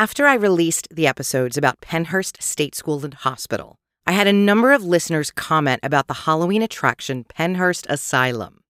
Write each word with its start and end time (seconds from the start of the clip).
After 0.00 0.26
I 0.26 0.32
released 0.32 0.88
the 0.90 1.06
episodes 1.06 1.58
about 1.58 1.82
Pennhurst 1.82 2.40
State 2.40 2.74
School 2.74 3.04
and 3.04 3.12
Hospital, 3.12 3.76
I 4.06 4.12
had 4.12 4.26
a 4.26 4.32
number 4.32 4.72
of 4.72 4.82
listeners 4.82 5.30
comment 5.30 5.80
about 5.82 6.06
the 6.06 6.24
Halloween 6.24 6.62
attraction 6.62 7.24
Pennhurst 7.24 7.84
Asylum. 7.86 8.62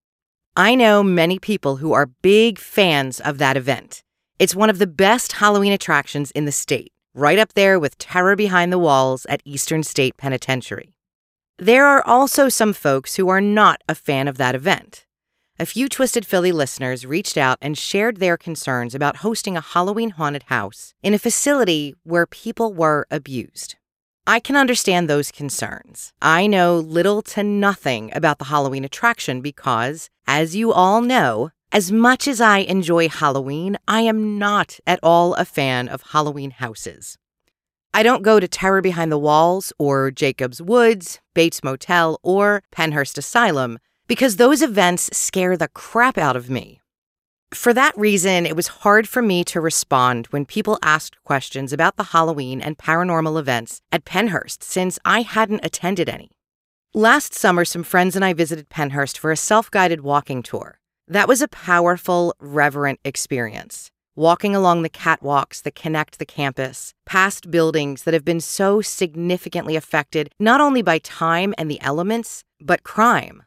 I 0.57 0.75
know 0.75 1.05
many 1.05 1.39
people 1.39 1.77
who 1.77 1.93
are 1.93 2.07
big 2.21 2.59
fans 2.59 3.21
of 3.21 3.39
that 3.39 3.57
event. 3.57 4.03
It's 4.41 4.57
one 4.57 4.71
of 4.71 4.81
the 4.81 4.89
best 4.89 5.35
Halloween 5.35 5.71
attractions 5.71 6.33
in 6.33 6.47
the 6.47 6.51
state, 6.51 6.91
right 7.15 7.39
up 7.39 7.53
there 7.53 7.79
with 7.79 7.97
Terror 7.97 8.35
Behind 8.35 8.73
the 8.73 8.79
Walls 8.81 9.25
at 9.27 9.41
Eastern 9.45 9.85
State 9.85 10.17
Penitentiary. 10.17 10.97
There 11.59 11.87
are 11.87 12.05
also 12.05 12.49
some 12.49 12.73
folks 12.73 13.15
who 13.15 13.29
are 13.29 13.41
not 13.41 13.81
a 13.89 13.95
fan 13.95 14.27
of 14.27 14.37
that 14.39 14.57
event. 14.57 15.07
A 15.61 15.67
few 15.67 15.91
Twisted 15.91 16.25
Philly 16.25 16.53
listeners 16.53 17.05
reached 17.05 17.37
out 17.37 17.59
and 17.61 17.77
shared 17.77 18.17
their 18.17 18.39
concerns 18.39 18.95
about 18.95 19.17
hosting 19.17 19.59
a 19.59 19.61
Halloween 19.61 20.09
haunted 20.09 20.45
house 20.45 20.95
in 21.03 21.13
a 21.13 21.19
facility 21.19 21.95
where 22.03 22.25
people 22.25 22.73
were 22.73 23.07
abused. 23.11 23.77
I 24.27 24.41
can 24.41 24.57
understand 24.57 25.07
those 25.07 25.31
concerns. 25.31 26.15
I 26.23 26.47
know 26.47 26.79
little 26.79 27.21
to 27.35 27.43
nothing 27.43 28.11
about 28.15 28.39
the 28.39 28.47
Halloween 28.47 28.87
attraction 28.87 29.43
because, 29.43 30.09
as 30.27 30.57
you 30.57 30.73
all 30.73 31.03
know, 31.03 31.51
as 31.73 31.93
much 31.93 32.27
as 32.27 32.41
I 32.41 32.61
enjoy 32.61 33.11
Halloween, 33.11 33.77
I 33.87 34.01
am 34.01 34.39
not 34.39 34.81
at 34.87 35.01
all 35.03 35.35
a 35.35 35.45
fan 35.45 35.91
of 35.91 36.01
Halloween 36.13 36.53
houses. 36.53 37.19
I 37.93 38.03
don't 38.03 38.23
go 38.23 38.41
to 38.41 38.49
Terror 38.49 38.81
Behind 38.81 39.13
the 39.13 39.19
Walls 39.19 39.75
or 39.79 40.11
Jason's 40.11 40.63
Woods, 40.63 41.21
Bates 41.35 41.63
Motel, 41.63 42.19
or 42.23 42.63
Pennhurst 42.75 43.19
Asylum 43.19 43.79
because 44.11 44.39
those 44.39 44.61
events 44.61 45.09
scare 45.17 45.57
the 45.57 45.69
crap 45.69 46.19
out 46.19 46.35
of 46.35 46.51
me. 46.51 46.81
For 47.55 47.73
that 47.73 47.97
reason, 47.97 48.45
it 48.45 48.57
was 48.57 48.81
hard 48.83 49.09
for 49.09 49.23
me 49.23 49.45
to 49.45 49.61
respond 49.61 50.27
when 50.31 50.45
people 50.45 50.81
asked 50.83 51.23
questions 51.23 51.73
about 51.73 51.95
the 51.95 52.11
Halloween 52.11 52.61
and 52.61 52.77
paranormal 52.77 53.39
events 53.39 53.81
at 53.93 54.05
Pennhurst 54.05 54.65
since 54.65 54.99
I 55.05 55.23
hadn't 55.23 55.65
attended 55.65 56.09
any. 56.09 56.33
Last 56.93 57.35
summer, 57.35 57.65
some 57.65 57.85
friends 57.85 58.17
and 58.17 58.25
I 58.25 58.33
visited 58.33 58.69
Pennhurst 58.69 59.17
for 59.17 59.31
a 59.31 59.37
self 59.37 59.71
guided 59.71 60.01
walking 60.01 60.43
tour. 60.43 60.81
That 61.07 61.29
was 61.29 61.41
a 61.41 61.47
powerful, 61.47 62.35
reverent 62.41 62.99
experience. 63.05 63.93
Walking 64.17 64.57
along 64.57 64.83
the 64.83 64.91
catwalks 64.91 65.63
that 65.63 65.77
connect 65.77 66.19
the 66.19 66.27
campus, 66.27 66.95
past 67.07 67.49
buildings 67.49 68.03
that 68.03 68.15
have 68.15 68.25
been 68.25 68.41
so 68.41 68.81
significantly 68.81 69.77
affected 69.77 70.35
not 70.41 70.61
only 70.61 70.83
by 70.83 70.99
time 70.99 71.55
and 71.57 71.71
the 71.71 71.81
elements, 71.81 72.43
but 72.61 72.83
crime. 72.83 73.45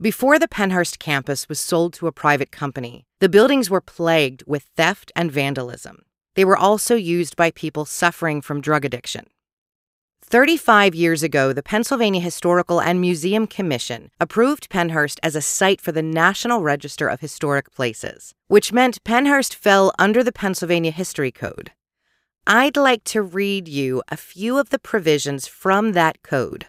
Before 0.00 0.38
the 0.38 0.46
Pennhurst 0.46 1.00
campus 1.00 1.48
was 1.48 1.58
sold 1.58 1.92
to 1.94 2.06
a 2.06 2.12
private 2.12 2.52
company, 2.52 3.04
the 3.18 3.28
buildings 3.28 3.68
were 3.68 3.80
plagued 3.80 4.44
with 4.46 4.70
theft 4.76 5.10
and 5.16 5.32
vandalism. 5.32 6.04
They 6.36 6.44
were 6.44 6.56
also 6.56 6.94
used 6.94 7.34
by 7.34 7.50
people 7.50 7.84
suffering 7.84 8.40
from 8.40 8.60
drug 8.60 8.84
addiction. 8.84 9.26
35 10.22 10.94
years 10.94 11.24
ago, 11.24 11.52
the 11.52 11.64
Pennsylvania 11.64 12.20
Historical 12.20 12.80
and 12.80 13.00
Museum 13.00 13.48
Commission 13.48 14.12
approved 14.20 14.70
Pennhurst 14.70 15.18
as 15.24 15.34
a 15.34 15.42
site 15.42 15.80
for 15.80 15.90
the 15.90 16.02
National 16.02 16.62
Register 16.62 17.08
of 17.08 17.18
Historic 17.18 17.74
Places, 17.74 18.34
which 18.46 18.72
meant 18.72 19.02
Pennhurst 19.02 19.52
fell 19.52 19.92
under 19.98 20.22
the 20.22 20.30
Pennsylvania 20.30 20.92
History 20.92 21.32
Code. 21.32 21.72
I'd 22.46 22.76
like 22.76 23.02
to 23.04 23.20
read 23.20 23.66
you 23.66 24.04
a 24.08 24.16
few 24.16 24.58
of 24.58 24.70
the 24.70 24.78
provisions 24.78 25.48
from 25.48 25.90
that 25.94 26.22
code. 26.22 26.66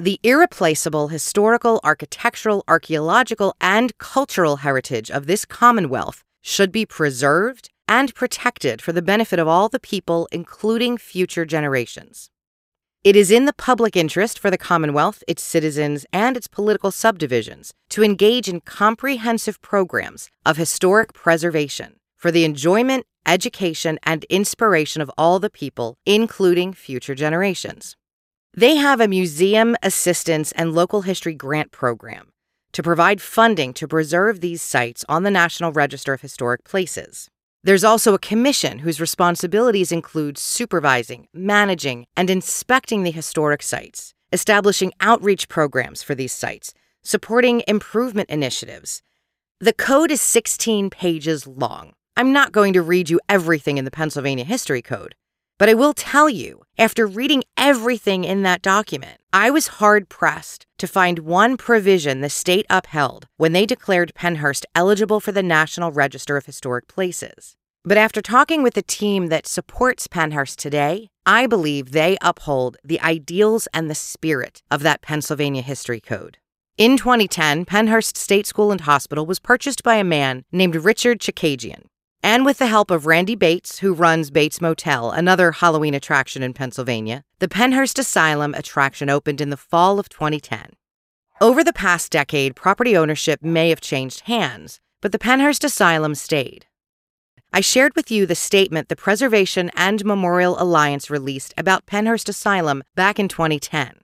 The 0.00 0.18
irreplaceable 0.22 1.08
historical, 1.08 1.78
architectural, 1.84 2.64
archaeological, 2.66 3.54
and 3.60 3.98
cultural 3.98 4.56
heritage 4.56 5.10
of 5.10 5.26
this 5.26 5.44
Commonwealth 5.44 6.24
should 6.40 6.72
be 6.72 6.86
preserved 6.86 7.68
and 7.86 8.14
protected 8.14 8.80
for 8.80 8.92
the 8.92 9.02
benefit 9.02 9.38
of 9.38 9.46
all 9.46 9.68
the 9.68 9.78
people, 9.78 10.26
including 10.32 10.96
future 10.96 11.44
generations. 11.44 12.30
It 13.04 13.14
is 13.14 13.30
in 13.30 13.44
the 13.44 13.52
public 13.52 13.94
interest 13.94 14.38
for 14.38 14.50
the 14.50 14.56
Commonwealth, 14.56 15.22
its 15.28 15.42
citizens, 15.42 16.06
and 16.14 16.34
its 16.34 16.48
political 16.48 16.90
subdivisions 16.90 17.74
to 17.90 18.02
engage 18.02 18.48
in 18.48 18.62
comprehensive 18.62 19.60
programs 19.60 20.30
of 20.46 20.56
historic 20.56 21.12
preservation 21.12 21.96
for 22.16 22.30
the 22.30 22.46
enjoyment, 22.46 23.04
education, 23.26 23.98
and 24.04 24.24
inspiration 24.30 25.02
of 25.02 25.10
all 25.18 25.38
the 25.38 25.50
people, 25.50 25.98
including 26.06 26.72
future 26.72 27.14
generations. 27.14 27.98
They 28.54 28.74
have 28.74 29.00
a 29.00 29.06
museum 29.06 29.76
assistance 29.80 30.50
and 30.52 30.74
local 30.74 31.02
history 31.02 31.34
grant 31.34 31.70
program 31.70 32.32
to 32.72 32.82
provide 32.82 33.22
funding 33.22 33.72
to 33.74 33.86
preserve 33.86 34.40
these 34.40 34.60
sites 34.60 35.04
on 35.08 35.22
the 35.22 35.30
National 35.30 35.70
Register 35.70 36.14
of 36.14 36.20
Historic 36.20 36.64
Places. 36.64 37.28
There's 37.62 37.84
also 37.84 38.12
a 38.12 38.18
commission 38.18 38.80
whose 38.80 39.00
responsibilities 39.00 39.92
include 39.92 40.36
supervising, 40.36 41.28
managing, 41.32 42.06
and 42.16 42.28
inspecting 42.28 43.04
the 43.04 43.12
historic 43.12 43.62
sites, 43.62 44.14
establishing 44.32 44.92
outreach 45.00 45.48
programs 45.48 46.02
for 46.02 46.16
these 46.16 46.32
sites, 46.32 46.74
supporting 47.02 47.62
improvement 47.68 48.30
initiatives. 48.30 49.00
The 49.60 49.72
code 49.72 50.10
is 50.10 50.20
16 50.20 50.90
pages 50.90 51.46
long. 51.46 51.92
I'm 52.16 52.32
not 52.32 52.50
going 52.50 52.72
to 52.72 52.82
read 52.82 53.10
you 53.10 53.20
everything 53.28 53.78
in 53.78 53.84
the 53.84 53.90
Pennsylvania 53.92 54.44
History 54.44 54.82
Code, 54.82 55.14
but 55.60 55.68
I 55.68 55.74
will 55.74 55.92
tell 55.92 56.30
you, 56.30 56.62
after 56.78 57.06
reading 57.06 57.44
everything 57.54 58.24
in 58.24 58.44
that 58.44 58.62
document, 58.62 59.18
I 59.30 59.50
was 59.50 59.76
hard 59.78 60.08
pressed 60.08 60.64
to 60.78 60.86
find 60.86 61.18
one 61.18 61.58
provision 61.58 62.22
the 62.22 62.30
state 62.30 62.64
upheld 62.70 63.26
when 63.36 63.52
they 63.52 63.66
declared 63.66 64.14
Pennhurst 64.14 64.64
eligible 64.74 65.20
for 65.20 65.32
the 65.32 65.42
National 65.42 65.92
Register 65.92 66.38
of 66.38 66.46
Historic 66.46 66.88
Places. 66.88 67.56
But 67.84 67.98
after 67.98 68.22
talking 68.22 68.62
with 68.62 68.72
the 68.72 68.80
team 68.80 69.26
that 69.26 69.46
supports 69.46 70.08
Pennhurst 70.08 70.56
today, 70.56 71.10
I 71.26 71.46
believe 71.46 71.92
they 71.92 72.16
uphold 72.22 72.78
the 72.82 73.00
ideals 73.02 73.68
and 73.74 73.90
the 73.90 73.94
spirit 73.94 74.62
of 74.70 74.82
that 74.82 75.02
Pennsylvania 75.02 75.60
History 75.60 76.00
Code. 76.00 76.38
In 76.78 76.96
2010, 76.96 77.66
Pennhurst 77.66 78.16
State 78.16 78.46
School 78.46 78.72
and 78.72 78.80
Hospital 78.80 79.26
was 79.26 79.38
purchased 79.38 79.82
by 79.82 79.96
a 79.96 80.04
man 80.04 80.46
named 80.52 80.74
Richard 80.74 81.20
Chakejian. 81.20 81.82
And 82.22 82.44
with 82.44 82.58
the 82.58 82.66
help 82.66 82.90
of 82.90 83.06
Randy 83.06 83.34
Bates, 83.34 83.78
who 83.78 83.94
runs 83.94 84.30
Bates 84.30 84.60
Motel, 84.60 85.10
another 85.10 85.52
Halloween 85.52 85.94
attraction 85.94 86.42
in 86.42 86.52
Pennsylvania, 86.52 87.24
the 87.38 87.48
Pennhurst 87.48 87.98
Asylum 87.98 88.52
attraction 88.54 89.08
opened 89.08 89.40
in 89.40 89.48
the 89.48 89.56
fall 89.56 89.98
of 89.98 90.10
2010. 90.10 90.72
Over 91.40 91.64
the 91.64 91.72
past 91.72 92.12
decade, 92.12 92.54
property 92.54 92.94
ownership 92.94 93.42
may 93.42 93.70
have 93.70 93.80
changed 93.80 94.20
hands, 94.22 94.80
but 95.00 95.12
the 95.12 95.18
Pennhurst 95.18 95.64
Asylum 95.64 96.14
stayed. 96.14 96.66
I 97.54 97.62
shared 97.62 97.96
with 97.96 98.10
you 98.10 98.26
the 98.26 98.34
statement 98.34 98.90
the 98.90 98.96
Preservation 98.96 99.70
and 99.74 100.04
Memorial 100.04 100.60
Alliance 100.60 101.08
released 101.08 101.54
about 101.56 101.86
Pennhurst 101.86 102.28
Asylum 102.28 102.82
back 102.94 103.18
in 103.18 103.28
2010. 103.28 103.94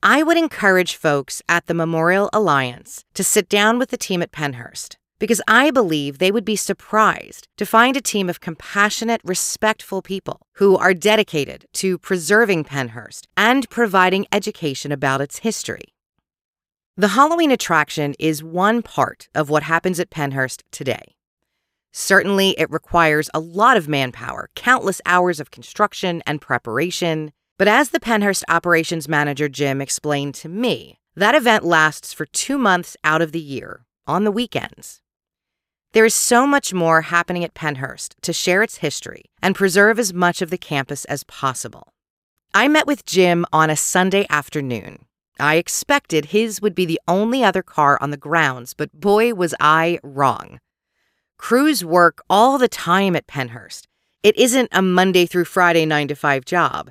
I 0.00 0.22
would 0.22 0.36
encourage 0.36 0.94
folks 0.94 1.42
at 1.48 1.66
the 1.66 1.74
Memorial 1.74 2.30
Alliance 2.32 3.04
to 3.14 3.24
sit 3.24 3.48
down 3.48 3.80
with 3.80 3.90
the 3.90 3.96
team 3.96 4.22
at 4.22 4.30
Pennhurst 4.30 4.97
because 5.18 5.40
I 5.48 5.70
believe 5.70 6.18
they 6.18 6.30
would 6.30 6.44
be 6.44 6.56
surprised 6.56 7.48
to 7.56 7.66
find 7.66 7.96
a 7.96 8.00
team 8.00 8.28
of 8.28 8.40
compassionate, 8.40 9.20
respectful 9.24 10.02
people 10.02 10.42
who 10.54 10.76
are 10.76 10.94
dedicated 10.94 11.66
to 11.74 11.98
preserving 11.98 12.64
Pennhurst 12.64 13.26
and 13.36 13.68
providing 13.70 14.26
education 14.32 14.92
about 14.92 15.20
its 15.20 15.38
history. 15.38 15.94
The 16.96 17.08
Halloween 17.08 17.50
attraction 17.50 18.14
is 18.18 18.42
one 18.42 18.82
part 18.82 19.28
of 19.34 19.50
what 19.50 19.62
happens 19.62 20.00
at 20.00 20.10
Pennhurst 20.10 20.62
today. 20.72 21.14
Certainly, 21.92 22.50
it 22.58 22.70
requires 22.70 23.30
a 23.32 23.40
lot 23.40 23.76
of 23.76 23.88
manpower, 23.88 24.50
countless 24.54 25.00
hours 25.06 25.40
of 25.40 25.50
construction 25.50 26.22
and 26.26 26.40
preparation. 26.40 27.32
But 27.56 27.68
as 27.68 27.90
the 27.90 28.00
Pennhurst 28.00 28.44
operations 28.48 29.08
manager 29.08 29.48
Jim 29.48 29.80
explained 29.80 30.34
to 30.36 30.48
me, 30.48 30.98
that 31.16 31.34
event 31.34 31.64
lasts 31.64 32.12
for 32.12 32.26
two 32.26 32.58
months 32.58 32.96
out 33.02 33.22
of 33.22 33.32
the 33.32 33.40
year, 33.40 33.84
on 34.06 34.24
the 34.24 34.30
weekends. 34.30 35.00
There 35.92 36.04
is 36.04 36.14
so 36.14 36.46
much 36.46 36.74
more 36.74 37.00
happening 37.00 37.44
at 37.44 37.54
Pennhurst 37.54 38.14
to 38.20 38.32
share 38.34 38.62
its 38.62 38.78
history 38.78 39.24
and 39.42 39.54
preserve 39.54 39.98
as 39.98 40.12
much 40.12 40.42
of 40.42 40.50
the 40.50 40.58
campus 40.58 41.06
as 41.06 41.24
possible. 41.24 41.94
I 42.52 42.68
met 42.68 42.86
with 42.86 43.06
Jim 43.06 43.46
on 43.54 43.70
a 43.70 43.76
Sunday 43.76 44.26
afternoon. 44.28 45.06
I 45.40 45.56
expected 45.56 46.26
his 46.26 46.60
would 46.60 46.74
be 46.74 46.84
the 46.84 47.00
only 47.08 47.42
other 47.42 47.62
car 47.62 47.96
on 48.02 48.10
the 48.10 48.18
grounds, 48.18 48.74
but 48.74 48.92
boy, 48.92 49.32
was 49.32 49.54
I 49.60 49.98
wrong. 50.02 50.60
Crews 51.38 51.84
work 51.84 52.22
all 52.28 52.58
the 52.58 52.68
time 52.68 53.16
at 53.16 53.26
Pennhurst. 53.26 53.86
It 54.22 54.36
isn't 54.36 54.68
a 54.72 54.82
Monday 54.82 55.24
through 55.24 55.46
Friday 55.46 55.86
9 55.86 56.08
to 56.08 56.14
5 56.14 56.44
job. 56.44 56.90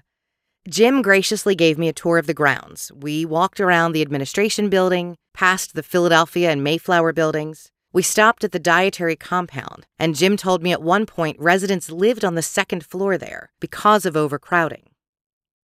Jim 0.68 1.04
graciously 1.04 1.54
gave 1.54 1.78
me 1.78 1.88
a 1.88 1.94
tour 1.94 2.18
of 2.18 2.26
the 2.26 2.34
grounds. 2.34 2.92
We 2.96 3.26
walked 3.26 3.60
around 3.60 3.92
the 3.92 4.02
administration 4.02 4.70
building, 4.70 5.18
past 5.34 5.76
the 5.76 5.84
Philadelphia 5.84 6.50
and 6.50 6.64
Mayflower 6.64 7.14
buildings. 7.14 7.72
We 7.98 8.04
stopped 8.04 8.44
at 8.44 8.52
the 8.52 8.60
dietary 8.60 9.16
compound, 9.16 9.88
and 9.98 10.16
Jim 10.16 10.38
told 10.38 10.62
me 10.62 10.72
at 10.72 10.84
one 10.84 11.08
point 11.08 11.40
residents 11.40 11.90
lived 11.90 12.24
on 12.24 12.36
the 12.36 12.44
second 12.44 12.86
floor 12.86 13.18
there 13.18 13.50
because 13.60 14.06
of 14.06 14.16
overcrowding. 14.16 14.92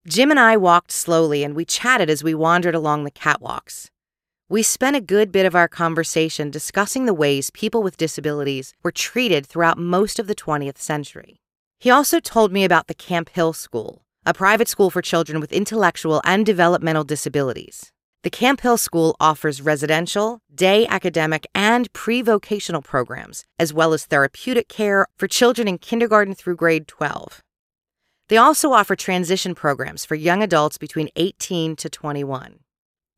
Jim 0.07 0.29
and 0.29 0.39
I 0.39 0.55
walked 0.55 0.91
slowly 0.91 1.43
and 1.43 1.55
we 1.55 1.65
chatted 1.65 2.07
as 2.07 2.23
we 2.23 2.35
wandered 2.35 2.75
along 2.75 3.03
the 3.03 3.09
catwalks. 3.09 3.89
We 4.47 4.61
spent 4.61 4.95
a 4.95 5.01
good 5.01 5.31
bit 5.31 5.47
of 5.47 5.55
our 5.55 5.67
conversation 5.67 6.51
discussing 6.51 7.07
the 7.07 7.15
ways 7.15 7.49
people 7.49 7.81
with 7.81 7.97
disabilities 7.97 8.75
were 8.83 8.91
treated 8.91 9.47
throughout 9.47 9.79
most 9.79 10.19
of 10.19 10.27
the 10.27 10.35
20th 10.35 10.77
century. 10.77 11.41
He 11.79 11.89
also 11.89 12.19
told 12.19 12.51
me 12.51 12.63
about 12.63 12.85
the 12.85 12.93
Camphill 12.93 13.53
School, 13.53 14.03
a 14.23 14.35
private 14.35 14.67
school 14.67 14.91
for 14.91 15.01
children 15.01 15.39
with 15.39 15.51
intellectual 15.51 16.21
and 16.23 16.45
developmental 16.45 17.03
disabilities. 17.03 17.91
The 18.21 18.29
Camphill 18.29 18.75
School 18.75 19.15
offers 19.21 19.61
residential, 19.61 20.41
day 20.53 20.85
academic, 20.87 21.47
and 21.55 21.91
pre 21.93 22.21
vocational 22.21 22.81
programs, 22.81 23.45
as 23.57 23.73
well 23.73 23.93
as 23.93 24.05
therapeutic 24.05 24.67
care 24.67 25.07
for 25.15 25.25
children 25.25 25.69
in 25.69 25.77
kindergarten 25.77 26.35
through 26.35 26.57
grade 26.57 26.85
12. 26.85 27.41
They 28.27 28.35
also 28.35 28.73
offer 28.73 28.97
transition 28.97 29.55
programs 29.55 30.03
for 30.03 30.15
young 30.15 30.43
adults 30.43 30.77
between 30.77 31.07
18 31.15 31.77
to 31.77 31.89
21. 31.89 32.59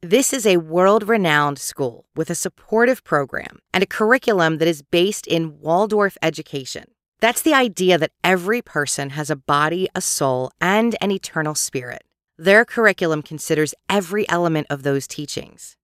This 0.04 0.34
is 0.34 0.46
a 0.46 0.58
world 0.58 1.10
renowned 1.10 1.58
school 1.58 2.06
with 2.16 2.30
a 2.30 2.36
supportive 2.36 3.04
program 3.04 3.58
and 3.74 3.84
a 3.84 3.88
curriculum 3.88 4.60
that 4.60 4.68
is 4.68 4.84
based 4.84 5.26
in 5.26 5.60
Waldorf 5.60 6.16
education. 6.22 6.86
That's 7.22 7.42
the 7.42 7.56
idea 7.56 7.98
that 7.98 8.12
every 8.24 8.62
person 8.62 9.12
has 9.12 9.32
a 9.32 9.36
body, 9.36 9.88
a 9.96 10.02
soul, 10.02 10.52
and 10.62 10.96
an 11.02 11.10
eternal 11.10 11.56
spirit. 11.56 12.04
Their 12.42 12.66
curriculum 12.66 13.22
considers 13.22 13.76
every 13.88 14.28
element 14.28 14.66
of 14.72 14.82
those 14.82 15.06
teachings. 15.06 15.78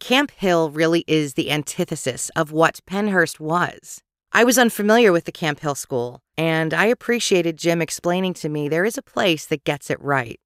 Camphill 0.00 0.70
really 0.70 1.04
is 1.06 1.34
the 1.34 1.52
antithesis 1.52 2.32
of 2.34 2.50
what 2.50 2.80
Pennhurst 2.84 3.38
was. 3.38 4.02
I 4.32 4.42
was 4.42 4.58
unfamiliar 4.58 5.12
with 5.12 5.24
the 5.24 5.30
Camphill 5.30 5.76
School, 5.76 6.20
and 6.36 6.74
I 6.74 6.86
appreciated 6.86 7.56
Jim 7.56 7.80
explaining 7.80 8.34
to 8.34 8.48
me 8.48 8.68
there 8.68 8.84
is 8.84 8.98
a 8.98 9.02
place 9.02 9.46
that 9.46 9.62
gets 9.62 9.88
it 9.88 10.02
right. 10.02 10.40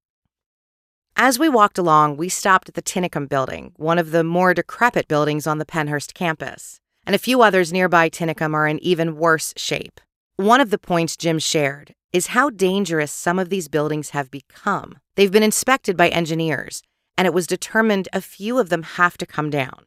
As 1.15 1.39
we 1.39 1.49
walked 1.49 1.79
along, 1.79 2.15
we 2.17 2.29
stopped 2.29 2.69
at 2.69 2.75
the 2.75 2.83
Tinicum 2.83 3.27
building, 3.27 3.73
one 3.77 3.97
of 3.97 4.11
the 4.11 4.23
more 4.23 4.53
decrepit 4.53 5.07
buildings 5.07 5.47
on 5.47 5.57
the 5.57 5.65
Pennhurst 5.65 6.13
campus, 6.13 6.79
and 7.07 7.15
a 7.15 7.25
few 7.27 7.41
others 7.41 7.73
nearby 7.73 8.07
Tinicum 8.07 8.53
are 8.53 8.67
in 8.67 8.77
even 8.83 9.17
worse 9.17 9.51
shape. 9.57 9.99
One 10.35 10.61
of 10.61 10.69
the 10.69 10.77
points 10.77 11.17
Jim 11.17 11.39
shared 11.39 11.95
is 12.13 12.27
how 12.27 12.49
dangerous 12.49 13.11
some 13.11 13.39
of 13.39 13.49
these 13.49 13.67
buildings 13.67 14.11
have 14.11 14.31
become. 14.31 14.99
They've 15.15 15.31
been 15.31 15.43
inspected 15.43 15.97
by 15.97 16.09
engineers, 16.09 16.81
and 17.17 17.25
it 17.25 17.33
was 17.33 17.47
determined 17.47 18.07
a 18.13 18.21
few 18.21 18.59
of 18.59 18.69
them 18.69 18.83
have 18.83 19.17
to 19.17 19.25
come 19.25 19.49
down. 19.49 19.85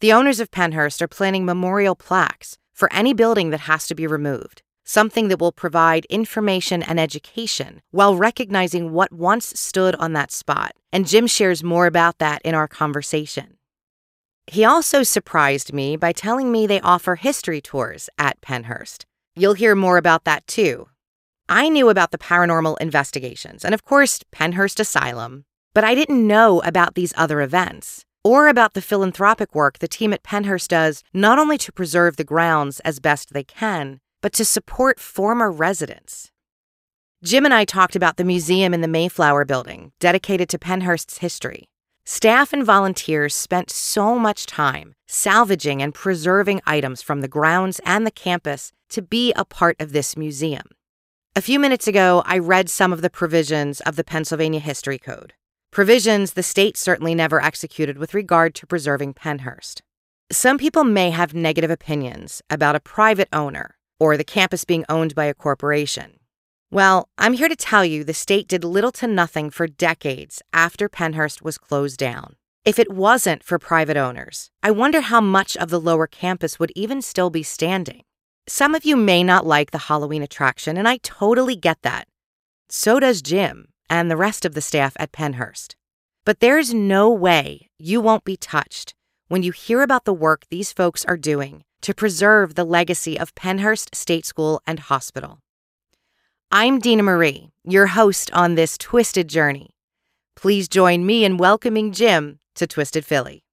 The 0.00 0.12
owners 0.12 0.40
of 0.40 0.50
Pennhurst 0.50 1.00
are 1.00 1.08
planning 1.08 1.44
memorial 1.44 1.94
plaques 1.94 2.58
for 2.74 2.92
any 2.92 3.14
building 3.14 3.50
that 3.50 3.60
has 3.60 3.86
to 3.86 3.94
be 3.94 4.06
removed 4.06 4.62
something 4.90 5.28
that 5.28 5.40
will 5.40 5.52
provide 5.52 6.04
information 6.06 6.82
and 6.82 6.98
education 6.98 7.80
while 7.92 8.16
recognizing 8.16 8.92
what 8.92 9.12
once 9.12 9.58
stood 9.58 9.94
on 9.96 10.12
that 10.14 10.32
spot. 10.32 10.72
And 10.92 11.06
Jim 11.06 11.28
shares 11.28 11.62
more 11.62 11.86
about 11.86 12.18
that 12.18 12.42
in 12.42 12.56
our 12.56 12.66
conversation. 12.66 13.56
He 14.48 14.64
also 14.64 15.04
surprised 15.04 15.72
me 15.72 15.96
by 15.96 16.12
telling 16.12 16.50
me 16.50 16.66
they 16.66 16.80
offer 16.80 17.14
history 17.14 17.60
tours 17.60 18.10
at 18.18 18.40
Pennhurst. 18.40 19.04
You'll 19.36 19.54
hear 19.54 19.76
more 19.76 19.96
about 19.96 20.24
that 20.24 20.44
too. 20.48 20.88
I 21.52 21.68
knew 21.68 21.88
about 21.88 22.12
the 22.12 22.18
paranormal 22.18 22.76
investigations 22.80 23.64
and, 23.64 23.74
of 23.74 23.84
course, 23.84 24.20
Pennhurst 24.30 24.78
Asylum, 24.78 25.44
but 25.74 25.82
I 25.82 25.96
didn't 25.96 26.24
know 26.24 26.60
about 26.60 26.94
these 26.94 27.12
other 27.16 27.40
events 27.40 28.04
or 28.22 28.46
about 28.46 28.74
the 28.74 28.80
philanthropic 28.80 29.52
work 29.52 29.80
the 29.80 29.88
team 29.88 30.12
at 30.12 30.22
Pennhurst 30.22 30.68
does 30.68 31.02
not 31.12 31.40
only 31.40 31.58
to 31.58 31.72
preserve 31.72 32.16
the 32.16 32.22
grounds 32.22 32.78
as 32.80 33.00
best 33.00 33.32
they 33.32 33.42
can, 33.42 33.98
but 34.22 34.32
to 34.34 34.44
support 34.44 35.00
former 35.00 35.50
residents. 35.50 36.30
Jim 37.24 37.44
and 37.44 37.52
I 37.52 37.64
talked 37.64 37.96
about 37.96 38.16
the 38.16 38.22
museum 38.22 38.72
in 38.72 38.80
the 38.80 38.86
Mayflower 38.86 39.44
building, 39.44 39.90
dedicated 39.98 40.48
to 40.50 40.58
Pennhurst's 40.58 41.18
history. 41.18 41.64
Staff 42.04 42.52
and 42.52 42.64
volunteers 42.64 43.34
spent 43.34 43.70
so 43.70 44.16
much 44.20 44.46
time 44.46 44.94
salvaging 45.08 45.82
and 45.82 45.92
preserving 45.94 46.60
items 46.64 47.02
from 47.02 47.22
the 47.22 47.28
grounds 47.28 47.80
and 47.84 48.06
the 48.06 48.12
campus 48.12 48.70
to 48.90 49.02
be 49.02 49.32
a 49.32 49.44
part 49.44 49.74
of 49.80 49.90
this 49.90 50.16
museum. 50.16 50.68
A 51.36 51.42
few 51.42 51.60
minutes 51.60 51.86
ago, 51.86 52.24
I 52.26 52.38
read 52.38 52.68
some 52.68 52.92
of 52.92 53.02
the 53.02 53.08
provisions 53.08 53.80
of 53.82 53.94
the 53.94 54.02
Pennsylvania 54.02 54.58
History 54.58 54.98
Code, 54.98 55.32
provisions 55.70 56.32
the 56.32 56.42
state 56.42 56.76
certainly 56.76 57.14
never 57.14 57.40
executed 57.40 57.98
with 57.98 58.14
regard 58.14 58.52
to 58.56 58.66
preserving 58.66 59.14
Pennhurst. 59.14 59.80
Some 60.32 60.58
people 60.58 60.82
may 60.82 61.10
have 61.10 61.32
negative 61.32 61.70
opinions 61.70 62.42
about 62.50 62.74
a 62.74 62.80
private 62.80 63.28
owner 63.32 63.76
or 64.00 64.16
the 64.16 64.24
campus 64.24 64.64
being 64.64 64.84
owned 64.88 65.14
by 65.14 65.26
a 65.26 65.34
corporation. 65.34 66.18
Well, 66.68 67.08
I'm 67.16 67.34
here 67.34 67.48
to 67.48 67.54
tell 67.54 67.84
you 67.84 68.02
the 68.02 68.12
state 68.12 68.48
did 68.48 68.64
little 68.64 68.92
to 68.92 69.06
nothing 69.06 69.50
for 69.50 69.68
decades 69.68 70.42
after 70.52 70.88
Pennhurst 70.88 71.42
was 71.42 71.58
closed 71.58 71.98
down. 71.98 72.34
If 72.64 72.80
it 72.80 72.92
wasn't 72.92 73.44
for 73.44 73.60
private 73.60 73.96
owners, 73.96 74.50
I 74.64 74.72
wonder 74.72 75.00
how 75.00 75.20
much 75.20 75.56
of 75.56 75.70
the 75.70 75.80
lower 75.80 76.08
campus 76.08 76.58
would 76.58 76.72
even 76.74 77.00
still 77.00 77.30
be 77.30 77.44
standing. 77.44 78.02
Some 78.52 78.74
of 78.74 78.84
you 78.84 78.96
may 78.96 79.22
not 79.22 79.46
like 79.46 79.70
the 79.70 79.86
Halloween 79.86 80.24
attraction, 80.24 80.76
and 80.76 80.88
I 80.88 80.96
totally 81.04 81.54
get 81.54 81.82
that. 81.82 82.08
So 82.68 82.98
does 82.98 83.22
Jim 83.22 83.68
and 83.88 84.10
the 84.10 84.16
rest 84.16 84.44
of 84.44 84.54
the 84.54 84.60
staff 84.60 84.92
at 84.98 85.12
Pennhurst. 85.12 85.76
But 86.24 86.40
there's 86.40 86.74
no 86.74 87.08
way 87.10 87.70
you 87.78 88.00
won't 88.00 88.24
be 88.24 88.36
touched 88.36 88.92
when 89.28 89.44
you 89.44 89.52
hear 89.52 89.82
about 89.82 90.04
the 90.04 90.12
work 90.12 90.46
these 90.50 90.72
folks 90.72 91.04
are 91.04 91.16
doing 91.16 91.62
to 91.82 91.94
preserve 91.94 92.56
the 92.56 92.64
legacy 92.64 93.16
of 93.16 93.36
Pennhurst 93.36 93.94
State 93.94 94.26
School 94.26 94.60
and 94.66 94.80
Hospital. 94.80 95.38
I'm 96.50 96.80
Dina 96.80 97.04
Marie, 97.04 97.52
your 97.62 97.86
host 97.86 98.32
on 98.32 98.56
this 98.56 98.76
twisted 98.76 99.28
journey. 99.28 99.70
Please 100.34 100.66
join 100.66 101.06
me 101.06 101.24
in 101.24 101.36
welcoming 101.36 101.92
Jim 101.92 102.40
to 102.56 102.66
Twisted 102.66 103.04
Philly. 103.06 103.44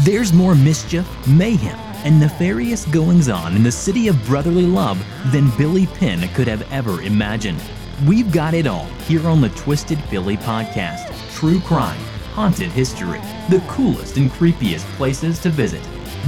There's 0.00 0.30
more 0.30 0.54
mischief, 0.54 1.08
mayhem, 1.26 1.78
and 2.04 2.20
nefarious 2.20 2.84
goings 2.84 3.30
on 3.30 3.56
in 3.56 3.62
the 3.62 3.72
city 3.72 4.08
of 4.08 4.26
brotherly 4.26 4.66
love 4.66 5.02
than 5.32 5.50
Billy 5.56 5.86
Penn 5.86 6.28
could 6.34 6.46
have 6.46 6.70
ever 6.70 7.00
imagined. 7.00 7.62
We've 8.06 8.30
got 8.30 8.52
it 8.52 8.66
all 8.66 8.84
here 9.06 9.26
on 9.26 9.40
the 9.40 9.48
Twisted 9.50 9.98
Philly 10.04 10.36
podcast 10.36 11.14
true 11.32 11.60
crime, 11.60 11.98
haunted 12.34 12.70
history, 12.72 13.20
the 13.48 13.64
coolest 13.68 14.18
and 14.18 14.30
creepiest 14.30 14.84
places 14.96 15.38
to 15.40 15.48
visit 15.48 15.82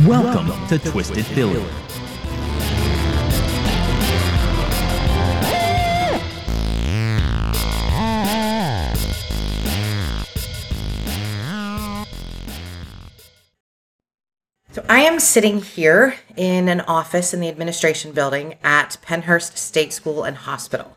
Welcome, 0.06 0.48
Welcome 0.48 0.68
to, 0.68 0.78
to, 0.78 0.90
Twisted, 0.90 1.16
Twisted 1.16 1.34
Philly. 1.34 1.54
Philly. 1.54 1.87
So 15.18 15.20
I 15.20 15.24
am 15.24 15.26
sitting 15.26 15.62
here 15.62 16.14
in 16.36 16.68
an 16.68 16.82
office 16.82 17.34
in 17.34 17.40
the 17.40 17.48
administration 17.48 18.12
building 18.12 18.54
at 18.62 18.98
Pennhurst 19.02 19.56
State 19.56 19.92
School 19.92 20.22
and 20.22 20.36
Hospital. 20.36 20.96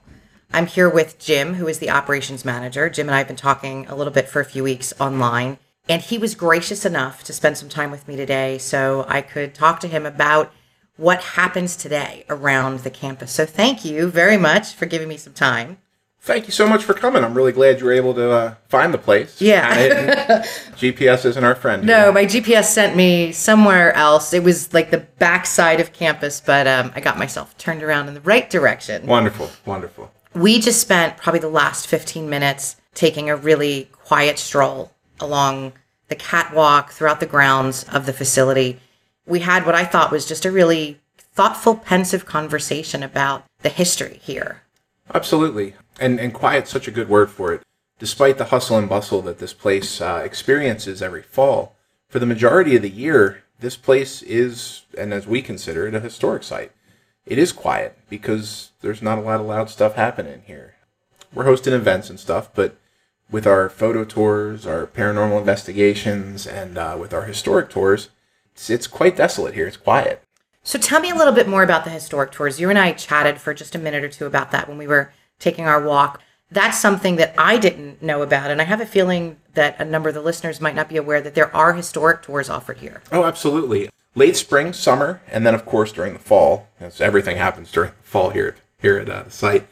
I'm 0.54 0.68
here 0.68 0.88
with 0.88 1.18
Jim, 1.18 1.56
who 1.56 1.68
is 1.68 1.80
the 1.80 1.90
operations 1.90 2.46
manager. 2.46 2.88
Jim 2.88 3.08
and 3.08 3.16
I 3.16 3.18
have 3.18 3.28
been 3.28 3.36
talking 3.36 3.88
a 3.88 3.96
little 3.96 4.14
bit 4.14 4.30
for 4.30 4.40
a 4.40 4.46
few 4.46 4.64
weeks 4.64 4.94
online. 5.00 5.58
And 5.90 6.04
he 6.04 6.20
was 6.20 6.36
gracious 6.36 6.86
enough 6.86 7.24
to 7.24 7.34
spend 7.34 7.58
some 7.58 7.68
time 7.68 7.90
with 7.90 8.08
me 8.08 8.16
today 8.16 8.60
so 8.60 9.06
I 9.08 9.22
could 9.22 9.56
talk 9.56 9.80
to 9.80 9.88
him 9.88 10.06
about 10.06 10.54
what 10.98 11.24
happens 11.24 11.76
today 11.76 12.24
around 12.30 12.82
the 12.82 12.92
campus. 12.92 13.32
So 13.32 13.48
thank 13.48 13.84
you 13.84 14.08
very 14.08 14.38
much 14.38 14.76
for 14.76 14.86
giving 14.86 15.08
me 15.08 15.18
some 15.18 15.34
time. 15.34 15.80
Thank 16.24 16.46
you 16.46 16.52
so 16.52 16.68
much 16.68 16.84
for 16.84 16.94
coming. 16.94 17.24
I'm 17.24 17.34
really 17.34 17.52
glad 17.52 17.80
you 17.80 17.88
were 17.88 17.94
able 17.94 18.14
to 18.14 18.32
uh, 18.32 18.56
find 18.70 18.94
the 18.94 19.00
place. 19.00 19.42
Yeah. 19.42 20.44
GPS 20.76 21.26
isn't 21.26 21.44
our 21.44 21.56
friend. 21.56 21.84
No, 21.84 22.12
my 22.12 22.26
GPS 22.26 22.66
sent 22.66 22.96
me 22.96 23.32
somewhere 23.32 23.92
else. 23.94 24.32
It 24.32 24.44
was 24.44 24.72
like 24.72 24.92
the 24.92 25.00
backside 25.00 25.80
of 25.80 25.94
campus, 25.94 26.40
but 26.40 26.68
um, 26.68 26.92
I 26.96 27.02
got 27.02 27.18
myself 27.18 27.58
turned 27.58 27.82
around 27.82 28.08
in 28.08 28.14
the 28.14 28.22
right 28.22 28.48
direction. 28.48 29.08
Wonderful, 29.08 29.50
wonderful. 29.66 30.12
We 30.36 30.60
just 30.60 30.80
spent 30.80 31.18
probably 31.18 31.40
the 31.40 31.50
last 31.50 31.88
15 31.88 32.30
minutes 32.30 32.76
taking 32.94 33.32
a 33.32 33.36
really 33.36 33.90
quiet 33.92 34.38
stroll 34.38 34.92
along 35.20 35.74
the 36.08 36.16
catwalk 36.16 36.92
throughout 36.92 37.20
the 37.20 37.26
grounds 37.26 37.84
of 37.86 38.06
the 38.06 38.14
facility. 38.14 38.80
We 39.26 39.40
had 39.40 39.66
what 39.66 39.74
I 39.74 39.86
thought 39.86 40.12
was 40.12 40.28
just 40.28 40.46
a 40.46 40.52
really 40.52 41.00
thoughtful, 41.18 41.78
pensive 41.78 42.28
conversation 42.28 43.02
about 43.02 43.46
the 43.64 43.70
history 43.70 44.20
here. 44.22 44.62
Absolutely. 45.14 45.74
And, 46.00 46.20
and 46.20 46.34
quiet's 46.34 46.72
such 46.72 46.88
a 46.88 46.92
good 46.92 47.10
word 47.10 47.30
for 47.30 47.54
it. 47.54 47.64
Despite 48.00 48.38
the 48.38 48.46
hustle 48.46 48.78
and 48.78 48.90
bustle 48.90 49.22
that 49.24 49.38
this 49.38 49.54
place 49.54 50.02
uh, 50.02 50.22
experiences 50.24 51.02
every 51.02 51.22
fall, 51.22 51.76
for 52.10 52.20
the 52.20 52.26
majority 52.26 52.76
of 52.76 52.82
the 52.82 52.90
year, 52.90 53.44
this 53.60 53.78
place 53.78 54.22
is, 54.24 54.84
and 54.98 55.14
as 55.14 55.28
we 55.28 55.42
consider 55.42 55.88
it, 55.88 55.96
a 55.96 56.00
historic 56.00 56.44
site. 56.44 56.72
It 57.26 57.38
is 57.38 57.52
quiet 57.52 57.98
because 58.10 58.72
there's 58.82 59.02
not 59.02 59.20
a 59.20 59.22
lot 59.22 59.40
of 59.40 59.46
loud 59.46 59.70
stuff 59.70 59.96
happening 59.96 60.42
here. 60.46 60.74
We're 61.34 61.46
hosting 61.46 61.74
events 61.74 62.10
and 62.10 62.20
stuff, 62.20 62.50
but 62.54 62.76
with 63.30 63.48
our 63.48 63.70
photo 63.70 64.04
tours, 64.04 64.66
our 64.66 64.86
paranormal 64.86 65.40
investigations, 65.40 66.46
and 66.46 66.78
uh, 66.78 66.98
with 67.00 67.14
our 67.14 67.24
historic 67.24 67.70
tours, 67.70 68.10
it's, 68.54 68.70
it's 68.70 68.88
quite 68.88 69.16
desolate 69.16 69.54
here. 69.54 69.68
It's 69.68 69.78
quiet. 69.78 70.24
So 70.64 70.78
tell 70.78 71.00
me 71.00 71.10
a 71.10 71.16
little 71.16 71.34
bit 71.34 71.48
more 71.48 71.64
about 71.64 71.86
the 71.86 71.90
historic 71.92 72.32
tours. 72.32 72.60
You 72.60 72.70
and 72.70 72.78
I 72.78 72.92
chatted 72.92 73.40
for 73.40 73.54
just 73.54 73.76
a 73.76 73.80
minute 73.80 74.04
or 74.04 74.10
two 74.10 74.26
about 74.26 74.52
that 74.52 74.68
when 74.68 74.78
we 74.78 74.88
were 74.88 75.14
taking 75.42 75.66
our 75.66 75.84
walk. 75.84 76.22
that's 76.54 76.78
something 76.78 77.16
that 77.16 77.34
I 77.38 77.58
didn't 77.58 78.02
know 78.02 78.22
about. 78.22 78.52
And 78.52 78.62
I 78.62 78.66
have 78.66 78.82
a 78.82 78.86
feeling 78.86 79.38
that 79.54 79.80
a 79.80 79.86
number 79.86 80.10
of 80.10 80.16
the 80.16 80.22
listeners 80.22 80.60
might 80.60 80.76
not 80.76 80.90
be 80.90 80.98
aware 80.98 81.22
that 81.22 81.34
there 81.34 81.54
are 81.56 81.74
historic 81.74 82.22
tours 82.22 82.50
offered 82.50 82.80
here. 82.80 83.02
Oh, 83.10 83.24
absolutely. 83.24 83.90
Late 84.16 84.36
spring, 84.36 84.74
summer, 84.74 85.22
and 85.30 85.46
then, 85.46 85.56
of 85.56 85.66
course, 85.66 85.94
during 85.94 86.12
the 86.12 86.20
fall, 86.20 86.68
as 86.78 87.00
everything 87.00 87.38
happens 87.38 87.72
during 87.72 87.92
the 87.92 88.04
fall 88.04 88.32
here, 88.32 88.58
here 88.82 88.98
at 88.98 89.10
uh, 89.10 89.24
the 89.24 89.32
site, 89.32 89.66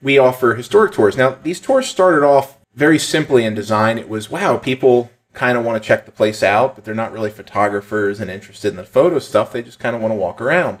we 0.00 0.16
offer 0.16 0.54
historic 0.54 0.92
tours. 0.92 1.16
Now, 1.16 1.36
these 1.42 1.60
tours 1.60 1.86
started 1.86 2.24
off 2.24 2.58
very 2.74 2.98
simply 2.98 3.44
in 3.44 3.54
design. 3.54 3.98
It 3.98 4.08
was, 4.08 4.30
wow, 4.30 4.56
people 4.56 5.10
kind 5.34 5.58
of 5.58 5.64
want 5.64 5.82
to 5.82 5.86
check 5.86 6.06
the 6.06 6.12
place 6.12 6.42
out, 6.42 6.74
but 6.74 6.84
they're 6.84 6.94
not 6.94 7.12
really 7.12 7.30
photographers 7.30 8.18
and 8.18 8.30
interested 8.30 8.68
in 8.68 8.76
the 8.76 8.84
photo 8.84 9.18
stuff. 9.18 9.52
They 9.52 9.62
just 9.62 9.78
kind 9.78 9.94
of 9.94 10.00
want 10.00 10.12
to 10.12 10.16
walk 10.16 10.40
around 10.40 10.78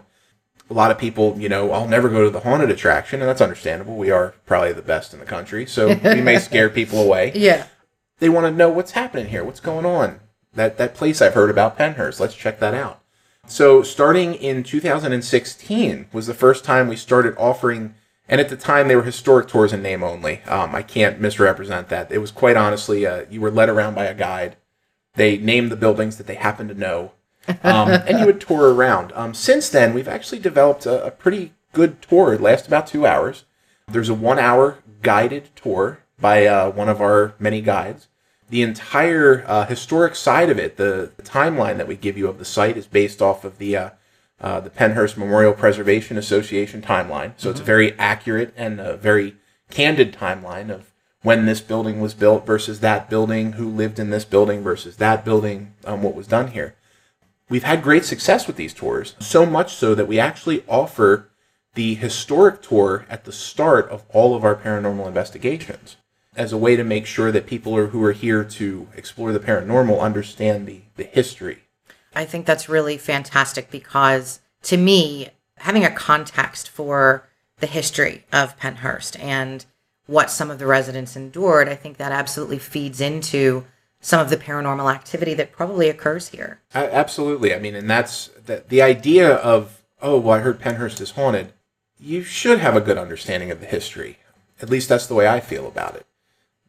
a 0.70 0.74
lot 0.74 0.90
of 0.90 0.98
people, 0.98 1.36
you 1.38 1.48
know, 1.48 1.70
I'll 1.72 1.88
never 1.88 2.08
go 2.08 2.24
to 2.24 2.30
the 2.30 2.40
haunted 2.40 2.70
attraction, 2.70 3.20
and 3.20 3.28
that's 3.28 3.40
understandable. 3.40 3.96
We 3.96 4.10
are 4.10 4.34
probably 4.46 4.72
the 4.72 4.82
best 4.82 5.12
in 5.12 5.20
the 5.20 5.26
country, 5.26 5.66
so 5.66 5.88
we 5.88 6.20
may 6.20 6.38
scare 6.40 6.70
people 6.70 7.00
away. 7.00 7.32
Yeah. 7.34 7.66
They 8.18 8.28
want 8.28 8.46
to 8.46 8.52
know 8.52 8.70
what's 8.70 8.92
happening 8.92 9.26
here, 9.26 9.44
what's 9.44 9.60
going 9.60 9.84
on. 9.84 10.20
That 10.54 10.78
that 10.78 10.94
place 10.94 11.20
I've 11.20 11.34
heard 11.34 11.50
about, 11.50 11.76
Pennhurst, 11.76 12.20
Let's 12.20 12.34
check 12.34 12.60
that 12.60 12.74
out. 12.74 13.00
So, 13.46 13.82
starting 13.82 14.34
in 14.34 14.62
2016 14.62 16.06
was 16.12 16.26
the 16.26 16.32
first 16.32 16.64
time 16.64 16.88
we 16.88 16.96
started 16.96 17.34
offering, 17.36 17.94
and 18.28 18.40
at 18.40 18.48
the 18.48 18.56
time 18.56 18.88
they 18.88 18.96
were 18.96 19.02
historic 19.02 19.48
tours 19.48 19.72
in 19.72 19.82
name 19.82 20.02
only. 20.02 20.42
Um, 20.44 20.74
I 20.74 20.82
can't 20.82 21.20
misrepresent 21.20 21.88
that. 21.88 22.10
It 22.10 22.18
was 22.18 22.30
quite 22.30 22.56
honestly, 22.56 23.06
uh, 23.06 23.26
you 23.28 23.40
were 23.40 23.50
led 23.50 23.68
around 23.68 23.94
by 23.94 24.04
a 24.04 24.14
guide. 24.14 24.56
They 25.14 25.36
named 25.36 25.70
the 25.70 25.76
buildings 25.76 26.16
that 26.16 26.26
they 26.26 26.36
happened 26.36 26.70
to 26.70 26.74
know 26.74 27.12
um, 27.62 27.90
and 28.06 28.18
you 28.18 28.26
would 28.26 28.40
tour 28.40 28.72
around. 28.72 29.12
Um, 29.14 29.34
since 29.34 29.68
then, 29.68 29.94
we've 29.94 30.08
actually 30.08 30.38
developed 30.38 30.86
a, 30.86 31.06
a, 31.06 31.10
pretty 31.10 31.52
good 31.72 32.00
tour. 32.02 32.34
It 32.34 32.40
lasts 32.40 32.66
about 32.66 32.86
two 32.86 33.06
hours. 33.06 33.44
There's 33.88 34.08
a 34.08 34.14
one 34.14 34.38
hour 34.38 34.78
guided 35.02 35.50
tour 35.56 36.00
by 36.18 36.46
uh, 36.46 36.70
one 36.70 36.88
of 36.88 37.00
our 37.00 37.34
many 37.38 37.60
guides. 37.60 38.08
The 38.48 38.62
entire 38.62 39.44
uh, 39.46 39.66
historic 39.66 40.14
side 40.14 40.50
of 40.50 40.58
it, 40.58 40.76
the, 40.76 41.12
the, 41.16 41.22
timeline 41.22 41.76
that 41.78 41.88
we 41.88 41.96
give 41.96 42.16
you 42.16 42.28
of 42.28 42.38
the 42.38 42.44
site, 42.44 42.76
is 42.76 42.86
based 42.86 43.20
off 43.20 43.44
of 43.44 43.58
the 43.58 43.76
uh, 43.76 43.90
uh 44.40 44.60
the 44.60 44.70
Pennhurst 44.70 45.16
Memorial 45.16 45.52
Preservation 45.52 46.16
Association 46.18 46.82
timeline. 46.82 47.32
So 47.36 47.48
mm-hmm. 47.48 47.50
it's 47.50 47.60
a 47.60 47.64
very 47.64 47.98
accurate 47.98 48.54
and 48.56 48.80
a 48.80 48.96
very 48.96 49.36
candid 49.70 50.12
timeline 50.12 50.70
of 50.70 50.92
when 51.22 51.46
this 51.46 51.62
building 51.62 52.00
was 52.00 52.14
built 52.14 52.46
versus 52.46 52.80
that 52.80 53.08
building, 53.08 53.52
who 53.52 53.66
lived 53.68 53.98
in 53.98 54.10
this 54.10 54.26
building 54.26 54.62
versus 54.62 54.96
that 54.98 55.24
building, 55.24 55.74
um, 55.86 56.02
what 56.02 56.14
was 56.14 56.26
done 56.26 56.48
here. 56.48 56.74
We've 57.54 57.62
had 57.62 57.84
great 57.84 58.04
success 58.04 58.48
with 58.48 58.56
these 58.56 58.74
tours, 58.74 59.14
so 59.20 59.46
much 59.46 59.76
so 59.76 59.94
that 59.94 60.08
we 60.08 60.18
actually 60.18 60.64
offer 60.66 61.30
the 61.74 61.94
historic 61.94 62.62
tour 62.62 63.06
at 63.08 63.26
the 63.26 63.30
start 63.30 63.88
of 63.90 64.02
all 64.08 64.34
of 64.34 64.42
our 64.42 64.56
paranormal 64.56 65.06
investigations 65.06 65.94
as 66.34 66.52
a 66.52 66.58
way 66.58 66.74
to 66.74 66.82
make 66.82 67.06
sure 67.06 67.30
that 67.30 67.46
people 67.46 67.76
are, 67.76 67.86
who 67.86 68.02
are 68.02 68.10
here 68.10 68.42
to 68.42 68.88
explore 68.96 69.32
the 69.32 69.38
paranormal 69.38 70.00
understand 70.00 70.66
the, 70.66 70.80
the 70.96 71.04
history. 71.04 71.58
I 72.12 72.24
think 72.24 72.44
that's 72.44 72.68
really 72.68 72.98
fantastic 72.98 73.70
because 73.70 74.40
to 74.62 74.76
me, 74.76 75.28
having 75.58 75.84
a 75.84 75.92
context 75.92 76.68
for 76.68 77.28
the 77.60 77.68
history 77.68 78.24
of 78.32 78.58
Pennhurst 78.58 79.16
and 79.22 79.64
what 80.06 80.28
some 80.28 80.50
of 80.50 80.58
the 80.58 80.66
residents 80.66 81.14
endured, 81.14 81.68
I 81.68 81.76
think 81.76 81.98
that 81.98 82.10
absolutely 82.10 82.58
feeds 82.58 83.00
into 83.00 83.64
some 84.04 84.20
of 84.20 84.28
the 84.28 84.36
paranormal 84.36 84.92
activity 84.94 85.32
that 85.32 85.50
probably 85.50 85.88
occurs 85.88 86.28
here. 86.28 86.60
Absolutely. 86.74 87.54
I 87.54 87.58
mean, 87.58 87.74
and 87.74 87.88
that's 87.88 88.28
the, 88.44 88.62
the 88.68 88.82
idea 88.82 89.36
of, 89.36 89.82
oh, 90.02 90.18
well, 90.18 90.36
I 90.36 90.40
heard 90.40 90.60
Pennhurst 90.60 91.00
is 91.00 91.12
haunted. 91.12 91.54
You 91.98 92.22
should 92.22 92.58
have 92.58 92.76
a 92.76 92.82
good 92.82 92.98
understanding 92.98 93.50
of 93.50 93.60
the 93.60 93.66
history. 93.66 94.18
At 94.60 94.68
least 94.68 94.90
that's 94.90 95.06
the 95.06 95.14
way 95.14 95.26
I 95.26 95.40
feel 95.40 95.66
about 95.66 95.96
it. 95.96 96.04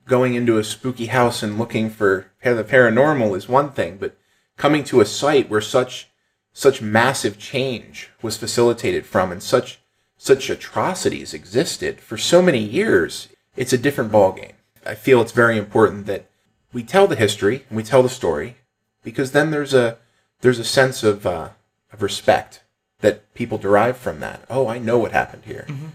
Going 0.08 0.34
into 0.34 0.58
a 0.58 0.63
spooky 0.63 1.08
house 1.08 1.44
and 1.44 1.60
looking 1.60 1.89
for 1.89 2.32
the 2.42 2.63
paranormal 2.63 3.36
is 3.36 3.50
one 3.50 3.72
thing, 3.72 3.98
but 3.98 4.15
coming 4.56 4.86
to 4.86 5.01
a 5.01 5.06
site 5.06 5.50
where 5.50 5.62
such 5.62 6.10
such 6.54 6.82
massive 6.82 7.38
change 7.38 8.12
was 8.22 8.38
facilitated 8.38 9.06
from 9.06 9.30
and 9.34 9.44
such 9.44 9.82
such 10.18 10.50
atrocities 10.50 11.34
existed 11.34 12.00
for 12.00 12.18
so 12.18 12.42
many 12.42 12.60
years, 12.60 13.27
it's 13.58 13.74
a 13.74 13.77
different 13.77 14.10
ballgame. 14.10 14.54
I 14.86 14.96
feel 14.96 15.22
it's 15.22 15.34
very 15.34 15.58
important 15.58 16.06
that 16.06 16.30
we 16.75 16.84
tell 16.84 17.08
the 17.08 17.15
history 17.15 17.63
and 17.70 17.77
we 17.77 17.84
tell 17.84 18.03
the 18.03 18.10
story 18.10 18.58
because 19.01 19.32
then 19.32 19.50
there's 19.50 19.74
a 19.74 19.98
there's 20.41 20.60
a 20.60 20.65
sense 20.65 21.03
of 21.03 21.25
uh, 21.25 21.50
of 21.94 22.03
respect 22.03 22.63
that 23.00 23.34
people 23.34 23.58
derive 23.58 23.96
from 23.96 24.20
that. 24.20 24.44
Oh, 24.50 24.67
I 24.67 24.77
know 24.77 25.00
what 25.00 25.13
happened 25.13 25.44
here. 25.46 25.65
Mm-hmm. 25.70 25.88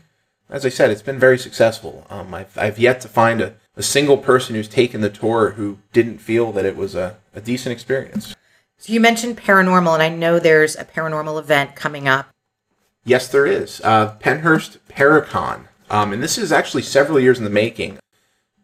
As 0.49 0.65
I 0.65 0.71
said, 0.71 0.91
it's 0.91 1.03
been 1.03 1.19
very 1.19 1.39
successful. 1.39 2.07
Um, 2.09 2.33
I've 2.33 2.57
I've 2.57 2.79
yet 2.79 3.03
to 3.03 3.09
find 3.09 3.43
a, 3.43 3.55
a 3.77 3.83
single 3.83 4.17
person 4.17 4.55
who's 4.55 4.69
taken 4.69 5.03
the 5.03 5.11
tour 5.11 5.51
who 5.51 5.79
didn't 5.93 6.19
feel 6.19 6.51
that 6.53 6.65
it 6.65 6.77
was 6.77 6.95
a, 6.95 7.19
a 7.35 7.43
decent 7.43 7.75
experience. 7.75 8.35
So 8.79 8.91
you 8.91 9.01
mentioned 9.01 9.37
paranormal, 9.37 9.93
and 9.93 10.03
I 10.03 10.09
know 10.09 10.39
there's 10.39 10.77
a 10.77 10.85
paranormal 10.87 11.39
event 11.39 11.77
coming 11.77 12.09
up. 12.09 12.31
Yes, 13.05 13.29
there 13.29 13.47
is. 13.47 13.83
Uh, 13.85 14.17
Pennhurst 14.19 14.79
Paracon. 14.89 15.67
Um, 15.91 16.15
and 16.15 16.23
this 16.23 16.39
is 16.39 16.51
actually 16.51 16.83
several 16.83 17.21
years 17.21 17.37
in 17.37 17.45
the 17.45 17.51
making. 17.51 17.99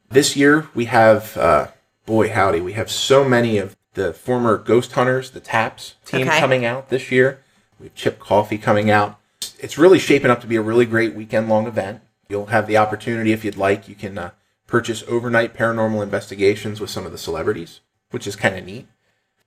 This 0.08 0.34
year 0.34 0.68
we 0.74 0.86
have 0.86 1.36
uh, 1.36 1.66
boy 2.06 2.30
howdy, 2.30 2.60
we 2.60 2.72
have 2.72 2.90
so 2.90 3.28
many 3.28 3.58
of 3.58 3.76
the 3.94 4.12
former 4.12 4.56
Ghost 4.56 4.92
Hunters, 4.92 5.32
the 5.32 5.40
TAPS 5.40 5.96
team 6.04 6.28
okay. 6.28 6.38
coming 6.38 6.64
out 6.64 6.88
this 6.88 7.10
year. 7.10 7.42
We 7.78 7.86
have 7.86 7.94
Chip 7.94 8.18
Coffey 8.18 8.56
coming 8.56 8.90
out. 8.90 9.18
It's 9.58 9.76
really 9.76 9.98
shaping 9.98 10.30
up 10.30 10.40
to 10.40 10.46
be 10.46 10.56
a 10.56 10.62
really 10.62 10.86
great 10.86 11.14
weekend 11.14 11.48
long 11.48 11.66
event. 11.66 12.00
You'll 12.28 12.46
have 12.46 12.66
the 12.66 12.76
opportunity, 12.76 13.32
if 13.32 13.44
you'd 13.44 13.56
like, 13.56 13.88
you 13.88 13.94
can 13.94 14.16
uh, 14.16 14.30
purchase 14.66 15.02
overnight 15.08 15.54
paranormal 15.54 16.02
investigations 16.02 16.80
with 16.80 16.90
some 16.90 17.04
of 17.04 17.12
the 17.12 17.18
celebrities, 17.18 17.80
which 18.10 18.26
is 18.26 18.36
kind 18.36 18.56
of 18.56 18.64
neat. 18.64 18.86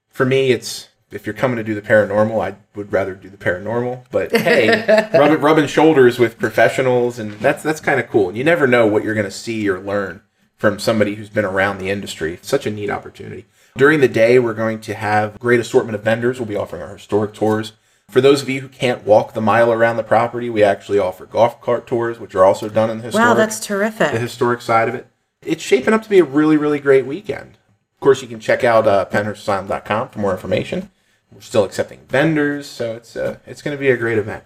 For 0.10 0.26
me, 0.26 0.52
it's 0.52 0.90
if 1.12 1.26
you're 1.26 1.34
coming 1.34 1.58
to 1.58 1.64
do 1.64 1.74
the 1.74 1.82
paranormal, 1.82 2.44
I 2.44 2.58
would 2.76 2.92
rather 2.94 3.16
do 3.16 3.30
the 3.30 3.38
paranormal. 3.38 4.06
But 4.12 4.32
hey, 4.36 5.10
rubbing, 5.14 5.42
rubbing 5.42 5.68
shoulders 5.68 6.20
with 6.20 6.38
professionals, 6.38 7.20
and 7.20 7.34
that's 7.40 7.64
that's 7.64 7.80
kind 7.80 8.00
of 8.00 8.10
cool. 8.10 8.36
You 8.36 8.44
never 8.44 8.68
know 8.68 8.86
what 8.88 9.04
you're 9.04 9.16
going 9.16 9.26
to 9.26 9.32
see 9.32 9.68
or 9.70 9.80
learn 9.80 10.22
from 10.60 10.78
somebody 10.78 11.16
who's 11.16 11.30
been 11.30 11.46
around 11.46 11.80
the 11.80 11.90
industry. 11.90 12.38
Such 12.42 12.68
a 12.68 12.70
neat 12.70 12.90
opportunity. 12.90 13.46
During 13.78 14.02
the 14.02 14.10
day, 14.10 14.40
we're 14.40 14.54
going 14.54 14.82
to 14.82 14.94
have 14.94 15.36
a 15.36 15.40
great 15.40 15.60
assortment 15.60 15.96
of 15.96 16.04
vendors. 16.04 16.38
We'll 16.38 16.48
be 16.48 16.56
offering 16.58 16.82
our 16.82 16.94
historic 16.94 17.34
tours. 17.34 17.72
For 18.10 18.22
those 18.22 18.42
of 18.42 18.50
you 18.50 18.62
who 18.62 18.68
can't 18.68 19.06
walk 19.06 19.34
the 19.34 19.42
mile 19.42 19.72
around 19.72 19.98
the 19.98 20.04
property, 20.04 20.50
we 20.50 20.64
actually 20.64 21.00
offer 21.00 21.26
golf 21.26 21.62
cart 21.62 21.88
tours, 21.88 22.20
which 22.20 22.36
are 22.36 22.44
also 22.44 22.68
done 22.68 22.90
in 22.90 22.98
the 22.98 23.06
historic. 23.06 23.28
Wow, 23.28 23.34
that's 23.36 23.66
terrific. 23.66 24.12
The 24.12 24.20
historic 24.20 24.62
side 24.62 24.90
of 24.90 24.96
it. 24.96 25.08
It's 25.42 25.64
shaping 25.64 25.94
up 25.94 26.04
to 26.04 26.10
be 26.10 26.20
a 26.20 26.26
really, 26.26 26.58
really 26.58 26.80
great 26.80 27.06
weekend. 27.06 27.58
Of 27.96 28.02
course, 28.02 28.22
you 28.22 28.28
can 28.28 28.40
check 28.40 28.64
out 28.64 28.88
uh, 28.88 29.06
pennhurstasylum.com 29.06 30.10
for 30.10 30.20
more 30.20 30.32
information. 30.32 30.90
We're 31.32 31.42
still 31.42 31.64
accepting 31.64 32.00
vendors, 32.10 32.68
so 32.68 32.96
it's 32.96 33.16
uh, 33.16 33.38
it's 33.46 33.62
going 33.62 33.78
to 33.78 33.80
be 33.80 33.90
a 33.90 33.98
great 33.98 34.18
event. 34.18 34.44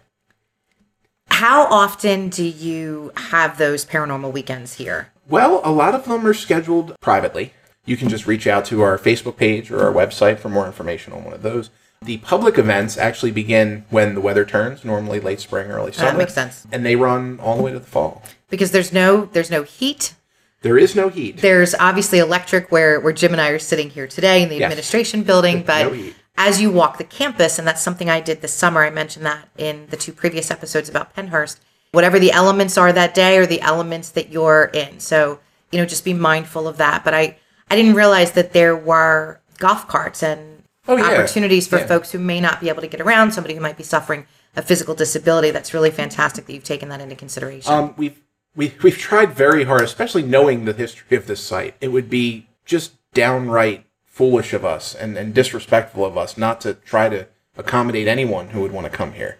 How 1.30 1.66
often 1.66 2.30
do 2.30 2.44
you 2.44 3.12
have 3.16 3.58
those 3.58 3.86
paranormal 3.86 4.34
weekends 4.34 4.74
here? 4.76 5.13
Well, 5.28 5.62
a 5.64 5.72
lot 5.72 5.96
of 5.96 6.06
them 6.06 6.26
are 6.26 6.34
scheduled 6.34 7.00
privately. 7.00 7.54
You 7.86 7.98
can 7.98 8.10
just 8.10 8.28
reach 8.28 8.48
out 8.48 8.66
to 8.66 8.82
our 8.82 8.98
Facebook 8.98 9.38
page 9.38 9.72
or 9.72 9.84
our 9.84 9.92
website 9.92 10.40
for 10.40 10.50
more 10.50 10.66
information 10.66 11.14
on 11.14 11.24
one 11.24 11.34
of 11.34 11.42
those. 11.42 11.70
The 12.02 12.18
public 12.18 12.58
events 12.58 12.98
actually 12.98 13.32
begin 13.32 13.86
when 13.90 14.14
the 14.14 14.22
weather 14.22 14.46
turns, 14.46 14.84
normally 14.84 15.20
late 15.20 15.40
spring, 15.40 15.70
early 15.70 15.94
summer. 15.94 16.12
That 16.12 16.18
makes 16.18 16.34
sense. 16.34 16.68
And 16.72 16.86
they 16.86 16.96
run 16.96 17.40
all 17.40 17.56
the 17.56 17.64
way 17.64 17.72
to 17.72 17.80
the 17.80 17.86
fall. 17.86 18.24
Because 18.50 18.72
there's 18.72 18.92
no 18.92 19.26
there's 19.26 19.50
no 19.50 19.64
heat. 19.64 20.16
There 20.62 20.78
is 20.78 20.96
no 20.96 21.10
heat. 21.10 21.38
There's 21.38 21.76
obviously 21.76 22.20
electric 22.20 22.72
where 22.72 23.00
where 23.00 23.14
Jim 23.14 23.32
and 23.32 23.42
I 23.42 23.50
are 23.50 23.60
sitting 23.60 23.90
here 23.90 24.08
today 24.08 24.44
in 24.44 24.50
the 24.50 24.58
yes. 24.58 24.66
administration 24.66 25.24
building, 25.24 25.64
but 25.64 25.94
no 25.94 26.12
as 26.36 26.62
you 26.62 26.72
walk 26.72 26.98
the 26.98 27.04
campus, 27.04 27.60
and 27.60 27.68
that's 27.68 27.82
something 27.82 28.10
I 28.10 28.20
did 28.20 28.42
this 28.42 28.54
summer. 28.54 28.84
I 28.84 28.90
mentioned 28.90 29.26
that 29.26 29.50
in 29.58 29.88
the 29.88 29.98
two 29.98 30.12
previous 30.12 30.50
episodes 30.50 30.90
about 30.90 31.16
Pennhurst 31.16 31.60
whatever 31.94 32.20
the 32.20 32.32
elements 32.32 32.76
are 32.78 32.92
that 32.92 33.14
day 33.14 33.38
or 33.38 33.46
the 33.46 33.62
elements 33.62 34.10
that 34.10 34.30
you're 34.30 34.66
in. 34.74 35.00
So, 35.00 35.40
you 35.72 35.78
know, 35.78 35.86
just 35.86 36.04
be 36.04 36.14
mindful 36.14 36.68
of 36.68 36.78
that. 36.78 37.06
But 37.06 37.14
I, 37.14 37.38
I 37.70 37.76
didn't 37.76 37.94
realize 37.94 38.32
that 38.34 38.52
there 38.52 38.76
were 38.76 39.40
golf 39.60 39.88
carts 39.88 40.24
and 40.24 40.64
oh, 40.88 40.98
yeah. 40.98 41.06
opportunities 41.06 41.68
for 41.68 41.78
yeah. 41.78 41.86
folks 41.86 42.12
who 42.12 42.18
may 42.18 42.42
not 42.42 42.60
be 42.60 42.70
able 42.70 42.82
to 42.82 42.88
get 42.88 43.00
around, 43.00 43.32
somebody 43.32 43.54
who 43.54 43.62
might 43.62 43.78
be 43.78 43.84
suffering 43.84 44.26
a 44.56 44.64
physical 44.64 44.96
disability. 44.96 45.52
That's 45.52 45.74
really 45.74 45.92
fantastic 45.92 46.48
that 46.48 46.54
you've 46.54 46.64
taken 46.64 46.90
that 46.90 47.00
into 47.00 47.16
consideration. 47.16 47.72
Um, 47.72 47.94
we've, 47.96 48.20
we, 48.56 48.74
we've 48.82 48.98
tried 48.98 49.34
very 49.34 49.64
hard, 49.64 49.82
especially 49.82 50.24
knowing 50.24 50.66
the 50.66 50.74
history 50.74 51.16
of 51.16 51.28
this 51.28 51.42
site. 51.42 51.76
It 51.80 51.90
would 51.90 52.10
be 52.10 52.48
just 52.66 52.94
downright 53.14 53.86
foolish 54.04 54.52
of 54.54 54.66
us 54.66 54.96
and, 54.96 55.16
and 55.16 55.32
disrespectful 55.32 56.04
of 56.06 56.18
us 56.18 56.40
not 56.40 56.60
to 56.62 56.74
try 56.74 57.10
to 57.10 57.28
accommodate 57.56 58.08
anyone 58.08 58.50
who 58.50 58.62
would 58.62 58.72
want 58.72 58.86
to 58.86 58.98
come 58.98 59.14
here 59.14 59.38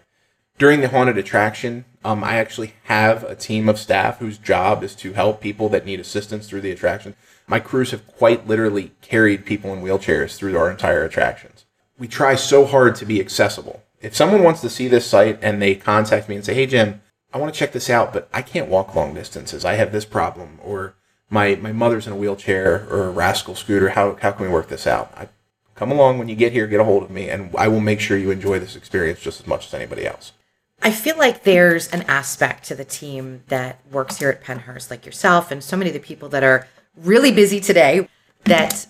during 0.58 0.80
the 0.80 0.88
haunted 0.88 1.18
attraction, 1.18 1.84
um, 2.04 2.22
I 2.22 2.36
actually 2.36 2.74
have 2.84 3.24
a 3.24 3.34
team 3.34 3.68
of 3.68 3.78
staff 3.78 4.18
whose 4.18 4.38
job 4.38 4.84
is 4.84 4.94
to 4.96 5.14
help 5.14 5.40
people 5.40 5.68
that 5.70 5.86
need 5.86 6.00
assistance 6.00 6.46
through 6.46 6.60
the 6.60 6.70
attraction. 6.70 7.16
My 7.46 7.60
crews 7.60 7.90
have 7.92 8.06
quite 8.06 8.46
literally 8.46 8.92
carried 9.00 9.46
people 9.46 9.72
in 9.72 9.82
wheelchairs 9.82 10.36
through 10.36 10.56
our 10.56 10.70
entire 10.70 11.04
attractions. 11.04 11.64
We 11.98 12.06
try 12.06 12.34
so 12.34 12.66
hard 12.66 12.94
to 12.96 13.06
be 13.06 13.20
accessible. 13.20 13.82
If 14.00 14.14
someone 14.14 14.42
wants 14.42 14.60
to 14.60 14.70
see 14.70 14.86
this 14.86 15.06
site 15.06 15.38
and 15.42 15.62
they 15.62 15.74
contact 15.74 16.28
me 16.28 16.36
and 16.36 16.44
say, 16.44 16.54
"Hey 16.54 16.66
Jim, 16.66 17.00
I 17.32 17.38
want 17.38 17.52
to 17.52 17.58
check 17.58 17.72
this 17.72 17.88
out, 17.88 18.12
but 18.12 18.28
I 18.32 18.42
can't 18.42 18.68
walk 18.68 18.94
long 18.94 19.14
distances. 19.14 19.64
I 19.64 19.74
have 19.74 19.90
this 19.90 20.04
problem, 20.04 20.58
or 20.62 20.94
my 21.30 21.54
my 21.56 21.72
mother's 21.72 22.06
in 22.06 22.12
a 22.12 22.16
wheelchair 22.16 22.86
or 22.90 23.04
a 23.04 23.10
rascal 23.10 23.54
scooter. 23.54 23.90
How 23.90 24.16
how 24.20 24.32
can 24.32 24.46
we 24.46 24.52
work 24.52 24.68
this 24.68 24.86
out? 24.86 25.12
I, 25.16 25.28
come 25.74 25.90
along 25.90 26.18
when 26.18 26.28
you 26.28 26.36
get 26.36 26.52
here, 26.52 26.66
get 26.66 26.80
a 26.80 26.84
hold 26.84 27.02
of 27.02 27.10
me, 27.10 27.30
and 27.30 27.54
I 27.56 27.68
will 27.68 27.80
make 27.80 28.00
sure 28.00 28.16
you 28.16 28.30
enjoy 28.30 28.58
this 28.58 28.76
experience 28.76 29.20
just 29.20 29.40
as 29.40 29.46
much 29.46 29.66
as 29.66 29.74
anybody 29.74 30.06
else. 30.06 30.32
I 30.84 30.90
feel 30.90 31.16
like 31.16 31.44
there's 31.44 31.88
an 31.88 32.02
aspect 32.02 32.64
to 32.64 32.74
the 32.74 32.84
team 32.84 33.42
that 33.48 33.80
works 33.90 34.18
here 34.18 34.28
at 34.28 34.44
Pennhurst, 34.44 34.90
like 34.90 35.06
yourself 35.06 35.50
and 35.50 35.64
so 35.64 35.78
many 35.78 35.88
of 35.88 35.94
the 35.94 36.00
people 36.00 36.28
that 36.28 36.44
are 36.44 36.68
really 36.94 37.32
busy 37.32 37.58
today, 37.58 38.06
that 38.44 38.86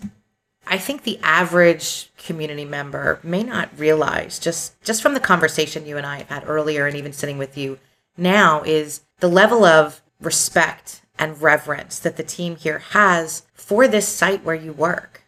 I 0.67 0.77
think 0.77 1.05
the 1.05 1.21
average 1.23 2.11
community 2.19 2.65
member 2.65 3.21
may 3.23 3.45
not 3.45 3.71
realize 3.79 4.41
just 4.41 4.83
just 4.83 5.03
from 5.03 5.15
the 5.15 5.21
conversation 5.21 5.87
you 5.87 5.97
and 5.97 6.05
I 6.05 6.25
had 6.25 6.49
earlier 6.49 6.89
and 6.89 6.97
even 6.97 7.13
sitting 7.13 7.39
with 7.39 7.57
you 7.57 7.79
now 8.17 8.63
is 8.63 9.03
the 9.21 9.29
level 9.29 9.65
of 9.65 10.03
respect 10.21 11.03
and 11.17 11.41
reverence 11.41 12.01
that 12.01 12.17
the 12.17 12.25
team 12.25 12.57
here 12.57 12.81
has 12.91 13.45
for 13.53 13.87
this 13.87 14.09
site 14.09 14.43
where 14.43 14.57
you 14.57 14.73
work. 14.73 15.23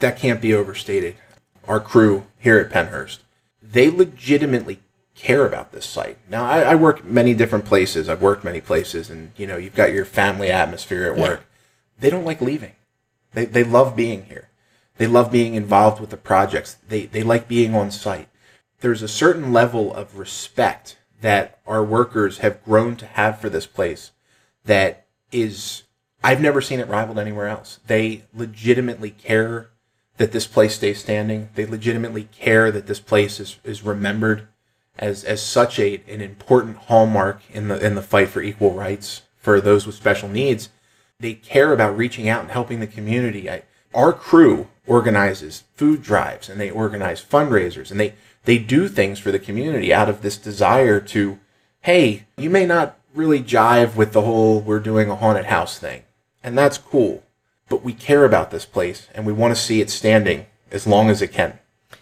That 0.00 0.18
can't 0.18 0.42
be 0.42 0.52
overstated. 0.52 1.16
Our 1.66 1.80
crew 1.80 2.26
here 2.38 2.58
at 2.58 2.70
Pennhurst, 2.70 3.20
they 3.62 3.88
legitimately 3.88 4.81
care 5.14 5.46
about 5.46 5.72
this 5.72 5.86
site. 5.86 6.18
Now, 6.28 6.44
I, 6.44 6.60
I, 6.60 6.74
work 6.74 7.04
many 7.04 7.34
different 7.34 7.64
places. 7.64 8.08
I've 8.08 8.22
worked 8.22 8.44
many 8.44 8.60
places, 8.60 9.10
and 9.10 9.32
you 9.36 9.46
know, 9.46 9.56
you've 9.56 9.74
got 9.74 9.92
your 9.92 10.04
family 10.04 10.50
atmosphere 10.50 11.04
at 11.04 11.18
work. 11.18 11.44
They 11.98 12.10
don't 12.10 12.24
like 12.24 12.40
leaving. 12.40 12.72
They 13.32 13.44
they 13.44 13.64
love 13.64 13.94
being 13.94 14.24
here. 14.24 14.48
They 14.96 15.06
love 15.06 15.30
being 15.32 15.54
involved 15.54 16.00
with 16.00 16.10
the 16.10 16.16
projects. 16.16 16.76
They 16.88 17.06
they 17.06 17.22
like 17.22 17.48
being 17.48 17.74
on 17.74 17.90
site. 17.90 18.28
There's 18.80 19.02
a 19.02 19.08
certain 19.08 19.52
level 19.52 19.94
of 19.94 20.18
respect 20.18 20.98
that 21.20 21.60
our 21.66 21.84
workers 21.84 22.38
have 22.38 22.64
grown 22.64 22.96
to 22.96 23.06
have 23.06 23.38
for 23.38 23.48
this 23.48 23.66
place 23.66 24.10
that 24.64 25.06
is 25.30 25.84
I've 26.24 26.40
never 26.40 26.60
seen 26.60 26.80
it 26.80 26.88
rivaled 26.88 27.18
anywhere 27.18 27.48
else. 27.48 27.80
They 27.86 28.24
legitimately 28.34 29.10
care 29.10 29.70
that 30.18 30.32
this 30.32 30.46
place 30.46 30.74
stays 30.74 31.00
standing. 31.00 31.48
They 31.54 31.66
legitimately 31.66 32.24
care 32.24 32.70
that 32.70 32.86
this 32.86 33.00
place 33.00 33.40
is, 33.40 33.58
is 33.64 33.82
remembered 33.82 34.48
as 34.98 35.24
as 35.24 35.42
such 35.42 35.78
a 35.78 36.02
an 36.08 36.20
important 36.20 36.76
hallmark 36.76 37.42
in 37.50 37.68
the 37.68 37.84
in 37.84 37.94
the 37.94 38.02
fight 38.02 38.28
for 38.28 38.42
equal 38.42 38.72
rights 38.72 39.22
for 39.36 39.60
those 39.60 39.86
with 39.86 39.94
special 39.94 40.28
needs. 40.28 40.68
They 41.18 41.34
care 41.34 41.72
about 41.72 41.96
reaching 41.96 42.28
out 42.28 42.42
and 42.42 42.50
helping 42.50 42.80
the 42.80 42.86
community. 42.86 43.48
I, 43.48 43.62
our 43.94 44.12
crew 44.12 44.68
organizes 44.86 45.64
food 45.74 46.02
drives 46.02 46.48
and 46.48 46.60
they 46.60 46.70
organize 46.70 47.24
fundraisers 47.24 47.90
and 47.90 48.00
they 48.00 48.14
they 48.44 48.58
do 48.58 48.88
things 48.88 49.18
for 49.18 49.30
the 49.30 49.38
community 49.38 49.94
out 49.94 50.08
of 50.08 50.22
this 50.22 50.36
desire 50.36 51.00
to, 51.00 51.38
hey, 51.82 52.24
you 52.36 52.50
may 52.50 52.66
not 52.66 52.98
really 53.14 53.40
jive 53.40 53.94
with 53.94 54.12
the 54.12 54.22
whole 54.22 54.60
we're 54.60 54.80
doing 54.80 55.10
a 55.10 55.16
haunted 55.16 55.46
house 55.46 55.78
thing. 55.78 56.02
And 56.42 56.58
that's 56.58 56.78
cool. 56.78 57.22
But 57.68 57.84
we 57.84 57.92
care 57.92 58.24
about 58.24 58.50
this 58.50 58.64
place 58.64 59.08
and 59.14 59.24
we 59.24 59.32
want 59.32 59.54
to 59.54 59.60
see 59.60 59.80
it 59.80 59.90
standing 59.90 60.46
as 60.70 60.86
long 60.86 61.08
as 61.08 61.22
it 61.22 61.32
can. 61.32 61.58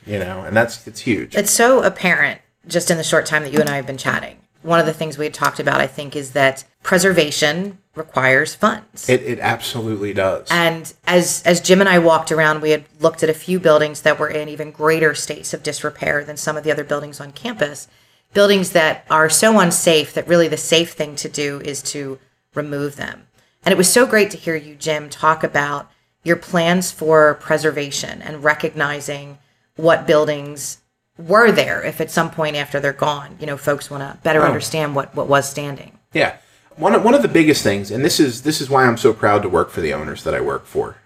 You 0.06 0.18
know, 0.18 0.40
and 0.42 0.56
that's 0.56 0.86
it's 0.86 1.00
huge. 1.00 1.36
It's 1.36 1.50
so 1.50 1.82
apparent 1.82 2.40
just 2.66 2.90
in 2.90 2.96
the 2.96 3.04
short 3.04 3.26
time 3.26 3.42
that 3.42 3.52
you 3.52 3.60
and 3.60 3.68
I 3.68 3.76
have 3.76 3.86
been 3.86 3.96
chatting. 3.96 4.36
One 4.62 4.78
of 4.78 4.86
the 4.86 4.92
things 4.92 5.16
we 5.16 5.24
had 5.24 5.34
talked 5.34 5.58
about, 5.58 5.80
I 5.80 5.86
think, 5.86 6.14
is 6.14 6.32
that 6.32 6.64
preservation 6.82 7.78
requires 7.94 8.54
funds. 8.54 9.08
It, 9.08 9.22
it 9.22 9.38
absolutely 9.40 10.12
does. 10.12 10.48
And 10.50 10.92
as 11.06 11.42
as 11.44 11.60
Jim 11.60 11.80
and 11.80 11.88
I 11.88 11.98
walked 11.98 12.30
around, 12.30 12.60
we 12.60 12.70
had 12.70 12.84
looked 13.00 13.22
at 13.22 13.30
a 13.30 13.34
few 13.34 13.58
buildings 13.58 14.02
that 14.02 14.18
were 14.18 14.28
in 14.28 14.48
even 14.48 14.70
greater 14.70 15.14
states 15.14 15.54
of 15.54 15.62
disrepair 15.62 16.24
than 16.24 16.36
some 16.36 16.56
of 16.56 16.64
the 16.64 16.70
other 16.70 16.84
buildings 16.84 17.20
on 17.20 17.32
campus. 17.32 17.88
Buildings 18.34 18.70
that 18.72 19.06
are 19.10 19.30
so 19.30 19.58
unsafe 19.58 20.12
that 20.14 20.28
really 20.28 20.46
the 20.46 20.56
safe 20.56 20.92
thing 20.92 21.16
to 21.16 21.28
do 21.28 21.60
is 21.64 21.82
to 21.82 22.18
remove 22.54 22.96
them. 22.96 23.26
And 23.64 23.72
it 23.72 23.78
was 23.78 23.92
so 23.92 24.06
great 24.06 24.30
to 24.30 24.36
hear 24.36 24.56
you, 24.56 24.74
Jim, 24.74 25.08
talk 25.08 25.42
about 25.42 25.90
your 26.22 26.36
plans 26.36 26.92
for 26.92 27.34
preservation 27.34 28.22
and 28.22 28.44
recognizing 28.44 29.38
what 29.76 30.06
buildings 30.06 30.79
were 31.26 31.52
there 31.52 31.84
if 31.84 32.00
at 32.00 32.10
some 32.10 32.30
point 32.30 32.56
after 32.56 32.80
they're 32.80 32.92
gone, 32.92 33.36
you 33.40 33.46
know, 33.46 33.56
folks 33.56 33.90
want 33.90 34.02
to 34.02 34.18
better 34.22 34.42
oh. 34.42 34.46
understand 34.46 34.94
what, 34.94 35.14
what 35.14 35.28
was 35.28 35.48
standing. 35.48 35.98
Yeah 36.12 36.36
one 36.80 36.94
of, 36.94 37.04
one 37.04 37.14
of 37.14 37.22
the 37.22 37.28
biggest 37.28 37.62
things, 37.62 37.90
and 37.90 38.04
this 38.04 38.18
is 38.18 38.42
this 38.42 38.60
is 38.60 38.70
why 38.70 38.86
I'm 38.86 38.96
so 38.96 39.12
proud 39.12 39.42
to 39.42 39.48
work 39.48 39.70
for 39.70 39.80
the 39.80 39.92
owners 39.92 40.24
that 40.24 40.34
I 40.34 40.40
work 40.40 40.64
for. 40.64 40.96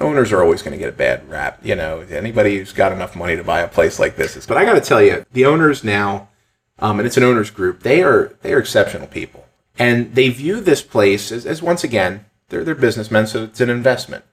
Owners 0.00 0.32
are 0.32 0.42
always 0.42 0.62
going 0.62 0.72
to 0.72 0.78
get 0.78 0.88
a 0.88 0.96
bad 0.96 1.28
rap, 1.28 1.58
you 1.62 1.74
know. 1.74 2.00
Anybody 2.00 2.58
who's 2.58 2.72
got 2.72 2.92
enough 2.92 3.16
money 3.16 3.36
to 3.36 3.44
buy 3.44 3.60
a 3.60 3.68
place 3.68 3.98
like 3.98 4.16
this 4.16 4.36
is. 4.36 4.46
But 4.46 4.56
I 4.56 4.64
got 4.64 4.74
to 4.74 4.80
tell 4.80 5.02
you, 5.02 5.24
the 5.32 5.46
owners 5.46 5.82
now, 5.82 6.28
um, 6.78 6.98
and 6.98 7.06
it's 7.06 7.16
an 7.16 7.22
owners 7.22 7.50
group. 7.50 7.82
They 7.82 8.02
are 8.02 8.36
they 8.42 8.52
are 8.52 8.58
exceptional 8.58 9.06
people, 9.06 9.46
and 9.78 10.14
they 10.14 10.28
view 10.28 10.60
this 10.60 10.82
place 10.82 11.32
as, 11.32 11.46
as 11.46 11.62
once 11.62 11.82
again 11.82 12.26
they're 12.48 12.64
they're 12.64 12.74
businessmen, 12.74 13.26
so 13.26 13.44
it's 13.44 13.60
an 13.60 13.70
investment. 13.70 14.24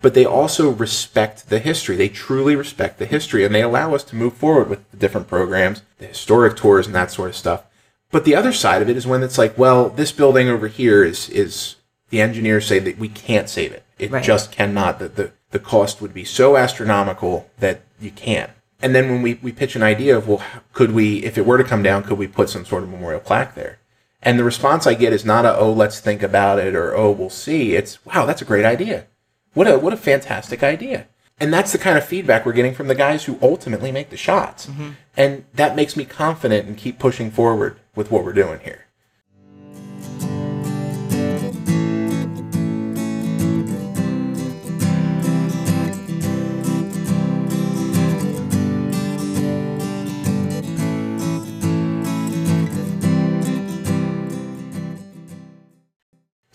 But 0.00 0.14
they 0.14 0.24
also 0.24 0.70
respect 0.70 1.48
the 1.48 1.58
history. 1.58 1.96
They 1.96 2.08
truly 2.08 2.54
respect 2.54 2.98
the 2.98 3.06
history, 3.06 3.44
and 3.44 3.54
they 3.54 3.62
allow 3.62 3.94
us 3.94 4.04
to 4.04 4.16
move 4.16 4.34
forward 4.34 4.68
with 4.68 4.90
the 4.90 4.96
different 4.96 5.28
programs, 5.28 5.82
the 5.98 6.06
historic 6.06 6.56
tours, 6.56 6.86
and 6.86 6.94
that 6.94 7.10
sort 7.10 7.30
of 7.30 7.36
stuff. 7.36 7.64
But 8.10 8.24
the 8.24 8.36
other 8.36 8.52
side 8.52 8.82
of 8.82 8.88
it 8.88 8.96
is 8.96 9.06
when 9.06 9.22
it's 9.22 9.38
like, 9.38 9.56
well, 9.56 9.88
this 9.88 10.12
building 10.12 10.48
over 10.48 10.68
here 10.68 11.02
is 11.02 11.28
is 11.30 11.76
the 12.10 12.20
engineers 12.20 12.66
say 12.66 12.78
that 12.78 12.98
we 12.98 13.08
can't 13.08 13.48
save 13.48 13.72
it. 13.72 13.84
It 13.98 14.10
right. 14.10 14.22
just 14.22 14.52
cannot. 14.52 14.98
The, 14.98 15.08
the 15.08 15.32
the 15.50 15.58
cost 15.58 16.00
would 16.00 16.12
be 16.12 16.24
so 16.24 16.56
astronomical 16.56 17.48
that 17.58 17.80
you 18.00 18.10
can't. 18.10 18.50
And 18.80 18.94
then 18.94 19.10
when 19.10 19.22
we, 19.22 19.34
we 19.34 19.52
pitch 19.52 19.74
an 19.74 19.82
idea 19.82 20.16
of, 20.16 20.28
well, 20.28 20.42
could 20.72 20.92
we, 20.92 21.24
if 21.24 21.38
it 21.38 21.46
were 21.46 21.58
to 21.58 21.64
come 21.64 21.82
down, 21.82 22.02
could 22.02 22.18
we 22.18 22.26
put 22.26 22.50
some 22.50 22.64
sort 22.66 22.82
of 22.82 22.90
memorial 22.90 23.20
plaque 23.20 23.54
there? 23.54 23.78
And 24.22 24.38
the 24.38 24.44
response 24.44 24.86
I 24.86 24.94
get 24.94 25.12
is 25.12 25.24
not 25.24 25.44
a, 25.44 25.56
oh, 25.56 25.72
let's 25.72 26.00
think 26.00 26.22
about 26.22 26.58
it 26.58 26.74
or, 26.74 26.94
oh, 26.94 27.10
we'll 27.10 27.30
see. 27.30 27.74
It's, 27.74 28.04
wow, 28.04 28.26
that's 28.26 28.42
a 28.42 28.46
great 28.46 28.64
idea. 28.64 29.06
What 29.56 29.66
a, 29.66 29.78
what 29.78 29.94
a 29.94 29.96
fantastic 29.96 30.62
idea. 30.62 31.06
And 31.40 31.50
that's 31.50 31.72
the 31.72 31.78
kind 31.78 31.96
of 31.96 32.04
feedback 32.04 32.44
we're 32.44 32.52
getting 32.52 32.74
from 32.74 32.88
the 32.88 32.94
guys 32.94 33.24
who 33.24 33.38
ultimately 33.40 33.90
make 33.90 34.10
the 34.10 34.16
shots. 34.18 34.66
Mm-hmm. 34.66 34.90
And 35.16 35.46
that 35.54 35.74
makes 35.74 35.96
me 35.96 36.04
confident 36.04 36.68
and 36.68 36.76
keep 36.76 36.98
pushing 36.98 37.30
forward 37.30 37.78
with 37.94 38.10
what 38.10 38.22
we're 38.22 38.34
doing 38.34 38.60
here. 38.60 38.85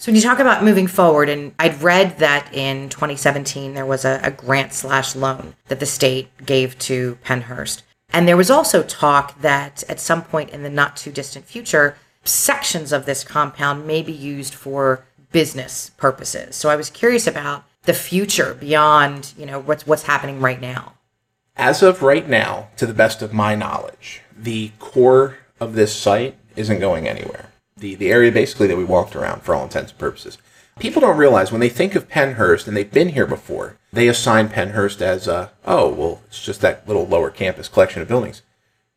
So 0.01 0.11
when 0.11 0.15
you 0.15 0.23
talk 0.23 0.39
about 0.39 0.63
moving 0.63 0.87
forward, 0.87 1.29
and 1.29 1.53
I'd 1.59 1.79
read 1.83 2.17
that 2.17 2.51
in 2.55 2.89
2017 2.89 3.75
there 3.75 3.85
was 3.85 4.03
a, 4.03 4.19
a 4.23 4.31
grant 4.31 4.73
slash 4.73 5.15
loan 5.15 5.53
that 5.67 5.79
the 5.79 5.85
state 5.85 6.27
gave 6.43 6.75
to 6.79 7.19
Pennhurst. 7.23 7.83
And 8.11 8.27
there 8.27 8.35
was 8.35 8.49
also 8.49 8.81
talk 8.81 9.39
that 9.41 9.83
at 9.87 9.99
some 9.99 10.23
point 10.23 10.49
in 10.49 10.63
the 10.63 10.71
not 10.71 10.97
too 10.97 11.11
distant 11.11 11.45
future, 11.45 11.97
sections 12.23 12.91
of 12.91 13.05
this 13.05 13.23
compound 13.23 13.85
may 13.85 14.01
be 14.01 14.11
used 14.11 14.55
for 14.55 15.05
business 15.31 15.91
purposes. 15.97 16.55
So 16.55 16.69
I 16.69 16.75
was 16.75 16.89
curious 16.89 17.27
about 17.27 17.63
the 17.83 17.93
future 17.93 18.55
beyond, 18.55 19.35
you 19.37 19.45
know, 19.45 19.59
what's 19.59 19.85
what's 19.85 20.03
happening 20.03 20.41
right 20.41 20.59
now. 20.59 20.93
As 21.55 21.83
of 21.83 22.01
right 22.01 22.27
now, 22.27 22.69
to 22.77 22.87
the 22.87 22.95
best 22.95 23.21
of 23.21 23.33
my 23.33 23.53
knowledge, 23.53 24.23
the 24.35 24.71
core 24.79 25.37
of 25.59 25.75
this 25.75 25.95
site 25.95 26.37
isn't 26.55 26.79
going 26.79 27.07
anywhere 27.07 27.50
the, 27.81 27.95
the 27.95 28.11
area 28.11 28.31
basically 28.31 28.67
that 28.67 28.77
we 28.77 28.85
walked 28.85 29.15
around 29.15 29.41
for 29.41 29.53
all 29.53 29.63
intents 29.63 29.91
and 29.91 29.99
purposes. 29.99 30.37
People 30.79 31.01
don't 31.01 31.17
realize 31.17 31.51
when 31.51 31.59
they 31.59 31.69
think 31.69 31.95
of 31.95 32.09
Pennhurst, 32.09 32.67
and 32.67 32.75
they've 32.75 32.89
been 32.89 33.09
here 33.09 33.27
before, 33.27 33.77
they 33.91 34.07
assign 34.07 34.47
Pennhurst 34.47 35.01
as, 35.01 35.27
a, 35.27 35.51
oh, 35.65 35.89
well, 35.89 36.21
it's 36.27 36.43
just 36.43 36.61
that 36.61 36.87
little 36.87 37.05
lower 37.05 37.29
campus 37.29 37.67
collection 37.67 38.01
of 38.01 38.07
buildings. 38.07 38.41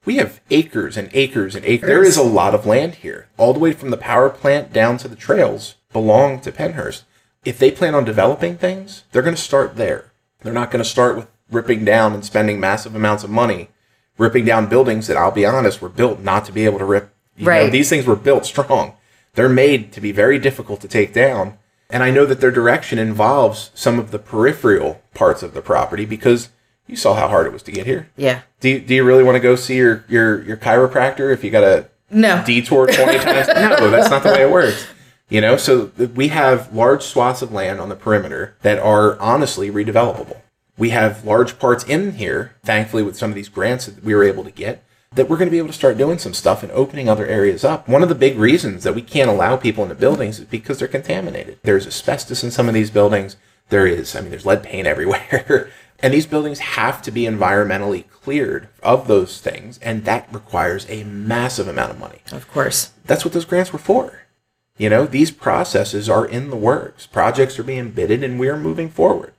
We 0.04 0.16
have 0.16 0.40
acres 0.50 0.96
and 0.96 1.10
acres 1.12 1.56
and 1.56 1.64
acres. 1.64 1.88
There 1.88 2.04
is 2.04 2.16
a 2.16 2.22
lot 2.22 2.54
of 2.54 2.66
land 2.66 2.96
here. 2.96 3.28
All 3.36 3.52
the 3.52 3.58
way 3.58 3.72
from 3.72 3.90
the 3.90 3.96
power 3.96 4.30
plant 4.30 4.72
down 4.72 4.98
to 4.98 5.08
the 5.08 5.16
trails 5.16 5.74
belong 5.92 6.40
to 6.40 6.52
Pennhurst. 6.52 7.02
If 7.44 7.58
they 7.58 7.70
plan 7.70 7.94
on 7.94 8.04
developing 8.04 8.56
things, 8.56 9.04
they're 9.10 9.22
going 9.22 9.34
to 9.34 9.40
start 9.40 9.76
there. 9.76 10.12
They're 10.42 10.52
not 10.52 10.70
going 10.70 10.82
to 10.82 10.88
start 10.88 11.16
with 11.16 11.30
ripping 11.50 11.84
down 11.84 12.12
and 12.12 12.24
spending 12.24 12.60
massive 12.60 12.94
amounts 12.94 13.24
of 13.24 13.30
money 13.30 13.68
ripping 14.18 14.44
down 14.44 14.68
buildings 14.68 15.06
that 15.06 15.16
I'll 15.16 15.30
be 15.30 15.46
honest 15.46 15.80
were 15.80 15.88
built 15.88 16.20
not 16.20 16.44
to 16.46 16.52
be 16.52 16.64
able 16.64 16.78
to 16.78 16.84
rip 16.84 17.13
you 17.36 17.46
right. 17.46 17.66
Know, 17.66 17.70
these 17.70 17.88
things 17.88 18.06
were 18.06 18.16
built 18.16 18.46
strong. 18.46 18.94
They're 19.34 19.48
made 19.48 19.92
to 19.92 20.00
be 20.00 20.12
very 20.12 20.38
difficult 20.38 20.80
to 20.82 20.88
take 20.88 21.12
down. 21.12 21.58
And 21.90 22.02
I 22.02 22.10
know 22.10 22.24
that 22.26 22.40
their 22.40 22.50
direction 22.50 22.98
involves 22.98 23.70
some 23.74 23.98
of 23.98 24.10
the 24.10 24.18
peripheral 24.18 25.02
parts 25.12 25.42
of 25.42 25.54
the 25.54 25.60
property 25.60 26.04
because 26.04 26.50
you 26.86 26.96
saw 26.96 27.14
how 27.14 27.28
hard 27.28 27.46
it 27.46 27.52
was 27.52 27.62
to 27.64 27.72
get 27.72 27.86
here. 27.86 28.10
Yeah. 28.16 28.42
Do 28.60 28.68
you, 28.68 28.80
do 28.80 28.94
you 28.94 29.04
really 29.04 29.24
want 29.24 29.36
to 29.36 29.40
go 29.40 29.56
see 29.56 29.76
your, 29.76 30.04
your, 30.08 30.42
your 30.42 30.56
chiropractor 30.56 31.32
if 31.32 31.44
you 31.44 31.50
got 31.50 31.64
a 31.64 31.88
no. 32.10 32.42
detour 32.44 32.86
20 32.86 33.18
times? 33.18 33.48
No, 33.48 33.90
that's 33.90 34.10
not 34.10 34.22
the 34.22 34.30
way 34.30 34.42
it 34.42 34.50
works. 34.50 34.86
You 35.28 35.40
know, 35.40 35.56
so 35.56 35.90
we 36.14 36.28
have 36.28 36.72
large 36.74 37.02
swaths 37.02 37.42
of 37.42 37.52
land 37.52 37.80
on 37.80 37.88
the 37.88 37.96
perimeter 37.96 38.56
that 38.62 38.78
are 38.78 39.18
honestly 39.20 39.70
redevelopable. 39.70 40.42
We 40.76 40.90
have 40.90 41.24
large 41.24 41.58
parts 41.58 41.84
in 41.84 42.12
here, 42.12 42.56
thankfully, 42.62 43.02
with 43.02 43.16
some 43.16 43.30
of 43.30 43.34
these 43.34 43.48
grants 43.48 43.86
that 43.86 44.04
we 44.04 44.14
were 44.14 44.24
able 44.24 44.44
to 44.44 44.50
get, 44.50 44.84
that 45.14 45.28
we're 45.28 45.36
going 45.36 45.46
to 45.46 45.52
be 45.52 45.58
able 45.58 45.68
to 45.68 45.74
start 45.74 45.98
doing 45.98 46.18
some 46.18 46.34
stuff 46.34 46.62
and 46.62 46.72
opening 46.72 47.08
other 47.08 47.26
areas 47.26 47.64
up. 47.64 47.88
One 47.88 48.02
of 48.02 48.08
the 48.08 48.14
big 48.14 48.38
reasons 48.38 48.82
that 48.84 48.94
we 48.94 49.02
can't 49.02 49.30
allow 49.30 49.56
people 49.56 49.84
into 49.84 49.94
buildings 49.94 50.38
is 50.38 50.46
because 50.46 50.78
they're 50.78 50.88
contaminated. 50.88 51.58
There's 51.62 51.86
asbestos 51.86 52.42
in 52.42 52.50
some 52.50 52.68
of 52.68 52.74
these 52.74 52.90
buildings. 52.90 53.36
There 53.68 53.86
is, 53.86 54.14
I 54.14 54.20
mean, 54.20 54.30
there's 54.30 54.46
lead 54.46 54.62
paint 54.62 54.86
everywhere. 54.86 55.70
and 56.00 56.12
these 56.12 56.26
buildings 56.26 56.58
have 56.58 57.00
to 57.02 57.10
be 57.10 57.22
environmentally 57.22 58.08
cleared 58.10 58.68
of 58.82 59.06
those 59.06 59.40
things. 59.40 59.78
And 59.78 60.04
that 60.04 60.28
requires 60.32 60.86
a 60.88 61.04
massive 61.04 61.68
amount 61.68 61.92
of 61.92 61.98
money. 61.98 62.18
Of 62.32 62.50
course. 62.50 62.92
That's 63.04 63.24
what 63.24 63.34
those 63.34 63.44
grants 63.44 63.72
were 63.72 63.78
for. 63.78 64.20
You 64.76 64.90
know, 64.90 65.06
these 65.06 65.30
processes 65.30 66.08
are 66.08 66.26
in 66.26 66.50
the 66.50 66.56
works. 66.56 67.06
Projects 67.06 67.58
are 67.58 67.64
being 67.64 67.90
bidded 67.90 68.24
and 68.24 68.40
we're 68.40 68.56
moving 68.56 68.88
forward. 68.88 69.32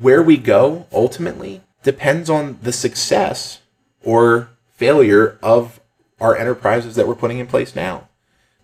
Where 0.00 0.22
we 0.22 0.38
go 0.38 0.86
ultimately 0.90 1.60
depends 1.82 2.30
on 2.30 2.58
the 2.62 2.72
success 2.72 3.60
or 4.02 4.48
failure 4.78 5.38
of 5.42 5.80
our 6.20 6.36
enterprises 6.36 6.94
that 6.94 7.06
we're 7.06 7.14
putting 7.16 7.38
in 7.38 7.46
place 7.46 7.74
now. 7.74 8.08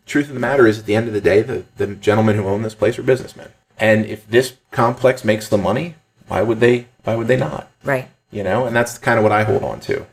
Truth 0.07 0.29
of 0.29 0.35
the 0.35 0.41
matter 0.41 0.67
is, 0.67 0.79
at 0.79 0.87
the 0.87 0.95
end 0.95 1.09
of 1.09 1.13
the 1.13 1.21
day, 1.21 1.43
the, 1.43 1.65
the 1.77 1.89
gentlemen 1.89 2.37
who 2.37 2.47
own 2.47 2.63
this 2.63 2.75
place 2.75 2.99
are 2.99 3.03
businessmen. 3.03 3.49
And 3.79 4.07
if 4.07 4.27
this 4.29 4.55
complex 4.71 5.25
makes 5.25 5.49
the 5.49 5.59
money, 5.59 5.97
why 6.29 6.43
would 6.43 6.61
they? 6.61 6.87
Why 7.03 7.17
would 7.17 7.27
they 7.27 7.37
not? 7.37 7.71
Right. 7.83 8.09
You 8.31 8.45
know, 8.45 8.65
and 8.65 8.75
that's 8.75 8.97
kind 8.97 9.19
of 9.19 9.23
what 9.23 9.33
I 9.33 9.45
hold 9.45 9.63
on 9.63 9.81
to. 9.81 10.07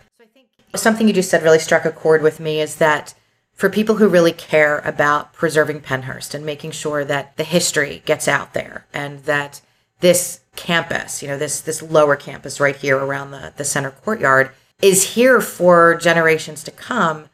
Something 0.76 1.08
you 1.08 1.14
just 1.14 1.30
said 1.30 1.44
really 1.44 1.60
struck 1.60 1.86
a 1.86 1.92
chord 1.92 2.22
with 2.22 2.40
me 2.40 2.62
is 2.62 2.78
that 2.78 3.14
for 3.54 3.70
people 3.70 3.96
who 3.96 4.08
really 4.08 4.32
care 4.32 4.80
about 4.80 5.34
preserving 5.34 5.82
Pennhurst 5.82 6.34
and 6.34 6.46
making 6.46 6.72
sure 6.72 7.06
that 7.06 7.38
the 7.38 7.44
history 7.44 8.02
gets 8.06 8.28
out 8.28 8.54
there 8.54 8.88
and 8.94 9.20
that 9.26 9.62
this 10.00 10.40
campus, 10.56 11.22
you 11.22 11.28
know, 11.28 11.38
this 11.38 11.62
this 11.62 11.82
lower 11.82 12.16
campus 12.16 12.60
right 12.60 12.76
here 12.76 12.98
around 12.98 13.32
the, 13.32 13.54
the 13.58 13.66
center 13.66 13.92
courtyard 13.92 14.52
is 14.82 15.16
here 15.16 15.42
for 15.42 15.96
generations 15.96 16.64
to 16.64 16.72
come. 16.72 17.30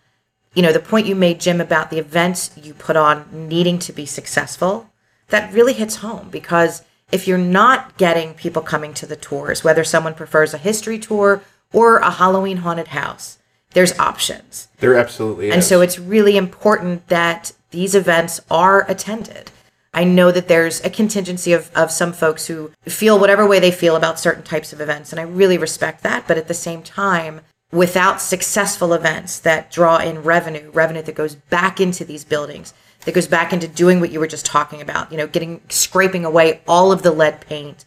You 0.53 0.63
know, 0.63 0.73
the 0.73 0.79
point 0.79 1.07
you 1.07 1.15
made, 1.15 1.39
Jim, 1.39 1.61
about 1.61 1.89
the 1.89 1.99
events 1.99 2.51
you 2.61 2.73
put 2.73 2.95
on 2.95 3.47
needing 3.47 3.79
to 3.79 3.93
be 3.93 4.05
successful, 4.05 4.89
that 5.29 5.53
really 5.53 5.73
hits 5.73 5.97
home 5.97 6.29
because 6.29 6.83
if 7.11 7.27
you're 7.27 7.37
not 7.37 7.97
getting 7.97 8.33
people 8.33 8.61
coming 8.61 8.93
to 8.95 9.05
the 9.05 9.15
tours, 9.15 9.63
whether 9.63 9.83
someone 9.83 10.13
prefers 10.13 10.53
a 10.53 10.57
history 10.57 10.99
tour 10.99 11.41
or 11.73 11.97
a 11.97 12.11
Halloween 12.11 12.57
haunted 12.57 12.89
house, 12.89 13.37
there's 13.71 13.97
options. 13.99 14.67
There 14.79 14.95
absolutely 14.95 15.51
And 15.51 15.59
is. 15.59 15.67
so 15.67 15.81
it's 15.81 15.99
really 15.99 16.37
important 16.37 17.07
that 17.07 17.51
these 17.71 17.95
events 17.95 18.39
are 18.49 18.89
attended. 18.89 19.51
I 19.93 20.03
know 20.03 20.31
that 20.31 20.47
there's 20.47 20.83
a 20.83 20.89
contingency 20.89 21.53
of, 21.53 21.71
of 21.75 21.91
some 21.91 22.13
folks 22.13 22.47
who 22.47 22.71
feel 22.83 23.19
whatever 23.19 23.47
way 23.47 23.59
they 23.59 23.71
feel 23.71 23.95
about 23.95 24.19
certain 24.19 24.43
types 24.43 24.73
of 24.73 24.81
events, 24.81 25.11
and 25.11 25.19
I 25.19 25.23
really 25.23 25.57
respect 25.57 26.03
that. 26.03 26.27
But 26.27 26.37
at 26.37 26.47
the 26.47 26.53
same 26.53 26.83
time, 26.83 27.41
without 27.71 28.21
successful 28.21 28.93
events 28.93 29.39
that 29.39 29.71
draw 29.71 29.97
in 29.97 30.23
revenue, 30.23 30.69
revenue 30.71 31.01
that 31.01 31.15
goes 31.15 31.35
back 31.35 31.79
into 31.79 32.05
these 32.05 32.23
buildings, 32.23 32.73
that 33.05 33.13
goes 33.13 33.27
back 33.27 33.53
into 33.53 33.67
doing 33.67 33.99
what 33.99 34.11
you 34.11 34.19
were 34.19 34.27
just 34.27 34.45
talking 34.45 34.81
about, 34.81 35.11
you 35.11 35.17
know, 35.17 35.27
getting 35.27 35.61
scraping 35.69 36.25
away 36.25 36.61
all 36.67 36.91
of 36.91 37.03
the 37.03 37.11
lead 37.11 37.41
paint, 37.41 37.85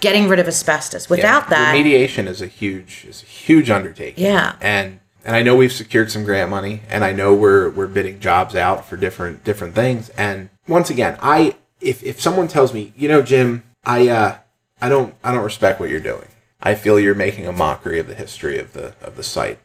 getting 0.00 0.28
rid 0.28 0.38
of 0.38 0.46
asbestos. 0.46 1.08
Without 1.08 1.44
Yeah, 1.44 1.50
that, 1.50 1.74
remediation 1.74 2.26
is 2.26 2.40
a 2.42 2.46
huge 2.46 3.04
is 3.08 3.22
a 3.22 3.26
huge 3.26 3.70
undertaking. 3.70 4.24
Yeah. 4.24 4.56
and 4.60 5.00
and 5.28 5.36
I 5.36 5.42
know 5.42 5.54
we've 5.54 5.70
secured 5.70 6.10
some 6.10 6.24
grant 6.24 6.50
money, 6.50 6.80
and 6.88 7.04
I 7.04 7.12
know 7.12 7.34
we're 7.34 7.68
we're 7.68 7.86
bidding 7.86 8.18
jobs 8.18 8.56
out 8.56 8.86
for 8.86 8.96
different 8.96 9.44
different 9.44 9.74
things. 9.74 10.08
And 10.16 10.48
once 10.66 10.88
again, 10.88 11.18
I 11.20 11.56
if 11.82 12.02
if 12.02 12.18
someone 12.18 12.48
tells 12.48 12.72
me, 12.72 12.94
you 12.96 13.08
know, 13.08 13.20
Jim, 13.20 13.62
I 13.84 14.08
uh 14.08 14.38
I 14.80 14.88
don't 14.88 15.14
I 15.22 15.34
don't 15.34 15.44
respect 15.44 15.80
what 15.80 15.90
you're 15.90 16.00
doing. 16.00 16.28
I 16.62 16.74
feel 16.74 16.98
you're 16.98 17.14
making 17.14 17.46
a 17.46 17.52
mockery 17.52 17.98
of 17.98 18.06
the 18.06 18.14
history 18.14 18.58
of 18.58 18.72
the 18.72 18.94
of 19.02 19.16
the 19.16 19.22
site. 19.22 19.58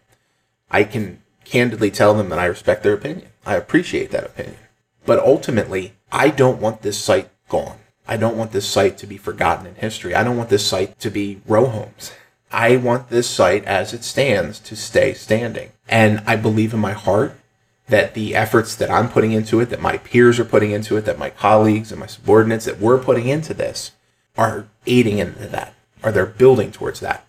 I 0.69 0.84
can 0.84 1.23
candidly 1.45 1.91
tell 1.91 2.13
them 2.13 2.28
that 2.28 2.39
I 2.39 2.45
respect 2.45 2.84
their 2.84 2.93
opinion. 2.93 3.30
I 3.45 3.56
appreciate 3.56 4.12
that 4.12 4.26
opinion. 4.26 4.58
But 5.06 5.19
ultimately, 5.19 5.93
I 6.12 6.30
don't 6.30 6.60
want 6.60 6.82
this 6.82 6.99
site 6.99 7.30
gone. 7.47 7.78
I 8.06 8.17
don't 8.17 8.36
want 8.36 8.52
this 8.52 8.67
site 8.67 8.97
to 8.97 9.08
be 9.08 9.15
forgotten 9.15 9.65
in 9.65 9.76
history. 9.76 10.13
I 10.13 10.26
don't 10.26 10.36
want 10.36 10.49
this 10.49 10.67
site 10.67 10.99
to 10.99 11.10
be 11.10 11.39
row 11.47 11.67
homes. 11.67 12.12
I 12.54 12.78
want 12.78 13.10
this 13.10 13.30
site 13.30 13.66
as 13.66 13.94
it 13.94 14.04
stands 14.04 14.60
to 14.60 14.76
stay 14.76 15.13
standing. 15.13 15.72
And 15.89 16.22
I 16.28 16.36
believe 16.36 16.74
in 16.74 16.80
my 16.80 16.94
heart 16.94 17.36
that 17.88 18.13
the 18.13 18.36
efforts 18.36 18.76
that 18.76 18.89
I'm 18.89 19.10
putting 19.10 19.34
into 19.34 19.60
it, 19.60 19.70
that 19.70 19.82
my 19.82 19.98
peers 19.98 20.39
are 20.39 20.46
putting 20.46 20.72
into 20.72 20.96
it, 20.96 21.06
that 21.06 21.20
my 21.20 21.30
colleagues 21.30 21.92
and 21.92 22.00
my 22.00 22.08
subordinates 22.08 22.66
that 22.66 22.80
we're 22.80 22.98
putting 22.98 23.28
into 23.28 23.54
this 23.54 23.92
are 24.38 24.68
aiding 24.86 25.18
into 25.18 25.48
that, 25.48 25.74
or 26.04 26.12
they're 26.12 26.26
building 26.26 26.72
towards 26.72 27.00
that. 27.02 27.26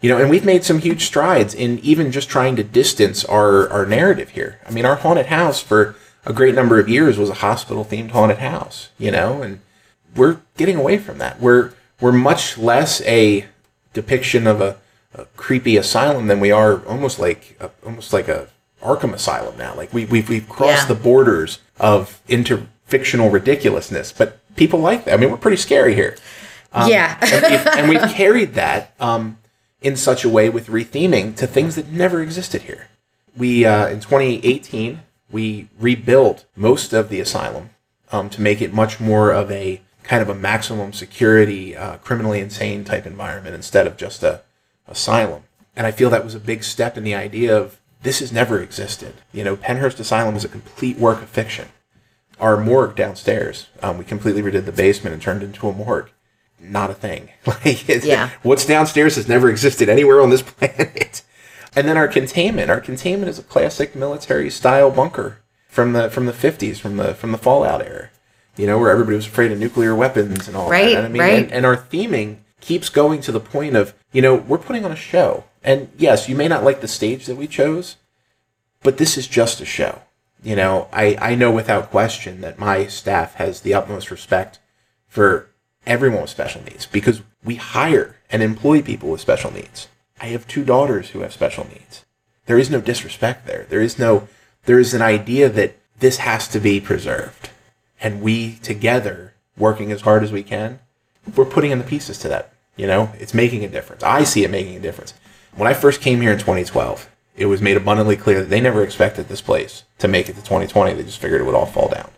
You 0.00 0.10
know, 0.10 0.18
and 0.18 0.28
we've 0.28 0.44
made 0.44 0.64
some 0.64 0.80
huge 0.80 1.06
strides 1.06 1.54
in 1.54 1.78
even 1.78 2.12
just 2.12 2.28
trying 2.28 2.56
to 2.56 2.64
distance 2.64 3.24
our, 3.24 3.68
our 3.70 3.86
narrative 3.86 4.30
here. 4.30 4.60
I 4.66 4.70
mean, 4.70 4.84
our 4.84 4.96
haunted 4.96 5.26
house 5.26 5.60
for 5.60 5.96
a 6.26 6.32
great 6.32 6.54
number 6.54 6.78
of 6.78 6.88
years 6.88 7.16
was 7.16 7.30
a 7.30 7.34
hospital 7.34 7.84
themed 7.84 8.10
haunted 8.10 8.38
house, 8.38 8.90
you 8.98 9.10
know, 9.10 9.40
and 9.42 9.60
we're 10.14 10.40
getting 10.56 10.76
away 10.76 10.98
from 10.98 11.18
that. 11.18 11.40
We're 11.40 11.72
we're 12.00 12.12
much 12.12 12.58
less 12.58 13.00
a 13.02 13.46
depiction 13.94 14.46
of 14.46 14.60
a, 14.60 14.76
a 15.14 15.24
creepy 15.36 15.78
asylum 15.78 16.26
than 16.26 16.40
we 16.40 16.50
are 16.52 16.84
almost 16.86 17.18
like 17.18 17.56
a, 17.60 17.70
almost 17.86 18.12
like 18.12 18.28
a 18.28 18.48
Arkham 18.82 19.14
Asylum 19.14 19.56
now. 19.56 19.74
Like 19.74 19.94
we 19.94 20.04
we've 20.04 20.28
we've 20.28 20.48
crossed 20.48 20.88
Yeah. 20.88 20.94
the 20.94 21.02
borders 21.02 21.60
of 21.80 22.20
into 22.28 22.66
fictional 22.84 23.30
ridiculousness, 23.30 24.12
but 24.12 24.38
people 24.56 24.80
like 24.80 25.06
that. 25.06 25.14
I 25.14 25.16
mean, 25.16 25.30
we're 25.30 25.38
pretty 25.38 25.56
scary 25.56 25.94
here 25.94 26.16
yeah. 26.74 27.18
and, 27.22 27.42
we've, 27.50 27.66
and 27.66 27.88
we've 27.88 28.14
carried 28.16 28.54
that 28.54 28.94
um, 29.00 29.38
in 29.80 29.96
such 29.96 30.24
a 30.24 30.28
way 30.28 30.48
with 30.48 30.66
retheming 30.66 31.36
to 31.36 31.46
things 31.46 31.76
that 31.76 31.90
never 31.90 32.22
existed 32.22 32.62
here. 32.62 32.88
We 33.36 33.64
uh, 33.64 33.88
in 33.88 34.00
2018 34.00 35.00
we 35.30 35.68
rebuilt 35.78 36.44
most 36.54 36.92
of 36.92 37.08
the 37.08 37.20
asylum 37.20 37.70
um, 38.12 38.30
to 38.30 38.40
make 38.40 38.62
it 38.62 38.72
much 38.72 39.00
more 39.00 39.30
of 39.30 39.50
a 39.50 39.80
kind 40.04 40.22
of 40.22 40.28
a 40.28 40.34
maximum 40.34 40.92
security, 40.92 41.76
uh, 41.76 41.96
criminally 41.98 42.40
insane 42.40 42.84
type 42.84 43.06
environment 43.06 43.54
instead 43.54 43.86
of 43.86 43.96
just 43.96 44.22
a 44.22 44.42
asylum. 44.86 45.42
And 45.74 45.86
I 45.86 45.90
feel 45.90 46.10
that 46.10 46.24
was 46.24 46.34
a 46.34 46.40
big 46.40 46.62
step 46.62 46.96
in 46.96 47.04
the 47.04 47.14
idea 47.14 47.56
of 47.56 47.80
this 48.02 48.20
has 48.20 48.30
never 48.30 48.60
existed. 48.60 49.14
You 49.32 49.42
know, 49.44 49.56
Pennhurst 49.56 49.98
Asylum 49.98 50.36
is 50.36 50.44
a 50.44 50.48
complete 50.48 50.98
work 50.98 51.22
of 51.22 51.28
fiction 51.28 51.68
our 52.40 52.56
morgue 52.56 52.96
downstairs. 52.96 53.68
Um, 53.82 53.96
we 53.98 54.04
completely 54.04 54.42
redid 54.42 54.64
the 54.64 54.72
basement 54.72 55.14
and 55.14 55.22
turned 55.22 55.42
it 55.42 55.46
into 55.46 55.68
a 55.68 55.72
morgue. 55.72 56.10
Not 56.60 56.90
a 56.90 56.94
thing. 56.94 57.30
Like 57.46 57.88
it's, 57.88 58.04
Yeah. 58.04 58.30
what's 58.42 58.66
downstairs 58.66 59.16
has 59.16 59.28
never 59.28 59.48
existed 59.48 59.88
anywhere 59.88 60.20
on 60.20 60.30
this 60.30 60.42
planet. 60.58 61.22
And 61.76 61.86
then 61.88 61.96
our 61.96 62.08
containment. 62.08 62.70
Our 62.70 62.80
containment 62.80 63.28
is 63.30 63.38
a 63.38 63.42
classic 63.42 63.94
military 63.94 64.50
style 64.50 64.90
bunker 64.90 65.38
from 65.68 65.92
the 65.92 66.08
from 66.10 66.26
the 66.26 66.32
fifties, 66.32 66.78
from 66.78 66.96
the 66.96 67.14
from 67.14 67.32
the 67.32 67.38
Fallout 67.38 67.82
era. 67.82 68.10
You 68.56 68.66
know, 68.66 68.78
where 68.78 68.90
everybody 68.90 69.16
was 69.16 69.26
afraid 69.26 69.52
of 69.52 69.58
nuclear 69.58 69.94
weapons 69.94 70.46
and 70.46 70.56
all 70.56 70.70
Right, 70.70 70.94
that. 70.94 71.04
And 71.04 71.06
I 71.06 71.08
mean, 71.08 71.22
right. 71.22 71.42
and, 71.44 71.52
and 71.52 71.66
our 71.66 71.76
theming 71.76 72.36
keeps 72.60 72.88
going 72.88 73.20
to 73.22 73.32
the 73.32 73.40
point 73.40 73.76
of, 73.76 73.94
you 74.12 74.22
know, 74.22 74.36
we're 74.36 74.58
putting 74.58 74.84
on 74.84 74.92
a 74.92 74.96
show. 74.96 75.44
And 75.62 75.90
yes, 75.98 76.28
you 76.28 76.36
may 76.36 76.48
not 76.48 76.64
like 76.64 76.80
the 76.80 76.88
stage 76.88 77.26
that 77.26 77.36
we 77.36 77.46
chose, 77.46 77.96
but 78.82 78.98
this 78.98 79.16
is 79.18 79.26
just 79.26 79.60
a 79.60 79.64
show. 79.64 80.02
You 80.42 80.56
know, 80.56 80.88
I, 80.92 81.16
I 81.20 81.34
know 81.34 81.50
without 81.50 81.90
question 81.90 82.42
that 82.42 82.58
my 82.58 82.86
staff 82.86 83.34
has 83.34 83.62
the 83.62 83.74
utmost 83.74 84.10
respect 84.10 84.58
for 85.08 85.48
everyone 85.86 86.22
with 86.22 86.30
special 86.30 86.62
needs 86.62 86.86
because 86.86 87.22
we 87.42 87.56
hire 87.56 88.16
and 88.30 88.42
employ 88.42 88.82
people 88.82 89.10
with 89.10 89.20
special 89.20 89.50
needs. 89.50 89.88
I 90.20 90.26
have 90.26 90.46
two 90.46 90.64
daughters 90.64 91.10
who 91.10 91.20
have 91.20 91.32
special 91.32 91.66
needs. 91.66 92.04
There 92.46 92.58
is 92.58 92.70
no 92.70 92.80
disrespect 92.80 93.46
there. 93.46 93.66
There 93.68 93.80
is 93.80 93.98
no, 93.98 94.28
there 94.66 94.78
is 94.78 94.94
an 94.94 95.02
idea 95.02 95.48
that 95.48 95.76
this 95.98 96.18
has 96.18 96.46
to 96.48 96.60
be 96.60 96.80
preserved. 96.80 97.50
And 98.04 98.20
we 98.20 98.56
together, 98.56 99.32
working 99.56 99.90
as 99.90 100.02
hard 100.02 100.22
as 100.22 100.30
we 100.30 100.42
can, 100.42 100.78
we're 101.34 101.46
putting 101.46 101.70
in 101.70 101.78
the 101.78 101.84
pieces 101.84 102.18
to 102.18 102.28
that. 102.28 102.52
You 102.76 102.86
know, 102.86 103.10
it's 103.18 103.32
making 103.32 103.64
a 103.64 103.68
difference. 103.68 104.02
I 104.02 104.24
see 104.24 104.44
it 104.44 104.50
making 104.50 104.76
a 104.76 104.80
difference. 104.80 105.14
When 105.56 105.66
I 105.66 105.72
first 105.72 106.02
came 106.02 106.20
here 106.20 106.32
in 106.32 106.38
2012, 106.38 107.08
it 107.36 107.46
was 107.46 107.62
made 107.62 107.78
abundantly 107.78 108.16
clear 108.16 108.40
that 108.40 108.50
they 108.50 108.60
never 108.60 108.82
expected 108.82 109.28
this 109.28 109.40
place 109.40 109.84
to 110.00 110.06
make 110.06 110.28
it 110.28 110.34
to 110.34 110.42
2020. 110.42 110.92
They 110.92 111.02
just 111.02 111.18
figured 111.18 111.40
it 111.40 111.44
would 111.44 111.54
all 111.54 111.64
fall 111.64 111.88
down. 111.88 112.10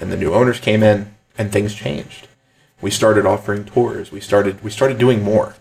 And 0.00 0.10
the 0.10 0.16
new 0.16 0.34
owners 0.34 0.58
came 0.58 0.82
in 0.82 1.14
and 1.38 1.52
things 1.52 1.72
changed. 1.72 2.26
We 2.80 2.90
started 2.90 3.24
offering 3.24 3.64
tours. 3.64 4.10
We 4.10 4.20
started 4.20 4.62
we 4.64 4.70
started 4.70 4.98
doing 4.98 5.22
more. 5.22 5.54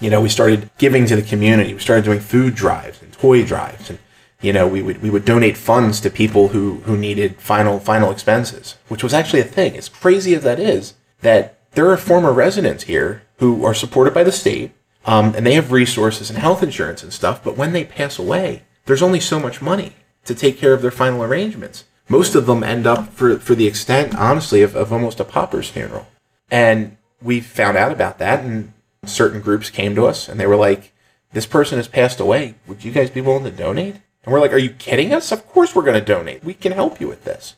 You 0.00 0.08
know, 0.08 0.22
we 0.22 0.30
started 0.30 0.70
giving 0.78 1.04
to 1.06 1.16
the 1.16 1.22
community. 1.22 1.74
We 1.74 1.80
started 1.80 2.06
doing 2.06 2.20
food 2.20 2.54
drives 2.54 3.02
and 3.02 3.12
toy 3.12 3.44
drives 3.44 3.90
and 3.90 3.98
you 4.40 4.52
know, 4.52 4.66
we 4.66 4.82
would 4.82 5.02
we 5.02 5.10
would 5.10 5.24
donate 5.24 5.56
funds 5.56 6.00
to 6.00 6.10
people 6.10 6.48
who 6.48 6.76
who 6.84 6.96
needed 6.96 7.40
final 7.40 7.78
final 7.78 8.10
expenses, 8.10 8.76
which 8.88 9.02
was 9.02 9.14
actually 9.14 9.40
a 9.40 9.44
thing. 9.44 9.76
As 9.76 9.88
crazy 9.88 10.34
as 10.34 10.42
that 10.42 10.58
is, 10.58 10.94
that 11.20 11.58
there 11.72 11.90
are 11.90 11.96
former 11.96 12.32
residents 12.32 12.84
here 12.84 13.22
who 13.38 13.64
are 13.64 13.74
supported 13.74 14.14
by 14.14 14.24
the 14.24 14.32
state, 14.32 14.72
um, 15.04 15.34
and 15.34 15.46
they 15.46 15.54
have 15.54 15.72
resources 15.72 16.30
and 16.30 16.38
health 16.38 16.62
insurance 16.62 17.02
and 17.02 17.12
stuff. 17.12 17.42
But 17.44 17.56
when 17.56 17.72
they 17.72 17.84
pass 17.84 18.18
away, 18.18 18.62
there's 18.86 19.02
only 19.02 19.20
so 19.20 19.38
much 19.38 19.62
money 19.62 19.94
to 20.24 20.34
take 20.34 20.58
care 20.58 20.72
of 20.72 20.82
their 20.82 20.90
final 20.90 21.22
arrangements. 21.22 21.84
Most 22.08 22.34
of 22.34 22.46
them 22.46 22.64
end 22.64 22.86
up 22.86 23.12
for 23.12 23.38
for 23.38 23.54
the 23.54 23.66
extent, 23.66 24.16
honestly, 24.16 24.62
of, 24.62 24.74
of 24.74 24.92
almost 24.92 25.20
a 25.20 25.24
pauper's 25.24 25.68
funeral. 25.68 26.06
And 26.50 26.96
we 27.22 27.40
found 27.40 27.76
out 27.76 27.92
about 27.92 28.18
that, 28.18 28.44
and 28.44 28.72
certain 29.04 29.40
groups 29.40 29.70
came 29.70 29.94
to 29.94 30.06
us 30.06 30.28
and 30.28 30.38
they 30.38 30.46
were 30.46 30.56
like, 30.56 30.92
this 31.32 31.46
person 31.46 31.78
has 31.78 31.88
passed 31.88 32.20
away. 32.20 32.54
Would 32.66 32.84
you 32.84 32.92
guys 32.92 33.10
be 33.10 33.20
willing 33.20 33.44
to 33.44 33.50
donate? 33.50 33.96
And 34.24 34.32
we're 34.32 34.40
like, 34.40 34.52
Are 34.52 34.58
you 34.58 34.70
kidding 34.70 35.12
us? 35.12 35.32
Of 35.32 35.46
course 35.46 35.74
we're 35.74 35.82
going 35.82 35.98
to 35.98 36.04
donate. 36.04 36.44
We 36.44 36.54
can 36.54 36.72
help 36.72 37.00
you 37.00 37.08
with 37.08 37.24
this. 37.24 37.56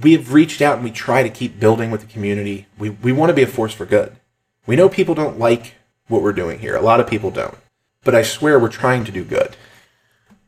We 0.00 0.12
have 0.12 0.32
reached 0.32 0.62
out 0.62 0.76
and 0.76 0.84
we 0.84 0.90
try 0.90 1.22
to 1.22 1.30
keep 1.30 1.58
building 1.58 1.90
with 1.90 2.02
the 2.02 2.06
community. 2.06 2.66
We, 2.78 2.90
we 2.90 3.12
want 3.12 3.30
to 3.30 3.34
be 3.34 3.42
a 3.42 3.48
force 3.48 3.74
for 3.74 3.84
good. 3.84 4.16
We 4.66 4.76
know 4.76 4.88
people 4.88 5.14
don't 5.14 5.38
like 5.38 5.74
what 6.06 6.22
we're 6.22 6.32
doing 6.32 6.60
here. 6.60 6.76
A 6.76 6.82
lot 6.82 7.00
of 7.00 7.08
people 7.08 7.30
don't. 7.30 7.56
But 8.04 8.14
I 8.14 8.22
swear 8.22 8.58
we're 8.58 8.68
trying 8.68 9.04
to 9.04 9.12
do 9.12 9.24
good. 9.24 9.56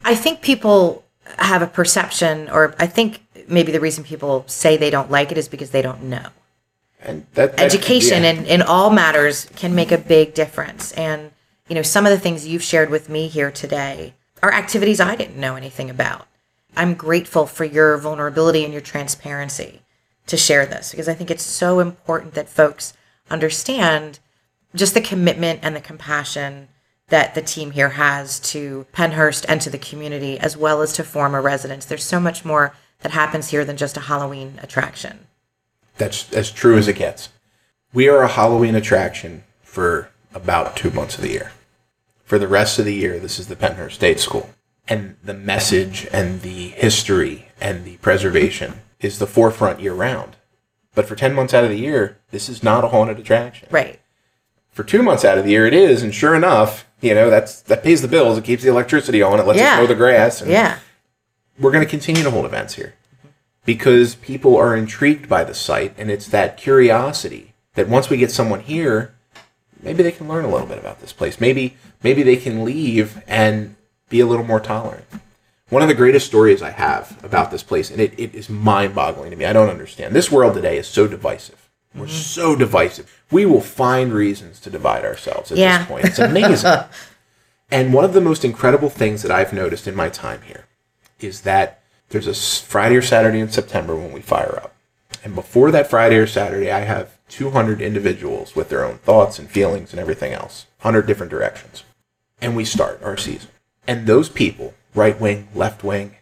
I 0.04 0.14
think 0.14 0.40
people 0.40 1.04
have 1.38 1.62
a 1.62 1.66
perception, 1.66 2.48
or 2.48 2.74
I 2.78 2.86
think 2.86 3.26
maybe 3.48 3.72
the 3.72 3.80
reason 3.80 4.04
people 4.04 4.44
say 4.46 4.76
they 4.76 4.90
don't 4.90 5.10
like 5.10 5.32
it 5.32 5.38
is 5.38 5.48
because 5.48 5.70
they 5.70 5.82
don't 5.82 6.04
know. 6.04 6.26
And 7.02 7.26
that, 7.34 7.56
that 7.56 7.60
Education 7.60 8.22
yeah. 8.22 8.32
in, 8.32 8.46
in 8.46 8.62
all 8.62 8.90
matters 8.90 9.46
can 9.56 9.74
make 9.74 9.90
a 9.90 9.98
big 9.98 10.34
difference. 10.34 10.92
And, 10.92 11.32
you 11.68 11.74
know, 11.74 11.82
some 11.82 12.06
of 12.06 12.12
the 12.12 12.18
things 12.18 12.46
you've 12.46 12.62
shared 12.62 12.90
with 12.90 13.08
me 13.08 13.26
here 13.26 13.50
today 13.50 14.14
are 14.42 14.52
activities 14.52 15.00
I 15.00 15.16
didn't 15.16 15.36
know 15.36 15.56
anything 15.56 15.90
about. 15.90 16.26
I'm 16.76 16.94
grateful 16.94 17.46
for 17.46 17.64
your 17.64 17.96
vulnerability 17.98 18.64
and 18.64 18.72
your 18.72 18.82
transparency 18.82 19.82
to 20.26 20.36
share 20.36 20.66
this 20.66 20.90
because 20.92 21.08
I 21.08 21.14
think 21.14 21.30
it's 21.30 21.42
so 21.42 21.80
important 21.80 22.34
that 22.34 22.48
folks 22.48 22.92
understand 23.30 24.20
just 24.74 24.94
the 24.94 25.00
commitment 25.00 25.60
and 25.62 25.74
the 25.74 25.80
compassion 25.80 26.68
that 27.08 27.34
the 27.34 27.42
team 27.42 27.72
here 27.72 27.90
has 27.90 28.38
to 28.38 28.86
Pennhurst 28.92 29.44
and 29.48 29.60
to 29.60 29.70
the 29.70 29.78
community, 29.78 30.38
as 30.38 30.56
well 30.56 30.80
as 30.80 30.92
to 30.94 31.04
former 31.04 31.42
residents. 31.42 31.86
There's 31.86 32.04
so 32.04 32.20
much 32.20 32.44
more 32.44 32.74
that 33.00 33.12
happens 33.12 33.50
here 33.50 33.64
than 33.64 33.76
just 33.76 33.96
a 33.96 34.00
Halloween 34.00 34.60
attraction. 34.62 35.26
That's 35.98 36.32
as 36.32 36.50
true 36.50 36.78
as 36.78 36.88
it 36.88 36.96
gets. 36.96 37.28
We 37.92 38.08
are 38.08 38.22
a 38.22 38.28
Halloween 38.28 38.76
attraction 38.76 39.42
for 39.62 40.10
about 40.32 40.76
two 40.76 40.90
months 40.90 41.16
of 41.16 41.22
the 41.22 41.30
year. 41.30 41.52
For 42.30 42.38
the 42.38 42.46
rest 42.46 42.78
of 42.78 42.84
the 42.84 42.94
year, 42.94 43.18
this 43.18 43.40
is 43.40 43.48
the 43.48 43.56
Pennhurst 43.56 43.94
State 43.94 44.20
School. 44.20 44.50
And 44.86 45.16
the 45.20 45.34
message 45.34 46.06
and 46.12 46.42
the 46.42 46.68
history 46.68 47.48
and 47.60 47.84
the 47.84 47.96
preservation 47.96 48.82
is 49.00 49.18
the 49.18 49.26
forefront 49.26 49.80
year 49.80 49.94
round. 49.94 50.36
But 50.94 51.06
for 51.06 51.16
10 51.16 51.34
months 51.34 51.52
out 51.52 51.64
of 51.64 51.70
the 51.70 51.76
year, 51.80 52.18
this 52.30 52.48
is 52.48 52.62
not 52.62 52.84
a 52.84 52.86
haunted 52.86 53.18
attraction. 53.18 53.66
Right. 53.72 53.98
For 54.70 54.84
two 54.84 55.02
months 55.02 55.24
out 55.24 55.38
of 55.38 55.44
the 55.44 55.50
year, 55.50 55.66
it 55.66 55.74
is. 55.74 56.04
And 56.04 56.14
sure 56.14 56.36
enough, 56.36 56.86
you 57.00 57.16
know, 57.16 57.30
that's 57.30 57.62
that 57.62 57.82
pays 57.82 58.00
the 58.00 58.06
bills. 58.06 58.38
It 58.38 58.44
keeps 58.44 58.62
the 58.62 58.70
electricity 58.70 59.20
on. 59.22 59.40
It 59.40 59.46
lets 59.48 59.58
Yeah. 59.58 59.72
us 59.74 59.80
mow 59.80 59.86
the 59.88 59.96
grass. 59.96 60.40
And 60.40 60.52
Yeah. 60.52 60.78
we're 61.58 61.72
going 61.72 61.84
to 61.84 61.90
continue 61.90 62.22
to 62.22 62.30
hold 62.30 62.44
events 62.46 62.74
here 62.74 62.94
because 63.64 64.14
people 64.14 64.56
are 64.56 64.76
intrigued 64.76 65.28
by 65.28 65.42
the 65.42 65.52
site 65.52 65.94
and 65.98 66.12
it's 66.12 66.28
that 66.28 66.56
curiosity 66.56 67.54
that 67.74 67.88
once 67.88 68.08
we 68.08 68.16
get 68.16 68.30
someone 68.30 68.60
here 68.60 69.16
maybe 69.82 70.02
they 70.02 70.12
can 70.12 70.28
learn 70.28 70.44
a 70.44 70.50
little 70.50 70.66
bit 70.66 70.78
about 70.78 71.00
this 71.00 71.12
place. 71.12 71.40
Maybe 71.40 71.76
maybe 72.02 72.22
they 72.22 72.36
can 72.36 72.64
leave 72.64 73.22
and 73.26 73.76
be 74.08 74.20
a 74.20 74.26
little 74.26 74.44
more 74.44 74.60
tolerant. 74.60 75.04
One 75.68 75.82
of 75.82 75.88
the 75.88 75.94
greatest 75.94 76.26
stories 76.26 76.62
i 76.62 76.70
have 76.70 77.16
about 77.22 77.50
this 77.52 77.62
place 77.62 77.90
and 77.90 78.00
it, 78.00 78.18
it 78.18 78.34
is 78.34 78.50
mind-boggling 78.50 79.30
to 79.30 79.36
me. 79.36 79.44
I 79.44 79.52
don't 79.52 79.68
understand. 79.68 80.14
This 80.14 80.30
world 80.30 80.54
today 80.54 80.78
is 80.78 80.88
so 80.88 81.06
divisive. 81.06 81.70
We're 81.94 82.06
mm-hmm. 82.06 82.14
so 82.14 82.56
divisive. 82.56 83.22
We 83.30 83.46
will 83.46 83.60
find 83.60 84.12
reasons 84.12 84.60
to 84.60 84.70
divide 84.70 85.04
ourselves 85.04 85.52
at 85.52 85.58
Yeah. 85.58 85.78
this 85.78 85.86
point. 85.86 86.04
It's 86.06 86.18
amazing. 86.18 86.80
And 87.72 87.94
one 87.94 88.04
of 88.04 88.14
the 88.14 88.20
most 88.20 88.44
incredible 88.44 88.90
things 88.90 89.22
that 89.22 89.30
i've 89.30 89.52
noticed 89.52 89.86
in 89.86 89.94
my 89.94 90.08
time 90.08 90.42
here 90.42 90.66
is 91.20 91.42
that 91.42 91.80
there's 92.08 92.26
a 92.26 92.34
Friday 92.34 92.96
or 92.96 93.02
Saturday 93.02 93.38
in 93.38 93.50
September 93.50 93.94
when 93.94 94.12
we 94.12 94.20
fire 94.20 94.58
up. 94.60 94.74
And 95.22 95.34
before 95.34 95.70
that 95.70 95.88
Friday 95.88 96.16
or 96.16 96.26
Saturday, 96.26 96.70
I 96.70 96.80
have 96.80 97.16
200 97.30 97.80
individuals 97.80 98.54
with 98.54 98.68
their 98.68 98.84
own 98.84 98.98
thoughts 98.98 99.38
and 99.38 99.48
feelings 99.48 99.92
and 99.92 100.00
everything 100.00 100.32
else, 100.32 100.66
100 100.82 101.06
different 101.06 101.30
directions. 101.30 101.84
And 102.40 102.56
we 102.56 102.64
start 102.64 103.02
our 103.02 103.16
season. 103.16 103.50
And 103.86 104.06
those 104.06 104.28
people, 104.28 104.74
right 104.94 105.18
wing, 105.18 105.48
left 105.54 105.84
wing, 105.84 106.16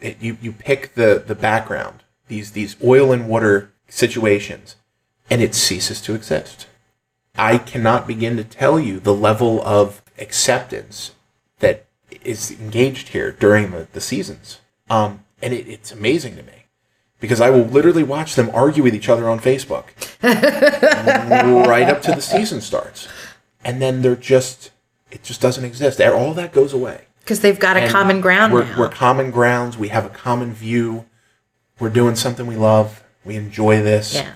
it, 0.00 0.20
you, 0.20 0.38
you 0.40 0.52
pick 0.52 0.94
the, 0.94 1.22
the 1.24 1.34
background, 1.34 2.02
these, 2.28 2.52
these 2.52 2.76
oil 2.82 3.12
and 3.12 3.28
water 3.28 3.72
situations, 3.88 4.76
and 5.28 5.42
it 5.42 5.54
ceases 5.54 6.00
to 6.02 6.14
exist. 6.14 6.66
I 7.36 7.58
cannot 7.58 8.06
begin 8.06 8.36
to 8.36 8.44
tell 8.44 8.80
you 8.80 8.98
the 8.98 9.14
level 9.14 9.62
of 9.62 10.02
acceptance 10.18 11.12
that 11.60 11.86
is 12.22 12.50
engaged 12.50 13.08
here 13.08 13.30
during 13.30 13.70
the, 13.70 13.86
the 13.92 14.00
seasons. 14.00 14.60
Um, 14.88 15.24
and 15.40 15.54
it, 15.54 15.68
it's 15.68 15.92
amazing 15.92 16.36
to 16.36 16.42
me 16.42 16.59
because 17.20 17.40
I 17.40 17.50
will 17.50 17.64
literally 17.64 18.02
watch 18.02 18.34
them 18.34 18.50
argue 18.52 18.82
with 18.82 18.94
each 18.94 19.08
other 19.08 19.28
on 19.28 19.38
Facebook 19.38 19.84
right 20.22 21.88
up 21.88 22.02
to 22.02 22.12
the 22.12 22.20
season 22.20 22.60
starts. 22.60 23.08
And 23.64 23.80
then 23.80 24.02
they're 24.02 24.16
just, 24.16 24.70
it 25.10 25.22
just 25.22 25.40
doesn't 25.40 25.64
exist. 25.64 26.00
All 26.00 26.34
that 26.34 26.52
goes 26.52 26.72
away. 26.72 27.02
Because 27.20 27.40
they've 27.40 27.58
got 27.58 27.76
a 27.76 27.80
And 27.82 27.92
common 27.92 28.20
ground 28.20 28.52
we're, 28.52 28.64
now. 28.64 28.78
We're 28.78 28.88
common 28.88 29.30
grounds. 29.30 29.76
We 29.76 29.88
have 29.88 30.04
a 30.04 30.08
common 30.10 30.52
view. 30.52 31.04
We're 31.78 31.90
doing 31.90 32.16
something 32.16 32.46
we 32.46 32.56
love. 32.56 33.04
We 33.24 33.36
enjoy 33.36 33.82
this. 33.82 34.14
yeah. 34.14 34.34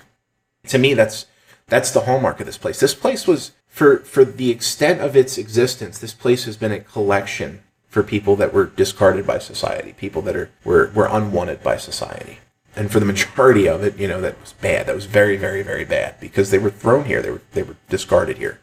To 0.67 0.77
me, 0.77 0.93
that's 0.93 1.25
that's 1.67 1.91
the 1.91 2.01
hallmark 2.01 2.39
of 2.39 2.45
this 2.45 2.57
place. 2.57 2.79
This 2.79 2.95
place 2.95 3.27
was 3.27 3.51
for 3.67 3.97
for 3.97 4.23
the 4.25 4.49
extent 4.49 5.01
of 5.01 5.15
its 5.15 5.37
existence. 5.37 5.99
This 5.99 6.13
place 6.13 6.45
has 6.45 6.57
been 6.57 6.71
a 6.71 6.79
collection 6.79 7.61
for 7.87 8.01
people 8.03 8.35
that 8.37 8.53
were 8.53 8.65
discarded 8.65 9.27
by 9.27 9.37
society, 9.39 9.93
people 9.93 10.21
that 10.23 10.35
are 10.35 10.49
were 10.63 10.91
were 10.95 11.07
unwanted 11.11 11.61
by 11.61 11.77
society. 11.77 12.39
And 12.75 12.91
for 12.91 12.99
the 12.99 13.05
majority 13.05 13.67
of 13.67 13.83
it, 13.83 13.97
you 13.97 14.07
know, 14.07 14.19
that 14.21 14.39
was 14.41 14.53
bad. 14.53 14.87
That 14.87 14.95
was 14.95 15.05
very, 15.05 15.37
very, 15.37 15.63
very 15.63 15.85
bad 15.85 16.19
because 16.19 16.51
they 16.51 16.57
were 16.57 16.69
thrown 16.69 17.05
here. 17.05 17.21
They 17.21 17.31
were 17.31 17.41
they 17.53 17.63
were 17.63 17.77
discarded 17.89 18.37
here. 18.37 18.59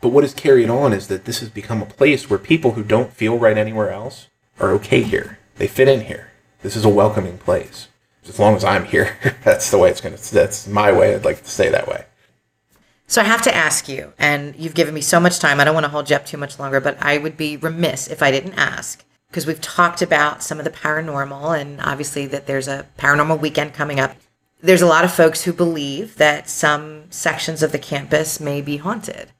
But 0.00 0.10
what 0.10 0.24
is 0.24 0.34
carried 0.34 0.70
on 0.70 0.92
is 0.92 1.08
that 1.08 1.24
this 1.24 1.40
has 1.40 1.50
become 1.50 1.82
a 1.82 1.86
place 1.86 2.28
where 2.28 2.38
people 2.38 2.72
who 2.72 2.82
don't 2.82 3.12
feel 3.12 3.38
right 3.38 3.58
anywhere 3.58 3.90
else 3.90 4.28
are 4.58 4.72
okay 4.72 5.02
here. 5.02 5.38
They 5.56 5.66
fit 5.66 5.88
in 5.88 6.02
here. 6.02 6.30
This 6.62 6.76
is 6.76 6.84
a 6.84 6.90
welcoming 6.90 7.38
place. 7.38 7.88
As 8.26 8.38
long 8.38 8.54
as 8.54 8.64
I'm 8.64 8.84
here, 8.84 9.16
that's 9.44 9.70
the 9.70 9.78
way 9.78 9.90
it's 9.90 10.00
going 10.00 10.16
to, 10.16 10.34
that's 10.34 10.66
my 10.66 10.92
way. 10.92 11.14
I'd 11.14 11.24
like 11.24 11.42
to 11.42 11.50
stay 11.50 11.68
that 11.70 11.88
way. 11.88 12.04
So 13.06 13.20
I 13.20 13.24
have 13.24 13.42
to 13.42 13.54
ask 13.54 13.88
you, 13.88 14.12
and 14.18 14.54
you've 14.56 14.74
given 14.74 14.94
me 14.94 15.00
so 15.00 15.18
much 15.18 15.40
time. 15.40 15.58
I 15.58 15.64
don't 15.64 15.74
want 15.74 15.84
to 15.84 15.90
hold 15.90 16.08
you 16.08 16.16
up 16.16 16.24
too 16.24 16.36
much 16.36 16.58
longer, 16.58 16.80
but 16.80 16.96
I 17.02 17.18
would 17.18 17.36
be 17.36 17.56
remiss 17.56 18.06
if 18.08 18.22
I 18.22 18.30
didn't 18.30 18.54
ask 18.54 19.04
because 19.30 19.46
we've 19.46 19.60
talked 19.60 20.02
about 20.02 20.42
some 20.42 20.58
of 20.58 20.64
the 20.64 20.70
paranormal 20.70 21.58
and 21.58 21.80
obviously 21.80 22.26
that 22.26 22.46
there's 22.46 22.66
a 22.66 22.86
paranormal 22.98 23.40
weekend 23.40 23.72
coming 23.72 24.00
up. 24.00 24.16
There's 24.60 24.82
a 24.82 24.86
lot 24.86 25.04
of 25.04 25.12
folks 25.12 25.44
who 25.44 25.52
believe 25.52 26.16
that 26.16 26.50
some 26.50 27.04
sections 27.10 27.62
of 27.62 27.70
the 27.72 27.78
campus 27.78 28.40
may 28.40 28.60
be 28.60 28.78
haunted. 28.78 29.30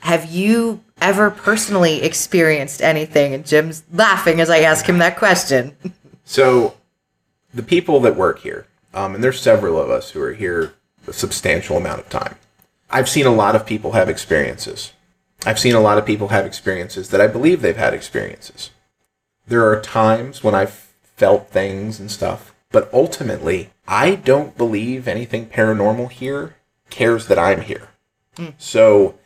Have 0.00 0.30
you 0.30 0.82
ever 1.00 1.30
personally 1.30 2.02
experienced 2.02 2.82
anything? 2.82 3.34
And 3.34 3.46
Jim's 3.46 3.84
laughing 3.92 4.40
as 4.40 4.50
I 4.50 4.60
ask 4.60 4.86
him 4.86 4.98
that 4.98 5.16
question. 5.16 5.76
So, 6.26 6.72
the 7.52 7.62
people 7.62 8.00
that 8.00 8.16
work 8.16 8.38
here, 8.38 8.66
um, 8.94 9.14
and 9.14 9.22
there's 9.22 9.38
several 9.38 9.78
of 9.78 9.90
us 9.90 10.12
who 10.12 10.22
are 10.22 10.32
here 10.32 10.72
a 11.06 11.12
substantial 11.12 11.76
amount 11.76 12.00
of 12.00 12.08
time. 12.08 12.36
I've 12.88 13.10
seen 13.10 13.26
a 13.26 13.30
lot 13.30 13.54
of 13.54 13.66
people 13.66 13.92
have 13.92 14.08
experiences. 14.08 14.94
I've 15.44 15.58
seen 15.58 15.74
a 15.74 15.80
lot 15.80 15.98
of 15.98 16.06
people 16.06 16.28
have 16.28 16.46
experiences 16.46 17.10
that 17.10 17.20
I 17.20 17.26
believe 17.26 17.60
they've 17.60 17.76
had 17.76 17.92
experiences. 17.92 18.70
There 19.46 19.68
are 19.68 19.80
times 19.80 20.42
when 20.42 20.54
I've 20.54 20.92
felt 21.16 21.50
things 21.50 22.00
and 22.00 22.10
stuff, 22.10 22.54
but 22.70 22.92
ultimately, 22.92 23.70
I 23.86 24.16
don't 24.16 24.56
believe 24.56 25.06
anything 25.06 25.46
paranormal 25.46 26.10
here 26.10 26.56
cares 26.90 27.26
that 27.28 27.38
I'm 27.38 27.62
here. 27.62 27.88
Hmm. 28.36 28.48
So, 28.58 29.18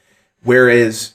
whereas 0.42 1.14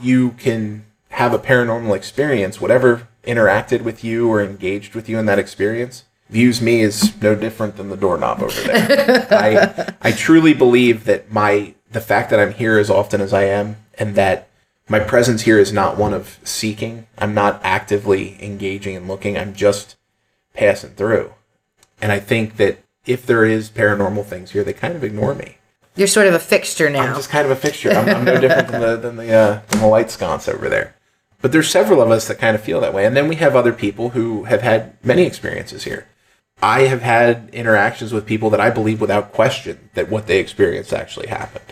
you 0.00 0.32
can 0.32 0.84
have 1.10 1.32
a 1.34 1.38
paranormal 1.38 1.96
experience, 1.96 2.60
whatever 2.60 3.08
interacted 3.24 3.82
with 3.82 4.02
you 4.02 4.28
or 4.28 4.42
engaged 4.42 4.94
with 4.94 5.08
you 5.08 5.18
in 5.18 5.26
that 5.26 5.38
experience 5.38 6.04
views 6.28 6.62
me 6.62 6.82
as 6.82 7.20
no 7.20 7.34
different 7.34 7.76
than 7.76 7.90
the 7.90 7.96
doorknob 7.96 8.42
over 8.42 8.60
there. 8.62 9.26
I 9.30 9.94
I 10.00 10.12
truly 10.12 10.54
believe 10.54 11.04
that 11.04 11.30
my 11.30 11.74
the 11.92 12.00
fact 12.00 12.30
that 12.30 12.40
I'm 12.40 12.54
here 12.54 12.78
as 12.78 12.90
often 12.90 13.20
as 13.20 13.32
I 13.32 13.44
am 13.44 13.76
and 13.98 14.14
that 14.14 14.48
my 14.88 15.00
presence 15.00 15.42
here 15.42 15.58
is 15.58 15.72
not 15.72 15.96
one 15.96 16.12
of 16.12 16.38
seeking. 16.44 17.06
I'm 17.18 17.34
not 17.34 17.60
actively 17.64 18.42
engaging 18.42 18.96
and 18.96 19.08
looking. 19.08 19.38
I'm 19.38 19.54
just 19.54 19.96
passing 20.54 20.90
through. 20.90 21.32
And 22.00 22.12
I 22.12 22.18
think 22.18 22.56
that 22.56 22.78
if 23.06 23.24
there 23.24 23.44
is 23.44 23.70
paranormal 23.70 24.26
things 24.26 24.50
here, 24.50 24.64
they 24.64 24.72
kind 24.72 24.94
of 24.96 25.04
ignore 25.04 25.34
me. 25.34 25.58
You're 25.94 26.08
sort 26.08 26.26
of 26.26 26.34
a 26.34 26.38
fixture 26.38 26.88
now. 26.88 27.02
I'm 27.02 27.16
just 27.16 27.30
kind 27.30 27.44
of 27.44 27.50
a 27.50 27.56
fixture. 27.56 27.90
I'm, 27.90 28.08
I'm 28.08 28.24
no 28.24 28.40
different 28.40 28.68
than 28.68 28.80
the 28.80 28.96
than 28.96 29.16
the, 29.16 29.32
uh, 29.32 29.60
than 29.68 29.80
the 29.80 29.86
light 29.86 30.10
sconce 30.10 30.48
over 30.48 30.68
there. 30.68 30.94
But 31.42 31.52
there's 31.52 31.68
several 31.68 32.00
of 32.00 32.10
us 32.10 32.28
that 32.28 32.38
kind 32.38 32.54
of 32.54 32.62
feel 32.62 32.80
that 32.80 32.94
way, 32.94 33.04
and 33.04 33.16
then 33.16 33.28
we 33.28 33.36
have 33.36 33.56
other 33.56 33.72
people 33.72 34.10
who 34.10 34.44
have 34.44 34.62
had 34.62 34.96
many 35.04 35.24
experiences 35.24 35.84
here. 35.84 36.06
I 36.62 36.82
have 36.82 37.02
had 37.02 37.50
interactions 37.52 38.12
with 38.12 38.24
people 38.24 38.48
that 38.50 38.60
I 38.60 38.70
believe 38.70 39.00
without 39.00 39.32
question 39.32 39.90
that 39.94 40.08
what 40.08 40.28
they 40.28 40.38
experienced 40.38 40.92
actually 40.92 41.26
happened. 41.26 41.64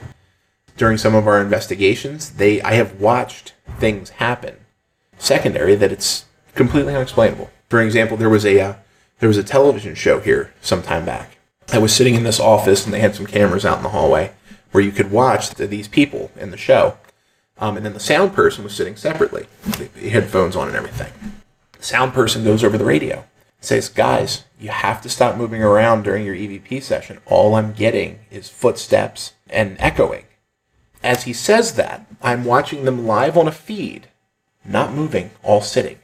During 0.80 0.96
some 0.96 1.14
of 1.14 1.28
our 1.28 1.42
investigations, 1.42 2.30
they 2.30 2.62
I 2.62 2.72
have 2.72 2.98
watched 2.98 3.52
things 3.78 4.08
happen 4.08 4.56
secondary 5.18 5.74
that 5.74 5.92
it's 5.92 6.24
completely 6.54 6.94
unexplainable. 6.94 7.50
For 7.68 7.82
example, 7.82 8.16
there 8.16 8.30
was 8.30 8.46
a 8.46 8.58
uh, 8.58 8.74
there 9.18 9.28
was 9.28 9.36
a 9.36 9.44
television 9.44 9.94
show 9.94 10.20
here 10.20 10.54
some 10.62 10.82
time 10.82 11.04
back. 11.04 11.36
I 11.70 11.76
was 11.76 11.94
sitting 11.94 12.14
in 12.14 12.22
this 12.22 12.40
office 12.40 12.86
and 12.86 12.94
they 12.94 13.00
had 13.00 13.14
some 13.14 13.26
cameras 13.26 13.66
out 13.66 13.76
in 13.76 13.82
the 13.82 13.90
hallway 13.90 14.32
where 14.70 14.82
you 14.82 14.90
could 14.90 15.10
watch 15.10 15.50
th- 15.50 15.68
these 15.68 15.86
people 15.86 16.30
in 16.34 16.50
the 16.50 16.56
show. 16.56 16.96
Um, 17.58 17.76
and 17.76 17.84
then 17.84 17.92
the 17.92 18.00
sound 18.00 18.32
person 18.32 18.64
was 18.64 18.74
sitting 18.74 18.96
separately, 18.96 19.48
the 19.66 20.08
headphones 20.08 20.56
on 20.56 20.68
and 20.68 20.76
everything. 20.78 21.12
The 21.72 21.84
sound 21.84 22.14
person 22.14 22.42
goes 22.42 22.64
over 22.64 22.78
the 22.78 22.86
radio, 22.86 23.26
says, 23.60 23.90
Guys, 23.90 24.44
you 24.58 24.70
have 24.70 25.02
to 25.02 25.10
stop 25.10 25.36
moving 25.36 25.62
around 25.62 26.04
during 26.04 26.24
your 26.24 26.34
EVP 26.34 26.82
session. 26.82 27.18
All 27.26 27.54
I'm 27.54 27.74
getting 27.74 28.20
is 28.30 28.48
footsteps 28.48 29.34
and 29.50 29.76
echoing. 29.78 30.24
As 31.02 31.24
he 31.24 31.32
says 31.32 31.74
that, 31.74 32.06
I'm 32.22 32.44
watching 32.44 32.84
them 32.84 33.06
live 33.06 33.36
on 33.36 33.48
a 33.48 33.52
feed, 33.52 34.08
not 34.64 34.92
moving, 34.92 35.30
all 35.42 35.62
sitting. 35.62 35.98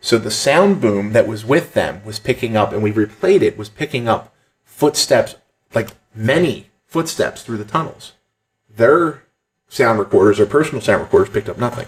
So 0.00 0.18
the 0.18 0.30
sound 0.30 0.80
boom 0.80 1.12
that 1.12 1.26
was 1.26 1.44
with 1.44 1.74
them 1.74 2.02
was 2.04 2.18
picking 2.18 2.56
up, 2.56 2.72
and 2.72 2.82
we 2.82 2.92
replayed 2.92 3.42
it, 3.42 3.58
was 3.58 3.68
picking 3.68 4.08
up 4.08 4.34
footsteps, 4.64 5.36
like 5.74 5.90
many 6.14 6.66
footsteps 6.86 7.42
through 7.42 7.58
the 7.58 7.64
tunnels. 7.64 8.12
Their 8.74 9.22
sound 9.68 9.98
recorders, 9.98 10.38
their 10.38 10.46
personal 10.46 10.80
sound 10.80 11.02
recorders, 11.02 11.30
picked 11.30 11.48
up 11.48 11.58
nothing. 11.58 11.86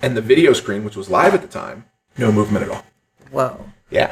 And 0.00 0.16
the 0.16 0.20
video 0.22 0.52
screen, 0.52 0.84
which 0.84 0.96
was 0.96 1.10
live 1.10 1.34
at 1.34 1.42
the 1.42 1.48
time, 1.48 1.84
no 2.18 2.32
movement 2.32 2.64
at 2.64 2.70
all. 2.70 2.84
Whoa. 3.30 3.64
Yeah. 3.90 4.08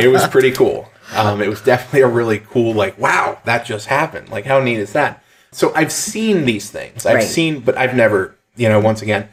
it 0.00 0.08
was 0.08 0.26
pretty 0.28 0.52
cool. 0.52 0.90
Um, 1.14 1.40
it 1.40 1.48
was 1.48 1.60
definitely 1.60 2.02
a 2.02 2.08
really 2.08 2.38
cool, 2.38 2.74
like, 2.74 2.98
wow, 2.98 3.38
that 3.44 3.64
just 3.64 3.86
happened. 3.86 4.28
Like, 4.28 4.44
how 4.44 4.60
neat 4.60 4.78
is 4.78 4.92
that? 4.92 5.22
So 5.52 5.72
I've 5.74 5.92
seen 5.92 6.44
these 6.44 6.70
things. 6.70 7.04
I've 7.06 7.16
Right. 7.16 7.24
seen, 7.24 7.60
but 7.60 7.76
I've 7.76 7.94
never, 7.94 8.36
you 8.56 8.68
know, 8.68 8.78
once 8.80 9.02
again, 9.02 9.28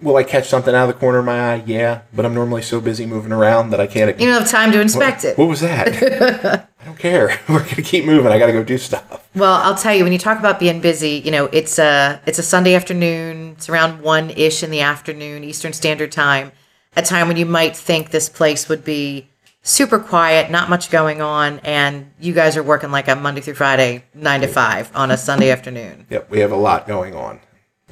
will 0.00 0.16
I 0.16 0.22
catch 0.22 0.48
something 0.48 0.74
out 0.74 0.88
of 0.88 0.94
the 0.94 1.00
corner 1.00 1.18
of 1.18 1.24
my 1.24 1.54
eye? 1.54 1.62
Yeah. 1.66 2.00
But 2.14 2.24
I'm 2.24 2.34
normally 2.34 2.62
so 2.62 2.80
busy 2.80 3.06
moving 3.06 3.32
around 3.32 3.70
that 3.70 3.80
I 3.80 3.86
can't. 3.86 4.18
You 4.20 4.26
don't 4.26 4.40
have 4.42 4.50
time 4.50 4.70
to 4.72 4.80
inspect 4.80 5.24
it. 5.24 5.36
What 5.36 5.48
was 5.48 5.60
that? 5.60 6.68
I 6.80 6.84
don't 6.84 6.98
care. 6.98 7.38
We're 7.48 7.58
gonna 7.60 7.82
keep 7.82 8.04
moving. 8.04 8.30
I 8.30 8.38
gotta 8.38 8.52
go 8.52 8.62
do 8.62 8.78
stuff. 8.78 9.28
Well, 9.34 9.54
I'll 9.54 9.74
tell 9.74 9.94
you 9.94 10.04
when 10.04 10.12
you 10.12 10.18
talk 10.18 10.38
about 10.38 10.58
being 10.60 10.80
busy, 10.80 11.20
you 11.24 11.30
know, 11.30 11.46
it's 11.46 11.78
a 11.78 12.20
it's 12.26 12.38
a 12.38 12.42
Sunday 12.42 12.74
afternoon. 12.74 13.54
It's 13.56 13.68
around 13.68 14.00
one 14.02 14.30
ish 14.30 14.62
in 14.62 14.70
the 14.70 14.80
afternoon, 14.80 15.42
Eastern 15.44 15.72
Standard 15.72 16.12
Time. 16.12 16.52
A 16.96 17.02
time 17.02 17.28
when 17.28 17.36
you 17.36 17.46
might 17.46 17.76
think 17.76 18.10
this 18.10 18.28
place 18.28 18.68
would 18.68 18.84
be 18.84 19.28
super 19.68 19.98
quiet, 19.98 20.50
not 20.50 20.70
much 20.70 20.90
going 20.90 21.20
on, 21.20 21.58
and 21.60 22.10
you 22.18 22.32
guys 22.32 22.56
are 22.56 22.62
working 22.62 22.90
like 22.90 23.06
a 23.08 23.14
Monday 23.14 23.40
through 23.40 23.54
Friday, 23.54 24.04
nine 24.14 24.40
to 24.40 24.48
five 24.48 24.90
on 24.94 25.10
a 25.10 25.16
Sunday 25.16 25.50
afternoon. 25.50 26.06
Yep, 26.10 26.30
we 26.30 26.40
have 26.40 26.52
a 26.52 26.56
lot 26.56 26.86
going 26.86 27.14
on. 27.14 27.40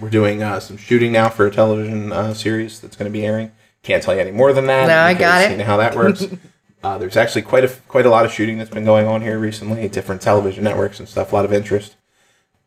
We're 0.01 0.11
doing 0.11 0.43
uh, 0.43 0.61
some 0.61 0.77
shooting 0.77 1.13
now 1.13 1.29
for 1.29 1.47
a 1.47 1.51
television 1.51 2.13
uh, 2.13 2.35
series 2.35 2.81
that's 2.81 2.97
going 2.97 3.11
to 3.11 3.17
be 3.17 3.25
airing. 3.25 3.53
Can't 3.83 4.03
tell 4.03 4.15
you 4.15 4.21
any 4.21 4.31
more 4.33 4.53
than 4.53 4.67
that. 4.67 4.89
No, 4.89 4.99
I 4.99 5.15
got 5.15 5.43
it. 5.43 5.53
You 5.53 5.59
know 5.59 5.65
how 5.65 5.77
that 5.77 5.95
works. 5.95 6.27
uh, 6.83 6.99
there's 6.99 7.17
actually 7.17 7.43
quite 7.43 7.65
a 7.65 7.69
quite 7.89 8.05
a 8.07 8.11
lot 8.11 8.25
of 8.25 8.33
shooting 8.33 8.59
that's 8.59 8.71
been 8.71 8.85
going 8.85 9.07
on 9.07 9.23
here 9.23 9.39
recently 9.39 9.89
different 9.89 10.21
television 10.23 10.65
networks 10.65 10.99
and 10.99 11.09
stuff. 11.09 11.33
A 11.33 11.35
lot 11.37 11.45
of 11.45 11.53
interest, 11.53 11.97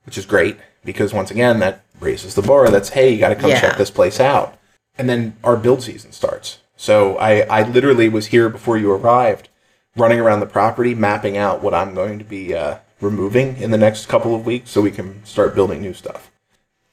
which 0.05 0.17
is 0.17 0.25
great 0.25 0.57
because 0.85 1.13
once 1.13 1.29
again 1.29 1.59
that 1.59 1.83
raises 1.99 2.35
the 2.35 2.41
bar. 2.41 2.69
That's 2.69 2.89
hey, 2.89 3.11
you 3.13 3.19
got 3.19 3.29
to 3.29 3.35
come 3.35 3.49
Yeah. 3.49 3.59
check 3.59 3.77
this 3.77 3.91
place 3.91 4.19
out. 4.19 4.55
And 4.97 5.09
then 5.09 5.35
our 5.43 5.55
build 5.57 5.83
season 5.83 6.11
starts. 6.11 6.59
So 6.79 7.17
I 7.17 7.41
I 7.41 7.63
literally 7.63 8.07
was 8.07 8.27
here 8.27 8.47
before 8.47 8.77
you 8.77 8.89
arrived, 8.89 9.49
running 9.97 10.17
around 10.17 10.39
the 10.39 10.45
property, 10.45 10.95
mapping 10.95 11.35
out 11.35 11.61
what 11.61 11.73
I'm 11.73 11.93
going 11.93 12.19
to 12.19 12.23
be 12.23 12.55
uh, 12.55 12.77
removing 13.01 13.57
in 13.57 13.71
the 13.71 13.77
next 13.77 14.05
couple 14.05 14.33
of 14.33 14.45
weeks, 14.45 14.71
so 14.71 14.79
we 14.79 14.89
can 14.89 15.21
start 15.25 15.53
building 15.53 15.81
new 15.81 15.93
stuff. 15.93 16.31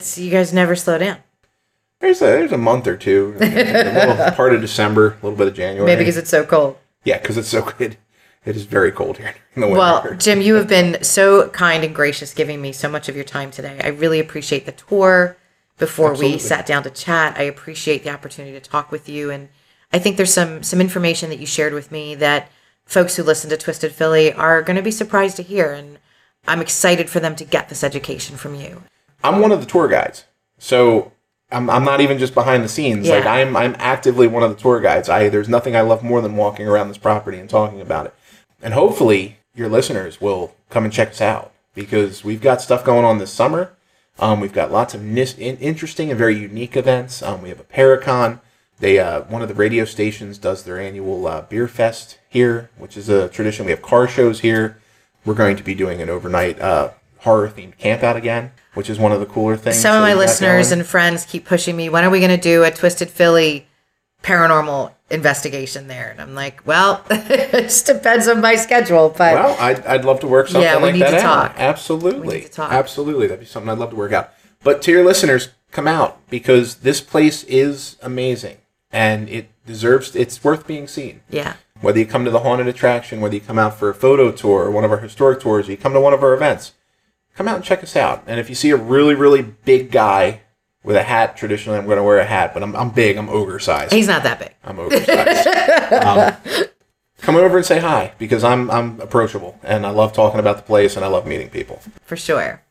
So 0.01 0.23
you 0.23 0.31
guys 0.33 0.53
never 0.53 0.75
slow 0.75 0.99
down. 0.99 1.19
There's 2.01 2.21
a 2.21 2.25
there's 2.25 2.51
a 2.51 2.59
month 2.59 2.89
or 2.89 2.97
two, 2.97 3.37
a 3.41 3.45
little 3.45 4.33
part 4.33 4.55
of 4.55 4.61
December, 4.61 5.11
a 5.23 5.25
little 5.25 5.39
bit 5.39 5.47
of 5.47 5.55
January. 5.55 5.87
Maybe 5.87 6.01
because 6.01 6.17
it's 6.17 6.31
so 6.31 6.45
cold. 6.45 6.79
yeah, 7.05 7.19
because 7.19 7.37
it's 7.37 7.49
so 7.49 7.63
good. 7.79 7.97
It 8.45 8.57
is 8.57 8.65
very 8.65 8.91
cold 8.91 9.19
here 9.19 9.37
in 9.55 9.61
the 9.61 9.69
winter. 9.69 9.79
Well, 9.79 10.15
Jim, 10.17 10.41
you 10.41 10.57
have 10.57 10.67
been 10.67 11.03
so 11.05 11.49
kind 11.51 11.85
and 11.85 11.95
gracious 11.95 12.35
giving 12.35 12.61
me 12.61 12.73
so 12.73 12.89
much 12.89 13.09
of 13.09 13.15
your 13.15 13.25
time 13.25 13.53
today. 13.53 13.81
I 13.85 13.89
really 13.89 14.19
appreciate 14.19 14.67
the 14.67 14.73
tour 14.73 15.37
before 15.79 16.17
we 16.17 16.39
sat 16.39 16.67
down 16.67 16.83
to 16.83 16.91
chat. 16.91 17.37
I 17.39 17.45
appreciate 17.45 18.03
the 18.03 18.11
opportunity 18.11 18.59
to 18.59 18.69
talk 18.69 18.91
with 18.91 19.09
you 19.09 19.31
and 19.31 19.49
I 19.97 19.99
think 19.99 20.19
there's 20.19 20.35
some 20.35 20.63
some 20.63 20.83
information 20.83 21.31
that 21.31 21.39
you 21.39 21.47
shared 21.47 21.73
with 21.73 21.91
me 21.91 22.15
that 22.17 22.51
folks 22.85 23.17
who 23.17 23.23
listen 23.23 23.49
to 23.49 23.57
Twisted 23.57 23.93
Philly 23.93 24.31
are 24.31 24.61
going 24.61 24.77
to 24.77 24.83
be 24.83 24.91
surprised 24.91 25.37
to 25.37 25.43
hear 25.43 25.73
and 25.73 25.99
I'm 26.47 26.61
excited 26.61 27.09
for 27.09 27.19
them 27.19 27.35
to 27.37 27.47
get 27.47 27.71
this 27.71 27.83
education 27.83 28.37
from 28.37 28.55
you. 28.55 28.83
I'm 29.25 29.41
one 29.41 29.53
of 29.53 29.61
the 29.61 29.67
tour 29.67 29.89
guides, 29.89 30.25
so 30.59 31.13
I'm, 31.51 31.71
I'm 31.71 31.83
not 31.83 32.03
even 32.03 32.19
just 32.19 32.35
behind 32.35 32.63
the 32.63 32.69
scenes. 32.69 33.09
Like 33.09 33.25
Yeah. 33.25 33.33
I'm 33.33 33.57
I'm 33.57 33.75
actively 33.79 34.27
one 34.27 34.43
of 34.43 34.51
the 34.51 34.61
tour 34.61 34.81
guides. 34.81 35.09
I 35.09 35.31
there's 35.31 35.49
nothing 35.49 35.75
I 35.75 35.81
love 35.81 36.03
more 36.03 36.21
than 36.21 36.37
walking 36.37 36.69
around 36.69 36.89
this 36.89 36.99
property 36.99 37.39
and 37.39 37.49
talking 37.49 37.81
about 37.81 38.05
it. 38.05 38.15
And 38.61 38.75
hopefully 38.75 39.39
your 39.55 39.71
listeners 39.71 40.21
will 40.21 40.55
come 40.69 40.85
and 40.85 40.93
check 40.93 41.13
us 41.13 41.23
out 41.23 41.53
because 41.75 42.23
we've 42.23 42.43
got 42.43 42.61
stuff 42.61 42.85
going 42.85 43.07
on 43.07 43.17
this 43.17 43.33
summer. 43.33 43.73
Um, 44.19 44.41
we've 44.41 44.53
got 44.53 44.71
lots 44.71 44.93
of 44.93 45.03
interesting 45.17 46.11
and 46.11 46.19
very 46.19 46.39
unique 46.39 46.77
events. 46.77 47.23
Um, 47.23 47.41
we 47.41 47.49
have 47.49 47.61
a 47.61 47.65
Paracon. 47.65 48.41
They 48.79 48.99
uh, 48.99 49.23
one 49.23 49.43
of 49.43 49.49
the 49.49 49.55
radio 49.55 49.85
stations 49.85 50.39
does 50.39 50.65
their 50.65 50.79
annual 50.79 51.27
uh, 51.27 51.43
beer 51.43 51.67
fest 51.69 52.19
here, 52.29 52.71
which 52.77 52.97
is 52.97 53.09
a 53.09 53.29
tradition. 53.29 53.65
We 53.65 53.71
have 53.73 53.83
car 53.83 54.07
shows 54.07 54.41
here. 54.41 54.79
We're 55.25 55.35
going 55.35 55.57
to 55.57 55.63
be 55.63 55.75
doing 55.75 56.01
an 56.03 56.11
overnight 56.11 56.61
uh, 56.61 56.91
horror 57.19 57.49
themed 57.49 57.77
campout 57.79 58.17
again, 58.17 58.53
which 58.75 58.89
is 58.91 58.99
one 58.99 59.13
of 59.13 59.21
the 59.21 59.27
cooler 59.27 59.57
things. 59.57 59.79
Some 59.81 59.97
of 59.97 60.03
my 60.03 60.15
listeners 60.15 60.71
and 60.73 60.87
friends 60.87 61.25
keep 61.25 61.45
pushing 61.45 61.77
me, 61.77 61.89
when 61.89 62.05
are 62.05 62.11
we 62.11 62.21
going 62.21 62.31
to 62.31 62.37
do 62.37 62.63
a 62.65 62.71
Twisted 62.71 63.11
Philly 63.11 63.67
paranormal 64.23 64.93
investigation 65.11 65.89
there? 65.89 66.11
And 66.11 66.21
I'm 66.21 66.35
like, 66.35 66.65
well, 66.67 67.05
it 67.11 67.51
just 67.63 67.87
depends 67.87 68.29
on 68.29 68.41
my 68.41 68.55
schedule, 68.57 69.09
but 69.09 69.35
Well, 69.35 69.57
I'd, 69.59 69.85
I'd 69.87 70.05
love 70.05 70.21
to 70.21 70.27
work 70.29 70.47
something 70.49 70.63
Yeah, 70.63 70.77
we 70.77 70.83
like 70.85 70.93
need 70.95 71.03
that 71.03 71.11
to 71.11 71.17
out. 71.17 71.23
talk. 71.49 71.55
Absolutely. 71.57 72.29
We 72.29 72.35
need 72.35 72.43
to 72.45 72.53
talk. 72.53 72.71
Absolutely. 72.73 73.27
That'd 73.27 73.41
be 73.41 73.47
something 73.47 73.71
I'd 73.71 73.79
love 73.79 73.91
to 73.91 73.97
work 73.97 74.13
out. 74.13 74.33
But 74.63 74.83
to 74.83 74.93
your 74.93 75.05
listeners, 75.05 75.49
come 75.73 75.89
out 75.89 76.21
because 76.31 76.77
this 76.77 77.01
place 77.01 77.43
is 77.45 77.97
amazing 78.03 78.59
and 78.97 79.29
it 79.29 79.51
deserves, 79.67 80.17
it's 80.17 80.43
worth 80.43 80.67
being 80.67 80.89
seen. 80.89 81.21
yeah. 81.29 81.57
Whether 81.83 81.99
you 81.99 82.07
come 82.07 82.25
to 82.25 82.31
the 82.31 82.39
haunted 82.39 82.69
attraction, 82.69 83.21
whether 83.21 83.35
you 83.35 83.41
come 83.43 83.59
out 83.59 83.79
for 83.79 83.91
a 83.91 83.95
photo 83.95 84.33
tour 84.33 84.65
or 84.65 84.71
one 84.71 84.83
of 84.83 84.91
our 84.91 84.97
historic 84.97 85.41
tours, 85.41 85.69
or 85.69 85.73
you 85.73 85.77
come 85.77 85.93
to 85.93 86.01
one 86.01 86.15
of 86.15 86.23
our 86.23 86.33
events, 86.33 86.73
come 87.35 87.47
out 87.47 87.57
and 87.57 87.65
check 87.65 87.83
us 87.83 87.95
out. 87.95 88.25
And 88.27 88.41
if 88.41 88.49
you 88.49 88.55
see 88.55 88.71
a 88.71 88.79
really, 88.79 89.15
really 89.15 89.43
big 89.43 89.91
guy 89.91 90.41
with 90.83 90.97
a 90.97 91.03
hat, 91.03 91.37
traditionally 91.37 91.79
I'm 91.79 91.85
going 91.85 91.99
to 91.99 92.03
wear 92.03 92.19
a 92.19 92.25
hat, 92.25 92.55
but 92.55 92.63
I'm, 92.63 92.75
I'm 92.75 92.89
big, 92.89 93.19
I'm 93.19 93.29
ogre 93.29 93.59
size. 93.59 93.93
He's 93.93 94.07
not 94.07 94.23
that 94.23 94.39
big. 94.39 94.55
I'm 94.65 94.79
oversized. 94.79 95.93
um, 95.93 96.67
come 97.21 97.37
over 97.37 97.59
and 97.59 97.67
say 97.67 97.79
hi 97.79 98.15
because 98.19 98.43
I'm 98.43 98.71
I'm 98.71 98.99
approachable 99.03 99.59
and 99.63 99.85
I 99.85 99.91
love 99.91 100.15
talking 100.15 100.41
about 100.41 100.57
the 100.57 100.63
place 100.63 100.97
and 100.97 101.05
I 101.05 101.09
love 101.09 101.27
meeting 101.27 101.51
people. 101.51 101.83
For 102.07 102.17
sure. 102.17 102.63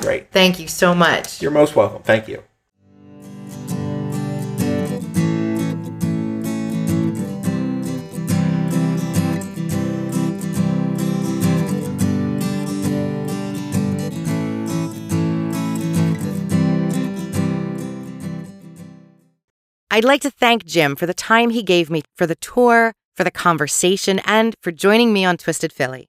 Great. 0.00 0.30
Thank 0.32 0.60
you 0.60 0.68
so 0.68 0.94
much. 0.94 1.40
You're 1.40 1.50
most 1.50 1.74
welcome. 1.74 2.02
Thank 2.02 2.28
you. 2.28 2.42
I'd 20.00 20.04
like 20.04 20.22
to 20.22 20.30
thank 20.30 20.64
Jim 20.64 20.96
for 20.96 21.04
the 21.04 21.12
time 21.12 21.50
he 21.50 21.62
gave 21.62 21.90
me 21.90 22.00
for 22.16 22.26
the 22.26 22.34
tour, 22.36 22.94
for 23.14 23.22
the 23.22 23.30
conversation, 23.30 24.18
and 24.20 24.54
for 24.62 24.72
joining 24.72 25.12
me 25.12 25.26
on 25.26 25.36
Twisted 25.36 25.74
Philly. 25.74 26.08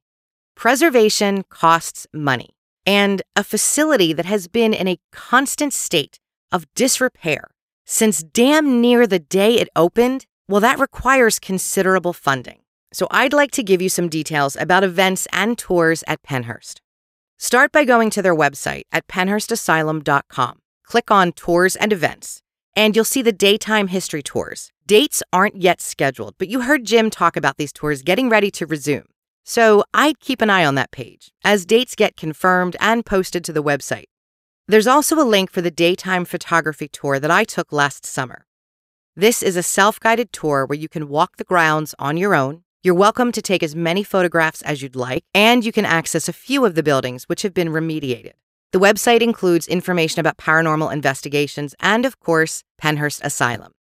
Preservation 0.56 1.44
costs 1.50 2.08
money, 2.14 2.52
and 2.86 3.22
a 3.36 3.44
facility 3.44 4.14
that 4.14 4.24
has 4.24 4.48
been 4.48 4.74
in 4.74 4.88
a 4.88 4.98
constant 5.12 5.74
state 5.74 6.20
of 6.54 6.74
disrepair 6.74 7.50
since 7.86 8.24
damn 8.24 8.80
near 8.80 9.06
the 9.06 9.20
day 9.20 9.56
it 9.56 9.68
opened, 9.76 10.26
well, 10.48 10.62
that 10.62 10.80
requires 10.80 11.38
considerable 11.38 12.14
funding. 12.14 12.60
So 12.94 13.10
I'd 13.12 13.34
like 13.34 13.52
to 13.52 13.62
give 13.62 13.82
you 13.82 13.90
some 13.90 14.08
details 14.08 14.56
about 14.56 14.86
events 14.86 15.28
and 15.34 15.58
tours 15.58 16.02
at 16.08 16.24
Pennhurst. 16.24 16.80
Start 17.40 17.74
by 17.74 17.84
going 17.84 18.10
to 18.12 18.22
their 18.22 18.38
website 18.38 18.84
at 18.94 19.08
pennhurstasylum.com. 19.08 20.60
Click 20.86 21.12
on 21.12 21.34
Tours 21.34 21.76
and 21.76 21.92
Events, 21.92 22.42
and 22.76 22.96
you'll 22.96 23.06
see 23.06 23.22
the 23.22 23.32
daytime 23.32 23.88
history 23.88 24.24
tours. 24.24 24.72
Dates 24.86 25.24
aren't 25.32 25.62
yet 25.62 25.82
scheduled, 25.82 26.36
but 26.38 26.48
you 26.48 26.62
heard 26.62 26.86
Jim 26.86 27.10
talk 27.10 27.38
about 27.38 27.58
these 27.58 27.72
tours 27.72 28.02
getting 28.02 28.30
ready 28.30 28.52
to 28.52 28.66
resume. 28.66 29.06
So 29.44 29.84
I'd 29.94 30.20
keep 30.20 30.42
an 30.42 30.50
eye 30.50 30.66
on 30.66 30.76
that 30.76 30.92
page 30.92 31.32
as 31.44 31.66
dates 31.66 31.96
get 31.96 32.16
confirmed 32.16 32.76
and 32.80 33.06
posted 33.06 33.44
to 33.46 33.54
the 33.54 33.64
website. 33.64 34.06
There's 34.68 34.88
also 34.88 35.20
a 35.20 35.28
link 35.28 35.52
for 35.52 35.62
the 35.62 35.72
daytime 35.72 36.26
photography 36.26 36.88
tour 36.88 37.20
that 37.20 37.32
I 37.32 37.44
took 37.44 37.72
last 37.72 38.06
summer. 38.06 38.46
This 39.16 39.44
is 39.44 39.58
a 39.58 39.64
self 39.64 40.00
guided 40.00 40.32
tour 40.32 40.66
where 40.66 40.80
you 40.80 40.88
can 40.88 41.10
walk 41.10 41.38
the 41.38 41.44
grounds 41.44 41.94
on 42.00 42.16
your 42.16 42.34
own. 42.34 42.64
You're 42.84 42.96
welcome 42.96 43.32
to 43.34 43.42
take 43.42 43.62
as 43.62 43.76
many 43.76 44.04
photographs 44.04 44.62
as 44.62 44.82
you'd 44.82 44.96
like, 44.96 45.24
and 45.36 45.66
you 45.66 45.72
can 45.72 45.86
access 45.86 46.28
a 46.30 46.34
few 46.34 46.66
of 46.66 46.76
the 46.76 46.84
buildings 46.84 47.26
which 47.26 47.42
have 47.42 47.54
been 47.54 47.70
remediated. 47.70 48.34
The 48.72 48.80
website 48.80 49.22
includes 49.22 49.68
information 49.68 50.22
about 50.22 50.38
paranormal 50.38 50.94
investigations 50.94 51.76
and, 51.82 52.06
of 52.06 52.22
course, 52.22 52.64
Pennhurst 52.82 53.22
Asylum. 53.22 53.74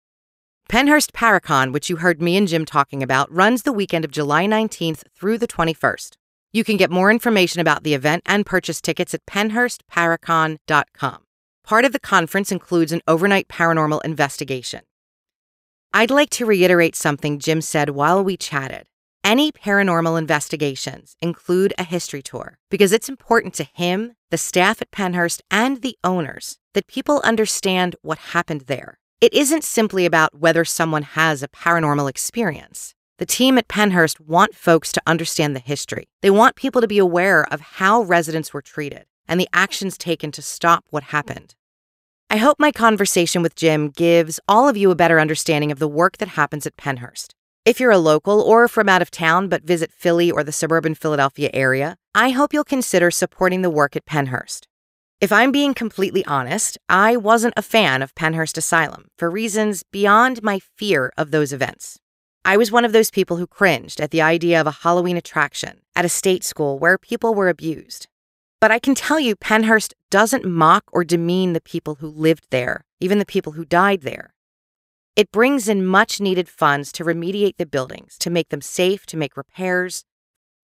Pennhurst 0.69 1.13
Paracon, 1.13 1.73
which 1.73 1.89
you 1.89 1.97
heard 1.97 2.21
me 2.21 2.37
and 2.37 2.49
Jim 2.49 2.65
talking 2.65 3.01
about, 3.01 3.33
runs 3.33 3.63
the 3.63 3.73
weekend 3.73 4.05
of 4.05 4.11
July 4.11 4.47
19th 4.47 5.05
through 5.17 5.39
the 5.39 5.47
21st. 5.47 6.17
You 6.53 6.65
can 6.65 6.77
get 6.77 6.91
more 6.91 7.13
information 7.13 7.61
about 7.61 7.85
the 7.85 7.95
event 7.95 8.25
and 8.27 8.45
purchase 8.45 8.81
tickets 8.81 9.15
at 9.15 9.25
pennhurstparacon.com. 9.27 11.19
Part 11.63 11.85
of 11.85 11.93
the 11.93 12.01
conference 12.01 12.51
includes 12.51 12.91
an 12.91 13.01
overnight 13.07 13.47
paranormal 13.47 14.05
investigation. 14.05 14.81
I'd 15.93 16.11
like 16.11 16.31
to 16.31 16.47
reiterate 16.47 16.97
something 16.97 17.39
Jim 17.39 17.61
said 17.61 17.91
while 17.91 18.25
we 18.25 18.37
chatted. 18.37 18.90
Any 19.23 19.53
paranormal 19.53 20.19
investigations 20.19 21.15
include 21.21 21.75
a 21.77 21.85
history 21.85 22.23
tour 22.23 22.59
because 22.71 22.91
it's 22.91 23.09
important 23.09 23.53
to 23.55 23.65
him, 23.65 24.15
the 24.31 24.39
staff 24.39 24.81
at 24.81 24.91
Pennhurst, 24.91 25.43
and 25.51 25.83
the 25.83 25.97
owners 26.03 26.59
that 26.73 26.87
people 26.87 27.21
understand 27.23 27.97
what 28.01 28.19
happened 28.19 28.63
there. 28.63 28.99
It 29.21 29.35
isn't 29.35 29.65
simply 29.65 30.07
about 30.07 30.41
whether 30.41 30.65
someone 30.65 31.03
has 31.03 31.43
a 31.43 31.49
paranormal 31.49 32.09
experience. 32.09 32.95
The 33.19 33.27
team 33.27 33.59
at 33.59 33.69
Pennhurst 33.69 34.19
want 34.19 34.55
folks 34.55 34.91
to 34.93 35.03
understand 35.07 35.55
the 35.55 35.61
history. 35.61 36.09
They 36.23 36.31
want 36.31 36.57
people 36.57 36.81
to 36.81 36.89
be 36.89 36.99
aware 36.99 37.47
of 37.53 37.61
how 37.61 38.01
residents 38.01 38.55
were 38.55 38.63
treated 38.63 39.05
and 39.29 39.39
the 39.39 39.49
actions 39.53 39.99
taken 39.99 40.33
to 40.33 40.43
stop 40.43 40.87
what 40.89 41.05
happened. 41.05 41.55
I 42.31 42.39
hope 42.39 42.59
my 42.59 42.73
conversation 42.73 43.43
with 43.43 43.55
Jim 43.55 43.91
gives 43.91 44.41
all 44.49 44.69
of 44.69 44.79
you 44.79 44.91
a 44.91 44.97
better 44.97 45.21
understanding 45.21 45.71
of 45.71 45.79
the 45.79 45.89
work 45.89 46.17
that 46.17 46.29
happens 46.29 46.67
at 46.67 46.77
Pennhurst. 46.77 47.35
If 47.67 47.79
you're 47.79 47.91
a 47.91 47.99
local 47.99 48.41
or 48.41 48.69
from 48.69 48.89
out 48.89 49.03
of 49.03 49.11
town 49.11 49.49
but 49.49 49.65
visit 49.65 49.93
Philly 49.93 50.31
or 50.31 50.43
the 50.43 50.51
suburban 50.51 50.95
Philadelphia 50.95 51.51
area, 51.53 51.99
I 52.15 52.31
hope 52.31 52.55
you'll 52.55 52.65
consider 52.65 53.11
supporting 53.11 53.61
the 53.61 53.69
work 53.69 53.95
at 53.95 54.07
Pennhurst. 54.07 54.67
If 55.21 55.31
I'm 55.31 55.53
being 55.53 55.75
completely 55.75 56.25
honest, 56.25 56.79
I 56.89 57.19
wasn't 57.19 57.53
a 57.59 57.63
fan 57.63 58.01
of 58.01 58.15
Pennhurst 58.15 58.57
Asylum 58.57 59.09
for 59.19 59.31
reasons 59.31 59.83
beyond 59.93 60.43
my 60.43 60.59
fear 60.59 61.13
of 61.19 61.33
those 61.33 61.53
events. 61.53 61.99
I 62.47 62.57
was 62.57 62.73
one 62.73 62.87
of 62.87 62.95
those 62.95 63.11
people 63.11 63.37
who 63.37 63.47
cringed 63.47 64.01
at 64.01 64.11
the 64.11 64.23
idea 64.23 64.59
of 64.59 64.67
a 64.67 64.79
Halloween 64.83 65.19
attraction 65.19 65.83
at 65.95 66.07
a 66.07 66.09
state 66.09 66.45
school 66.45 66.79
where 66.79 66.97
people 66.97 67.35
were 67.35 67.51
abused. 67.51 68.09
But 68.59 68.71
I 68.71 68.79
can 68.79 68.95
tell 68.95 69.21
you, 69.21 69.37
Pennhurst 69.37 69.93
doesn't 70.09 70.47
mock 70.47 70.85
or 70.93 71.05
demean 71.05 71.53
the 71.53 71.61
people 71.61 71.97
who 71.97 72.09
lived 72.09 72.47
there, 72.49 72.87
even 73.01 73.19
the 73.19 73.27
people 73.27 73.53
who 73.53 73.67
died 73.67 74.01
there. 74.01 74.33
It 75.21 75.33
brings 75.33 75.69
in 75.69 75.85
much 75.85 76.19
needed 76.19 76.49
funds 76.49 76.91
to 76.93 77.05
remediate 77.05 77.59
the 77.59 77.67
buildings, 77.67 78.17
to 78.21 78.31
make 78.31 78.49
them 78.49 78.63
safe, 78.63 79.05
to 79.05 79.19
make 79.19 79.37
repairs. 79.37 80.03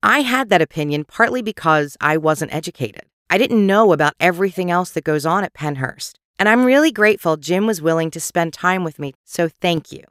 I 0.02 0.20
had 0.20 0.48
that 0.48 0.62
opinion 0.62 1.04
partly 1.04 1.42
because 1.42 1.94
I 2.00 2.16
wasn't 2.16 2.54
educated. 2.54 3.02
I 3.28 3.36
didn't 3.36 3.66
know 3.66 3.92
about 3.92 4.14
everything 4.18 4.70
else 4.70 4.92
that 4.92 5.04
goes 5.04 5.26
on 5.26 5.44
at 5.44 5.52
Pennhurst. 5.52 6.14
And 6.38 6.48
I'm 6.48 6.64
really 6.64 6.90
grateful 6.90 7.36
Jim 7.36 7.66
was 7.66 7.82
willing 7.82 8.10
to 8.12 8.18
spend 8.18 8.54
time 8.54 8.82
with 8.82 8.98
me, 8.98 9.12
so 9.26 9.50
thank 9.60 9.92
you. 9.92 10.04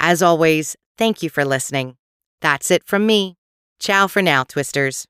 As 0.00 0.20
always, 0.20 0.74
thank 0.98 1.22
you 1.22 1.30
for 1.30 1.44
listening. 1.44 1.96
That's 2.40 2.72
it 2.72 2.82
from 2.82 3.06
me. 3.06 3.36
Ciao 3.78 4.08
for 4.08 4.20
now, 4.20 4.42
Twisters. 4.42 5.06